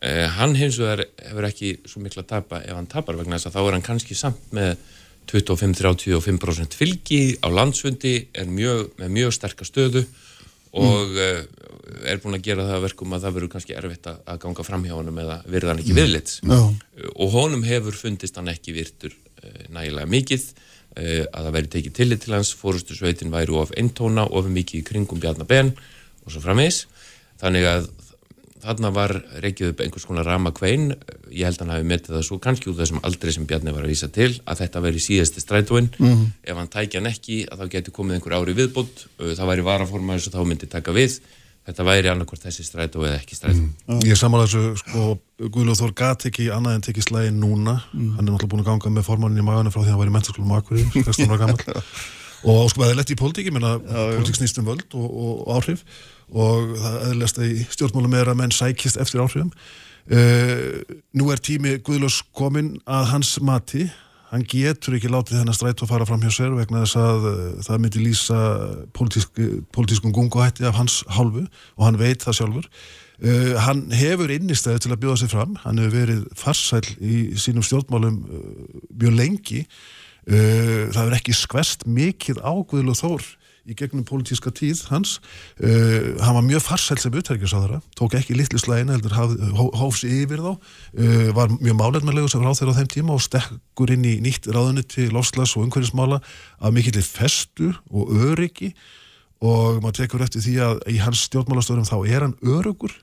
[0.01, 3.51] Uh, hann hins vegar hefur ekki svo miklu að tapa ef hann tapar vegna þess
[3.51, 4.71] að þá er hann kannski samt með
[5.29, 10.01] 25-35% fylgi á landsfundi er mjög, með mjög sterkar stöðu
[10.73, 11.21] og mm.
[11.21, 14.89] uh, er búin að gera það verkum að það verður kannski erfitt að ganga fram
[14.89, 16.01] hjá honum eða verða hann ekki mm.
[16.01, 16.59] viðlits no.
[16.73, 19.13] uh, og honum hefur fundist hann ekki virtur
[19.69, 20.51] nægilega mikið
[20.97, 24.85] að það væri tekið tillit til hans fórustu sveitin væri of eintóna of mikið í
[24.85, 25.71] kringum bjarnabenn
[26.25, 26.87] og svo framins
[27.41, 27.87] þannig að
[28.63, 29.13] þarna var
[29.43, 30.93] reykjuð upp einhvers konar rama kvein,
[31.31, 33.85] ég held að hann hafi metið það svo kannski úr þessum aldrei sem Bjarni var
[33.85, 35.89] að vísa til að þetta veri síðasti strætóin.
[35.97, 36.31] Mm -hmm.
[36.43, 40.27] ef hann tækja hann ekki að þá getur komið einhver ári viðbútt, það væri varaformæður
[40.27, 41.19] og þá myndi taka við,
[41.65, 43.61] þetta væri annarkort þessi strætó eða ekki strætó.
[43.61, 44.05] Mm -hmm.
[44.05, 47.81] Ég samála þessu, sko, Guðlúð Þór gati ekki annað en tekið slægin núna.
[47.93, 48.15] Mm -hmm.
[48.15, 50.07] hann er náttúrulega búin að ganga með formannin í maðurinn frá því að hann var
[50.07, 51.83] í mentarskólum Akkurí, 16 ára gammal
[52.41, 55.51] og sko, það er lett í pólitík, ég menna pólitík snýst um völd og, og
[55.57, 55.83] áhrif
[56.31, 59.51] og það eðlast að í stjórnmálum er að menn sækist eftir áhrifum.
[60.09, 60.81] Uh,
[61.13, 63.85] nú er tími Guðlós komin að hans mati.
[64.31, 67.39] Hann getur ekki látið þennan strætt að fara fram hjá sér vegna þess að uh,
[67.67, 68.41] það myndi lýsa
[68.95, 69.41] politísk,
[69.75, 72.69] politískum gunguhætti af hans hálfu og hann veit það sjálfur.
[73.21, 75.57] Uh, hann hefur innistæði til að bjóða sig fram.
[75.65, 78.23] Hann hefur verið farsæl í sínum stjórnmálum
[78.95, 79.65] mjög lengi.
[80.21, 83.23] Það hefur ekki skvest mikið á Guðlós Þór
[83.69, 85.19] í gegnum pólitíska tíð hans.
[85.61, 89.13] Uh, hann var mjög farsæl sem utverkjarsáðara tók ekki litlu slæðina heldur
[89.77, 90.51] hófs yfir þá.
[90.97, 94.49] Uh, var mjög málefnarlegu sem ráð þeirra á þeim tíma og stekkur inn í nýtt
[94.49, 96.21] ráðunni til loslas og umhverfismála
[96.59, 98.73] af mikillir festu og öryggi.
[99.41, 102.93] Og maður tekur eftir því að í hans stjórnmálastöðum þá er hann örugur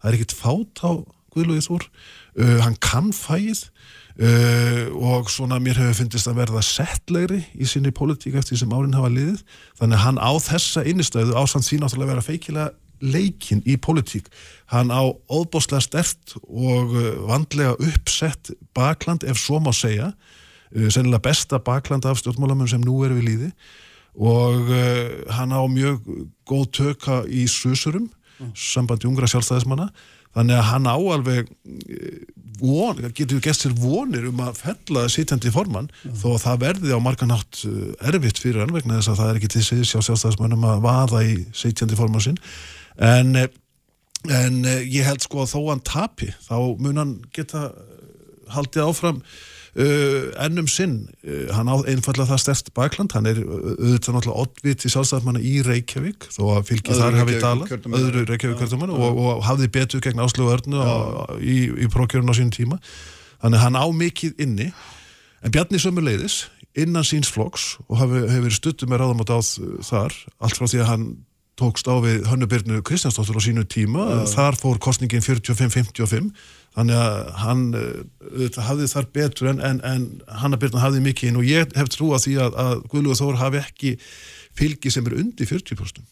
[0.00, 0.92] það er ekkit fát á
[1.30, 1.86] Guðlúið Þór.
[2.34, 3.68] Uh, hann kann fæð
[4.20, 8.96] uh, og svona mér hefur fyndist að verða settlegri í sinni pólitík eftir sem árin
[8.96, 9.42] hafa liðið
[9.80, 12.70] þannig að hann á þessa innistöðu á samt því náttúrulega að vera feikilega
[13.00, 14.28] leikin í pólitík.
[14.70, 15.02] Hann á
[15.32, 22.04] óbáslega stert og uh, vandlega uppsett bakland ef svo má segja, uh, sennilega besta bakland
[22.04, 23.50] af stjórnmálamum sem nú er við líði
[24.20, 26.04] og uh, hann á mjög
[26.48, 28.10] góð tökka í susurum,
[28.40, 28.52] mm.
[28.58, 29.88] sambandi ungra sjálfstæðismanna,
[30.34, 31.52] þannig að hann á alveg
[32.60, 36.18] von, getur gett sér vonir um að fella sitjandi formann mm.
[36.22, 37.62] þó að það verði á marganátt
[38.10, 41.24] erfitt fyrir hann vegna þess að það er ekki til sig sjá sjálfstæðismannum að vaða
[41.28, 42.40] í sitjandi formann sinn
[43.00, 43.48] en, eh,
[44.28, 48.90] en eh, ég held sko að þó hann tapi þá mun hann geta eh, haldið
[48.90, 49.22] áfram
[49.76, 54.86] uh, ennum sinn, uh, hann á einfallega það stærst bakland, hann er auðvitað náttúrulega oddvit
[54.86, 59.42] í sjálfstæðarmanna í Reykjavík þó að fylgi þar hafi dala öðru Reykjavík kvörtumann og, og
[59.48, 60.86] hafði betur gegn Áslögu Örnu
[61.38, 62.80] í, í prókjörun á sín tíma,
[63.42, 64.70] þannig hann á mikið inni,
[65.40, 66.44] en Bjarni sömuleiðis
[66.78, 69.38] innan síns floks og hefur hef stuttum með ráðamátt á
[69.88, 71.10] þar allt frá því að hann
[71.60, 74.20] tókst á við Hönnubirnu Kristjánsdóttur á sínu tíma, ja.
[74.30, 76.30] þar fór kostningin 45-55,
[76.76, 80.06] þannig að hann uh, hafði þar betur en, en, en
[80.42, 83.60] Hannabirna hafði mikið inn og ég hef trú að því að, að Guðlúð Þór hafi
[83.60, 83.92] ekki
[84.58, 86.02] fylgi sem er undir 40%.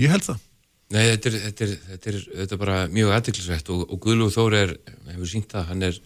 [0.00, 0.48] Ég held það.
[0.92, 4.36] Nei, þetta er, þetta er, þetta er, þetta er bara mjög aðdeklisvægt og, og Guðlúð
[4.36, 4.74] Þór er,
[5.08, 6.00] hefur sínt að hann er,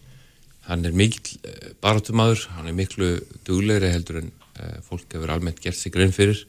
[0.69, 3.11] hann er mikil eh, barátumadur, hann er miklu
[3.47, 6.45] duglegri heldur en uh, fólk hefur almennt gert sig grein fyrir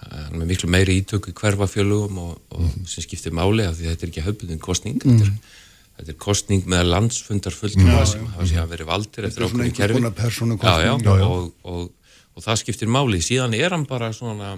[0.00, 2.86] hann er með miklu meiri ítöku hverfafjölugum og, og mm.
[2.88, 5.18] sem skiptir máli af því þetta er ekki höfbundin kostning mm.
[5.18, 5.58] þetta, er,
[6.00, 10.02] þetta er kostning með landsfundar fulltrúa sem hafa síðan verið valdir eftir ákveðin kerfi.
[10.88, 13.20] já, já, og, og, og það skiptir máli.
[13.24, 14.56] Síðan er hann bara svona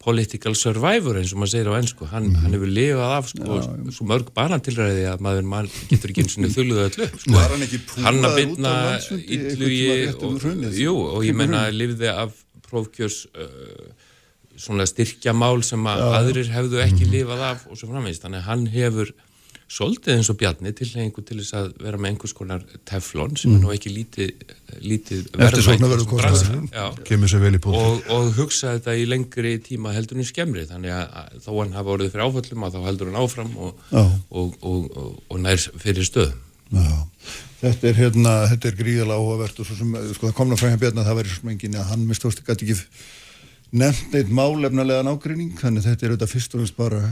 [0.00, 2.36] political survivor eins og maður segir á ennsku hann, mm.
[2.40, 6.36] hann hefur lifað af sko, já, svo mörg barnatilræði að maður man, getur ekki eins
[6.38, 7.34] og þulluðu öllu sko.
[8.06, 8.72] hann að bytna
[9.36, 12.32] yllugi og ég menna lifði af
[12.70, 13.90] prófkjörs uh,
[14.60, 17.12] svona styrkjamál sem að aðrir hefðu ekki mm.
[17.18, 19.12] lifað af og svo framvegist, þannig að hann hefur
[19.70, 23.52] svolítið eins og Bjarni til hengu til þess að vera með einhvers konar teflon sem
[23.52, 23.56] mm.
[23.56, 24.30] er nú ekki lítið,
[24.82, 25.82] lítið verðvægt
[27.70, 31.94] og, og hugsa þetta í lengri tíma heldur hann skemmri þannig að þó hann hafa
[31.94, 33.70] orðið fyrir áföllum að þá heldur hann áfram og,
[34.34, 34.48] og,
[35.30, 36.34] og nær fyrir stöð
[36.70, 36.90] Já.
[37.60, 41.02] Þetta er hérna, þetta er gríðalega áhugavert og svo sem, sko það komna hérna Bjarni
[41.02, 42.76] að það verður smengin að hann mistóst ekki
[43.80, 47.02] nefnt eitt málefnulega nágrinning þannig þetta er auðvitað fyrst og náttúrulega bara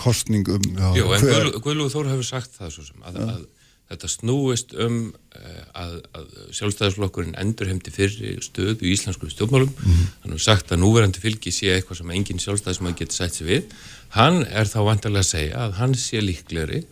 [0.00, 0.64] kostningum
[0.96, 1.52] Jú, en hver...
[1.64, 3.36] Guðlúð Þór hefur sagt það svo sem að, ja.
[3.36, 3.44] að
[3.86, 4.96] þetta snúist um
[5.38, 10.02] eh, að, að sjálfstæðisflokkurinn endur heimti fyrir stöðu í íslensku stjórnmálum mm.
[10.24, 13.78] hann hefur sagt að núverandi fylgi sé eitthvað sem engin sjálfstæðismann getur sætt sér við
[14.16, 16.82] hann er þá vantarlega að segja að hann sé líklegri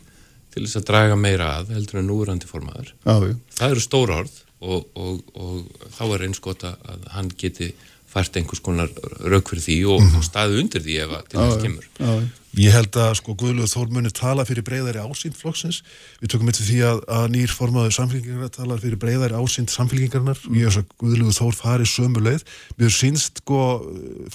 [0.55, 4.39] til þess að draga meira að heldur en núverandi formaður Já, það eru stóra orð
[4.65, 7.73] og, og, og þá er eins gott að hann geti
[8.15, 8.91] fært einhvers konar
[9.27, 10.17] rauk fyrir því og, mm.
[10.19, 11.89] og staði undir því ef að til þess kemur.
[11.99, 12.13] Já,
[12.55, 15.81] Ég held að sko Guðluð Þór muni tala fyrir breyðari ásýnd flokksins.
[16.21, 20.59] Við tökum eitthvað því að, að nýr formaður samfélgingarna talar fyrir breyðari ásýnd samfélgingarnar og
[20.61, 22.45] ég veist að Guðluð Þór fari sömu leið.
[22.79, 23.59] Við sínst sko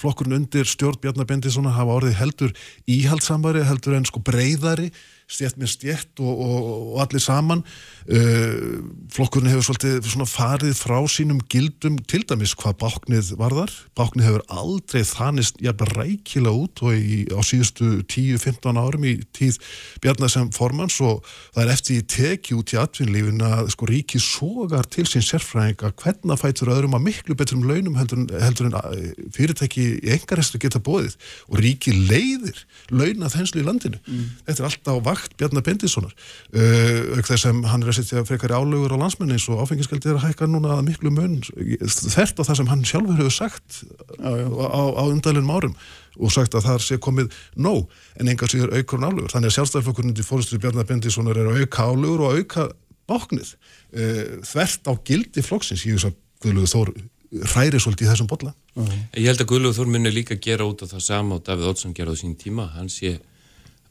[0.00, 2.52] flokkurinn undir stjórn Bjarnar Bendisson hafa orðið heldur
[2.90, 4.90] íhaldsamari, heldur en sko breyðari
[5.30, 7.62] stjætt með stjætt og, og, og allir saman.
[8.10, 8.80] Uh,
[9.14, 13.72] flokkurinn hefur svolítið farið frá sínum gildum til dæmis hvað báknið varðar.
[13.98, 19.60] Báknið hefur aldrei þanist jafnveg rækila út og í, á síðustu 10-15 árum í tíð
[20.02, 21.22] Bjarnar sem formans og
[21.54, 25.92] það er eftir í teki út í atvinnlífin að sko ríki sogar til sín sérfræðinga
[26.00, 30.82] hvernig fætur öðrum að miklu betrum launum heldur, heldur en uh, fyrirtæki í engarestu geta
[30.82, 31.16] bóðið
[31.50, 34.00] og ríki leiðir launa þenslu í landinu.
[34.06, 34.26] Mm.
[34.48, 38.56] þetta er alltaf vakt takt Bjarnar Bendissonar uh, þess að hann er að setja frekari
[38.56, 42.42] álögur á landsmenni eins og áfengisgældi er að hækka núna að miklu mun þert á
[42.48, 44.46] það sem hann sjálfur hefur sagt já, já.
[44.48, 45.76] á, á undalinn árum
[46.18, 47.86] og sagt að það sé komið nóg
[48.18, 51.86] en enga síður aukur álögur þannig að sjálfstæðarflokkurinn til fórstuði Bjarnar Bendissonar er að auka
[51.86, 52.66] álögur og auka
[53.10, 56.92] báknið uh, þvert á gildi flokksins ég veist að Guðluður Þór
[57.30, 58.52] hræri svolítið í þessum botla.
[58.74, 59.00] Uh -huh.
[59.14, 61.94] Ég held að Guðluður Þór munir líka gera út af það sama og Davíð Olsson
[61.94, 63.20] gera á sín tíma, hann sé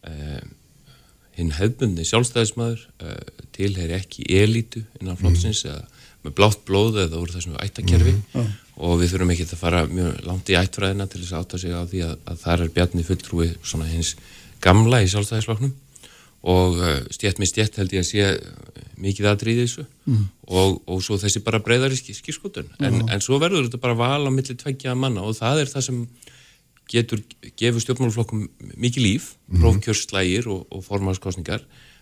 [0.04, 0.42] eh,
[1.40, 5.74] hinn hefbundi sjálfstæðismæður uh, eh, tilheyri ekki elítu innan flóksins mm.
[5.74, 8.49] eða með blátt blóð eða úr þessum ættakerfi mm.
[8.84, 11.76] og við þurfum ekki að fara mjög langt í ættfræðina til þess að átta sig
[11.76, 14.16] á því að, að þar er Bjarni fulltrúi svona hins
[14.64, 15.78] gamla í sjálfstæðisfloknum
[16.49, 18.28] og uh, stjætt með stjætt held ég að sé
[18.99, 20.24] mikið aðrýði þessu mm.
[20.60, 24.28] og, og svo þessi bara breyðar í skýrskotun en, en svo verður þetta bara val
[24.28, 26.02] á milli tveggja manna og það er það sem
[26.90, 27.22] getur
[27.60, 28.48] gefið stjórnmáluflokkum
[28.82, 29.61] mikið líf, Mhm.
[29.64, 31.61] prófkjörslægir og, og formannskostningar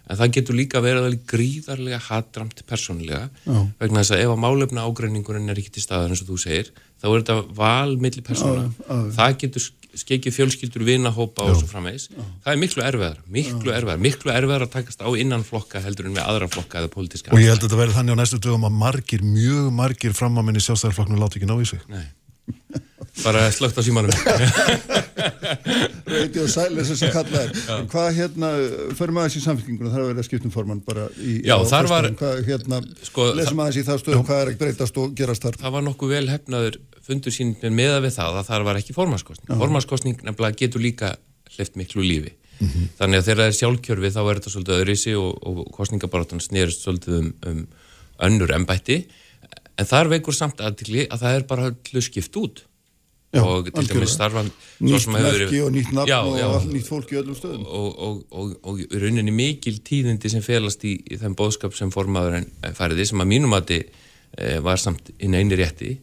[0.10, 3.58] en það getur líka verið alveg gríðarlega hatramt persónulega Já.
[3.80, 6.70] vegna þess að ef að málefna ágreiningurinn er ekki til staðar eins og þú segir,
[7.02, 9.66] þá er þetta val milli persóna, það getur
[9.98, 14.72] skekið fjölskyldur, vinahópa og svo framvegis það er miklu erfiðar, miklu erfiðar miklu erfiðar að
[14.78, 17.68] takast á innan flokka heldur en með aðra flokka eða pólitíska Og ég held að
[17.68, 21.58] þetta verði þannig á næstu dögum að margir, mjög margir framamenni sjálfstæðarflokknu láti ekki ná
[21.60, 21.82] í sig.
[21.90, 22.06] Nei.
[23.24, 24.12] Bara slögt á símanum
[26.08, 28.52] reyti og sælis þess að kalla þér En hvað hérna,
[29.00, 32.44] förum aðeins í samfélkinguna þar að vera skiptum formann bara í Já, þar var- hvað,
[32.48, 35.76] hérna, Sko, lesum aðeins í það stöðum hvað er að breytast og gerast þar það
[35.78, 39.50] var nokkuð vel hefnaður fundur sín með við það að það var ekki formannskostning.
[39.54, 39.60] Já.
[39.62, 41.14] Formannskostning nefnilega getur líka
[41.56, 42.34] hlift miklu lífi.
[42.60, 42.88] Mhm.
[42.98, 46.84] Þannig að þegar það er sjálfkjörfi þá er þetta svolítið öðrisi og, og kostningabaratan snerist
[46.84, 47.62] svolítið um, um
[48.28, 48.98] önnur embætti.
[49.78, 52.64] En þar veikur samt aðtikli að það er bara öllu skipt út.
[53.36, 54.48] Já, og til dæmis starfan
[54.80, 56.46] nýtt merki og nýtt nafn Já, og já.
[56.48, 60.86] all- nýtt fólk í öllum stöðum og, og, og, og rauninni mikil tíðindi sem felast
[60.88, 62.48] í, í þeim bóðskap sem formaðurinn
[62.78, 63.82] færiði sem að mínum að e,
[64.64, 65.98] var samt inn eini rétti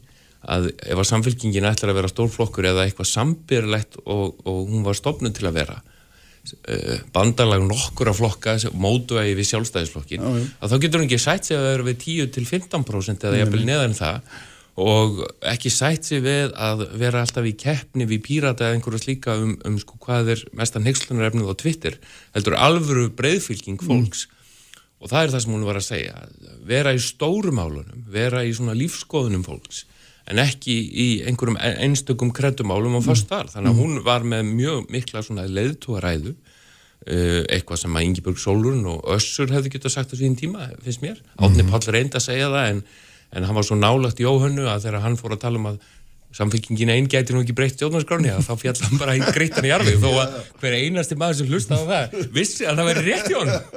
[0.45, 5.01] að ef að samfélkingin ætlar að vera stórflokkur eða eitthvað sambyrlegt og, og hún var
[5.01, 5.81] stopnud til að vera
[7.15, 10.49] bandalag nokkur af flokka mótuægi við sjálfstæðisflokkin Já, já.
[10.61, 14.35] að þá getur hún ekki sætt sig að vera við 10-15% eða jafnvel neðan það
[14.85, 19.37] og ekki sætt sig við að vera alltaf í keppni við pírata eða einhverja slíka
[19.39, 21.99] um, um sko hvað er mestan heikslunarefnið á Twitter
[22.35, 24.27] heldur alvöru breyðfylking fólks.
[24.99, 26.27] Og það er það sem hún var að segja
[26.66, 29.85] vera í stórumálunum vera í svona lífskoðunum fólks
[30.31, 34.91] en ekki í einhverjum einstökum kreddumálum og fast þar þannig að hún var með mjög
[34.93, 36.35] mikla svona leiðtúaræðu
[37.05, 41.03] Uh, eitthvað sem að Ingeborg Sólurinn og Össur hefðu getað sagt á síðan tíma, finnst
[41.03, 41.19] mér.
[41.37, 42.79] Átni Páll reyndi að segja það en,
[43.37, 45.83] en hann var svo nálagt í óhönnu að þegar hann fór að tala um að
[46.35, 49.70] samfélkingin einn gæti nú ekki breytt stjórnarskráni að þá fjall hann bara í greittan í
[49.74, 49.94] arfi.
[50.02, 53.36] Þó að hver einasti maður sem hlusta á það vissi að það væri rétt í
[53.39, 53.69] honum.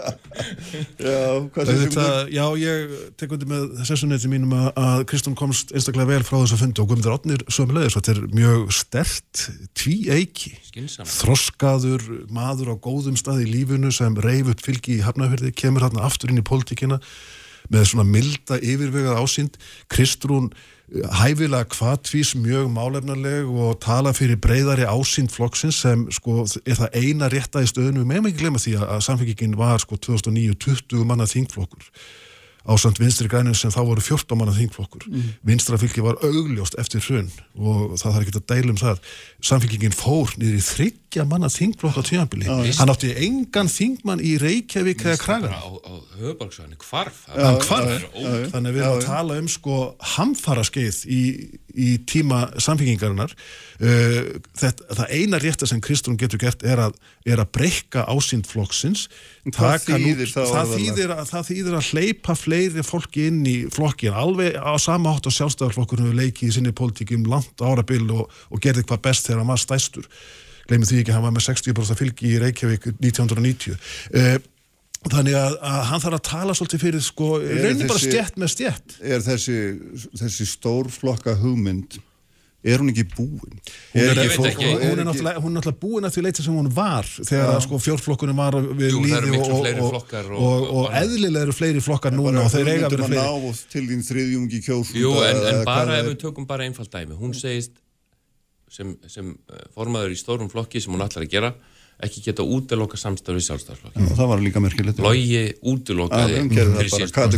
[0.98, 1.22] Já,
[1.68, 6.38] Þetta, já, ég tek undir með sessunetti mínum að, að Kristján komst einstaklega vel frá
[6.40, 9.44] þess að fundi og Guðmundur Átnir sömulegis, þetta er mjög stert
[9.78, 10.54] tví eiki,
[11.18, 16.02] þroskaður maður á góðum stað í lífinu sem reyf upp fylgi í hafnafyrði, kemur hann
[16.02, 17.00] aftur inn í pólitíkina
[17.74, 19.58] með svona milda yfirvegað ásýnd,
[19.92, 20.52] Kristrún
[20.88, 27.28] hæfilega kvatvís mjög málefnarleg og tala fyrir breyðari ásýnd flokksins sem sko er það eina
[27.32, 31.04] rétta í stöðinu, við meðum ekki glemma því að, að samfélgingin var sko 2009 20
[31.10, 31.90] manna þingflokkur
[32.68, 35.08] ásand vinstri grænum sem þá voru 14 manna þingflokkur.
[35.08, 35.34] Mm.
[35.48, 39.02] Vinstra fylgi var augljóst eftir hrun og það þarf ekki að deila um það.
[39.50, 42.50] Samfélgingin fór niður í þryggja manna þingflokk á tíðanbili.
[42.50, 45.56] Hann átti engan þingmann í Reykjavík eða Kragan.
[45.56, 48.08] á, á höfuborgsvæðinu, hvarf Hann hvarf.
[48.52, 49.80] Þannig að við erum að tala um sko
[50.18, 51.22] hamfara skeið í,
[51.78, 53.34] í tíma samfélgingarinnar.
[53.78, 56.98] Uh, þetta, það eina rétta sem Kristrún getur gert er að,
[57.30, 59.06] er að breyka ásýnd flokksins.
[59.46, 60.74] Hvað Taka nú- þýðir það það
[61.18, 65.38] að, það þýðir að hleypa fleiri fólki inn í flokkin alveg á sama hátt og
[65.38, 69.44] sjálfstæðarflokkurinn hefur leikið í sinni pólitíki um langt árabil og, og gerði hvað best þegar
[69.44, 70.10] hann var stæstur
[70.68, 74.38] gleymið því ekki, hann var með 60% fylgi í Reykjavík 1990 uh,
[75.06, 78.98] þannig að, að hann þarf að tala svolítið fyrir sko, reynir bara stjætt með stjætt
[79.06, 79.58] er þessi,
[80.18, 82.00] þessi stórflokka hugmynd
[82.68, 83.60] er hún ekki búin?
[83.94, 84.70] Hún er, ekki, fólk, ekki.
[84.74, 87.60] hún, Er náttúrulega, hún er náttúrulega búin að því leita sem hún var þegar að
[87.68, 90.10] sko, fjórflokkunum var við Jú, líði og, og,
[90.42, 94.04] og- og, eðlilega eru fleiri flokkar núna og þeir eiga að vera fleiri til þín
[94.10, 97.78] þriðjungi kjósunda Jú, en, en bara ef við tökum bara einfalt dæmi hún segist
[98.74, 101.54] sem, sem eh, formaður í stórum flokki sem hún ætlar að gera
[102.04, 106.42] ekki geta útiloka samstarfi sjálfstæðarflokki Já, það var líka merkilegt Logi útilokaði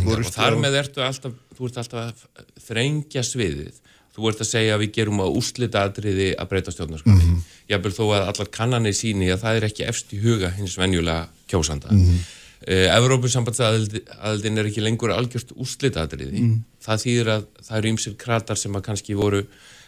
[0.04, 3.78] og þar með ertu alltaf þú ert alltaf að þrengja sviðið
[4.20, 7.36] þú ert að segja að við gerum að úslita atriði að breyta stjórnarskapni mm Mhm.
[7.38, 7.56] -hmm.
[7.70, 11.28] jábel þó að allar kannanir síni að það er ekki efst í huga hins venjulega
[11.48, 12.06] kjósanda mm Mhm.
[12.10, 12.20] -hmm.
[12.68, 16.64] uh, Evrópussambandsaðildin er ekki lengur algjört úslita atriði Mhm.
[16.84, 19.44] það þýðir að það eru ymsir kratar sem að kannski voru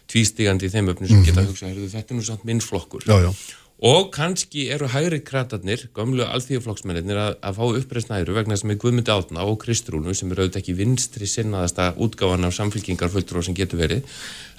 [0.07, 3.11] tvístigandi í þeim öfnum sem geta hugsað, heyrðu, þetta er nú samt minn flokkur Mhm.
[3.11, 3.35] Já, já.
[3.81, 9.09] Og kannski eru hægri kratarnir, gömlu alþýðuflokksmennir að, að fá uppreisnæru vegna sem er Guðmundi
[9.13, 14.05] Átna og Kristrúnu sem eru auðvitað ekki vinstri sinnaðasta útgáfan af samfélkingarfulltrú sem getur verið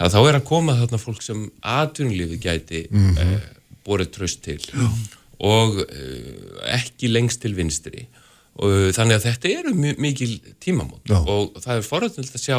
[0.03, 3.39] að þá er að koma þarna fólk sem atvinnulífi gæti mm Mhm.
[3.86, 4.89] borið tröst til Já.
[5.43, 8.05] og uh, ekki lengst til vinstri
[8.62, 11.19] og þannig að þetta eru mi- mikil tímamót Já.
[11.23, 12.59] og það er forrættilt að sjá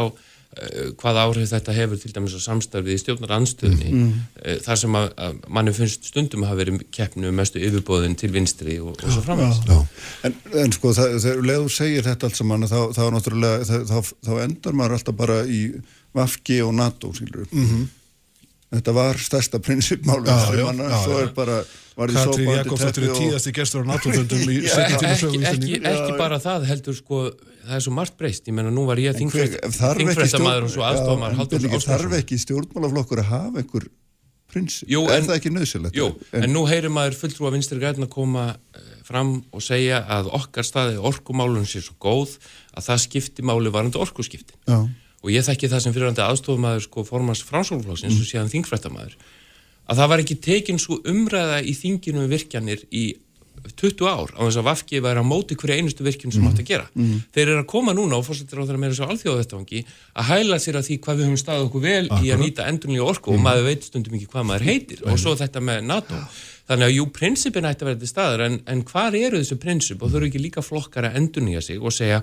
[1.00, 4.12] hvað áhrif þetta hefur til dæmis á samstarfið í stjórnarandstöðni mm.
[4.66, 8.78] þar sem að, að manni finnst stundum að hafa verið keppnu mestu yfirbóðin til vinstri
[8.84, 9.64] og, og svo framins
[10.24, 14.14] En, en sko, það, þegar leðu segir þetta allt saman, þá, þá, náttúrulega, þá, þá,
[14.28, 15.64] þá endar maður alltaf bara í
[16.14, 17.48] Vafki og NATO, skilur.
[17.50, 17.88] Mhm.
[18.74, 21.64] þetta var stærsta prinsipmálum já, svo er bara
[21.94, 26.16] Katrín Jakobsdóttir er og- tíðasti gestur á NATO-fundum í Já, setjum tíma ekki, ekki, ekki
[26.18, 27.20] bara það heldur sko
[27.64, 31.34] það er svo margt breyst, ég menna nú var ég En þingfrættamaður og svo aðstofamæður
[31.34, 31.92] en Birgir, Ásgrímsson.
[31.94, 33.86] þarf ekki stjórnmálaflokkur að hafa einhver
[34.54, 38.08] prinsip, Jú, er en- það ekki nöðsilegt Jú, en, nú heyrir maður fulltrúa vinstri græna
[38.10, 42.38] koma eh, fram og segja að okkar staði orkumálun sé svo góð
[42.78, 44.78] að það skipti máli varandi orkuskipti Já.
[45.24, 48.22] og ég þekki það sem fyrirhandi aðstofamæður sko formans framsólflóksins Mm.
[48.22, 49.16] og síðan þingfrættamæður
[49.90, 53.16] að það var ekki tekin svo umræða í þinginu um virkjanir í
[53.64, 56.68] 20 ár á þess að Vafki væri á móti hverju einustu virkjun sem átt að
[56.68, 56.88] gera.
[56.96, 57.22] Mm.
[57.34, 59.84] Þeir eru að koma núna og fórsettir á þeirra meira svo alþjóðavettvangi
[60.20, 62.44] að hæla sér að því hvað við höfum staðið okkur vel í að Akkurat.
[62.44, 63.36] nýta endurlega orku Mm.
[63.40, 66.16] og maður veit stundum ekki hvað maður heitir og svo þetta með NATO.
[66.64, 70.02] Þannig að jú, prinsipin ætti að vera til staðar en, en hvar eru þessu prinsip
[70.04, 72.22] og þau eru ekki líka flokkar að endurnýja sig og segja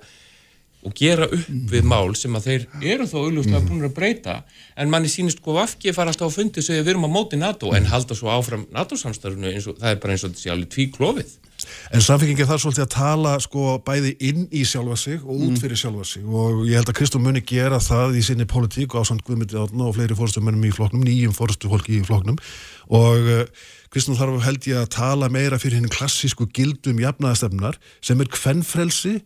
[0.86, 4.36] og gera upp við mál sem að þeir eru þó auðvitað búin að breyta.
[4.80, 7.74] En manni sýnist sko vafki fara alltaf á fundi segja við erum á móti NATO
[7.76, 10.90] en halda svo áfram NATO-samstarfinu eins og það er bara eins og sé alveg tví
[10.94, 11.36] klófið
[11.94, 15.80] En samfélgingin þarf svolítið að tala sko bæði inn í sjálfa sig og út fyrir
[15.80, 16.24] sjálfa sig.
[16.24, 19.88] Og ég held að Kristó muni gera það í sinni politík og ásand Guðmyndi Átna
[19.88, 22.38] og fleiri fórstumennum í flokknum, nýjum fórstufólki í flokknum.
[22.96, 23.42] Og uh,
[23.92, 29.18] Kristó þarf held ég að tala meira fyrir henni klassísku gildum jafnaðastefnar sem er kvennfrelsi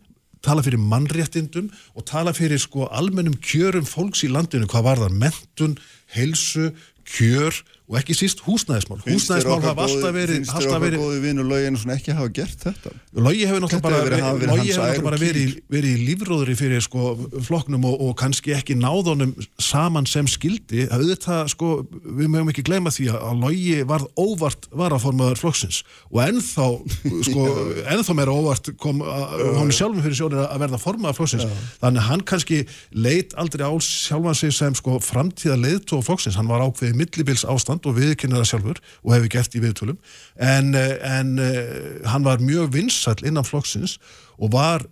[0.45, 5.17] tala fyrir mannréttindum og tala fyrir sko almennum kjörum fólks í landinu, hvað var það,
[5.23, 5.77] mentun,
[6.15, 6.71] heilsu,
[7.05, 8.97] kjör og ekki síst húsnæðismál.
[9.05, 12.63] Húsnæðismál hafa alltaf verið, finnst þér okkar verið góði vinur lögin svona ekki hafa gert
[12.65, 12.93] þetta?
[13.13, 17.13] Logi hefur náttúrulega bara, verið- og í- lífróðri fyrir sko
[17.45, 21.69] flokknum og, og kannski ekki náðunum saman sem skildi að auðvitað sko,
[22.05, 25.83] við mögum ekki gleyma því að- Logi varð óvart varaformaður flokksins.
[26.09, 26.67] Og ennþá
[27.29, 27.45] sko,
[27.85, 31.45] ennþá meira óvart kom hún sjálfum fyrir sjónir að verða formaður flokksins.
[31.83, 32.63] Þannig að hann kannski
[32.97, 37.74] leit aldrei á sjálfan sig sem sko framtíða leiðtóð flokksins, hann var ákveðið millibils ástand
[37.83, 39.99] og viðkynna það sjálfur og hefur gert í viðtölum.
[40.39, 43.97] En, eh, en uh, hann var mjög vinsall innan flokksins
[44.39, 44.87] og var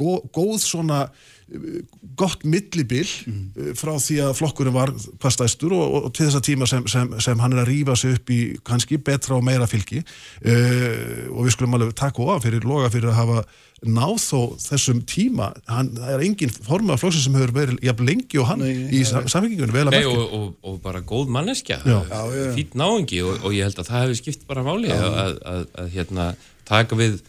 [0.00, 1.12] gó, góð svona eh,
[2.18, 3.72] gott millibil mm.
[3.78, 7.40] frá því að flokkurinn var hvað stæstur og, og til þessa tíma sem, sem, sem
[7.42, 10.02] hann er að rýfa sig upp í kannski betra og meira fylgi.
[10.44, 13.42] Uh, og við skulum alveg taka of fyrir loga fyrir að hafa
[13.80, 15.50] náð þó þessum tíma.
[15.70, 19.24] Hann, það er engin formað flokksins sem hefur verið jafn lengi og hann í ja,
[19.24, 20.14] samfengingunni vel að Nei, merkja.
[20.20, 21.80] og, og, og bara góð manneskja.
[21.88, 21.98] Já.
[22.56, 25.66] fýtt náungi og, og ég held að það hefur skipt bara máli að, að, að,
[25.80, 26.30] að hérna,
[26.68, 27.20] taka við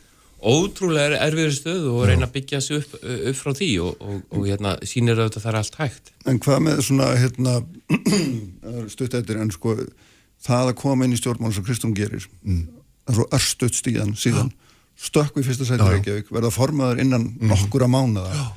[0.42, 4.48] ótrúlega erfiður stöðu og reyna að byggja sig upp, upp frá því og, og, og
[4.50, 6.14] hérna, auðvitað að það er allt hægt.
[6.26, 7.58] En hvað með svona hérna,
[8.94, 9.78] stutt eftir en sko
[10.42, 12.64] það að koma inn í stjórnmál sem Kristún gerir mm.
[13.12, 14.52] svo örstutt stíðan síðan
[15.02, 18.48] stökk við fyrsta sæti Reykjavík verða formaður innan nokkura mánuða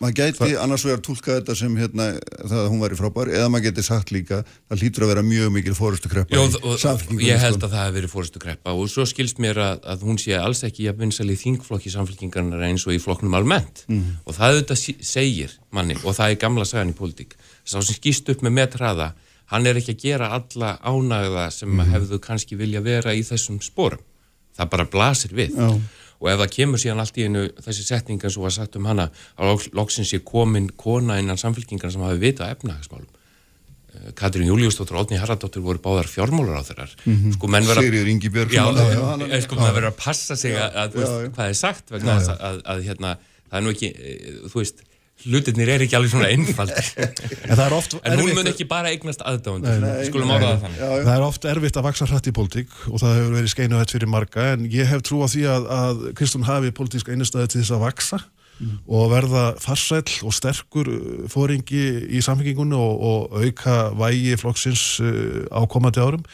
[0.00, 2.06] maður gæti annars vegar tólka þetta sem hérna,
[2.40, 4.38] það að hún væri frábær eða maður geti sagt líka
[4.70, 6.44] það hlýtur að vera mjög mikil fórustu kreppa Jó,
[7.20, 10.18] ég held að það hefur verið fórustu kreppa og svo skilst mér að, að hún
[10.22, 14.16] sé alls ekki að vinsal í þingflokki samfélkingarnar eins og í flokknum almennt Mhm.
[14.24, 18.28] og það auðvitað segir manni og það er gamla sagan í pólitík sá sem skýst
[18.32, 19.12] upp með metraða
[19.52, 21.92] hann er ekki að gera alla ánægða sem Mhm.
[21.92, 24.00] hefðu kannski vilja vera í þessum sporum
[24.56, 25.80] það bara blasir við Já.
[26.20, 28.84] Og ef það kemur síðan allt í einu þessi setning eins og var sagt um
[28.90, 33.08] hana að loks- loksins sé komin kona innan samfélkingarna sem hafi vitað efnahagsmálum
[33.90, 37.32] Eh, Katrín Júliusdóttir og Odni Haraldóttir voru báðar fjármálur á þeirrar Mhm.
[37.34, 37.80] sko menn vera
[38.94, 41.30] já, hann- eh, sko menn vera að passa sig að, að já.
[41.34, 43.16] hvað er sagt vegna að, að, að hérna,
[43.50, 44.78] það er nú ekki eh, þú veist,
[45.26, 46.90] hlutirnir er ekki alveg svona einfaldir.
[47.50, 50.82] En það er oft en hún mun ekki bara eignast nei, skulum áraða þannig.
[51.06, 53.96] Það er oft erfitt að vaksa hratt í pólitík og það hefur verið skeinu þetta
[53.96, 57.62] fyrir marga en ég hef trú á því að, að Kristún hafi pólitísk einustæði til
[57.62, 58.20] þess að vaksa
[58.90, 65.46] og verða farsæll og sterkur uh, fóringi í samfengingunni og, og auka vægi flokksins uh,
[65.48, 66.24] á komandi árum.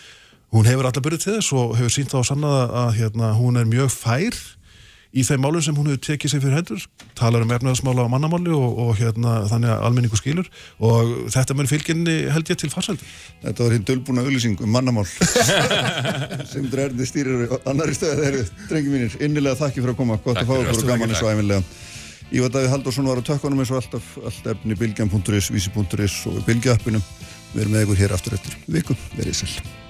[0.55, 3.69] Hún hefur alltaf byrjuð til þess og hefur sínt á sannaða að hérna, hún er
[3.71, 4.39] mjög fær
[5.17, 6.85] í þeim málum sem hún hefur tekið sig fyrir hendur
[7.17, 10.51] talar um efnaðasmála á mannamáli og, og hérna, þannig að almenningu skilur.
[10.85, 13.15] Og þetta mun fylginni held ég til farsældur
[13.45, 15.07] Þetta var hinn dölbúna auðlýsing um mannamál.
[16.53, 20.21] Sem drærni stýrir annari stöðu þeirri, drengi mínir, innilega þakki fyrir að koma.
[20.25, 21.63] Gott að fá okkur og gaman eins og æfinlega
[22.35, 24.13] Ívar Davíð Halldórsson var á tökkunum eins og alltaf.
[24.27, 27.05] Allt efni bilgjan.is, vísi.is og bilgjappinum
[27.55, 29.86] við erum með ykkur hér aftur eftir viku, verið sæl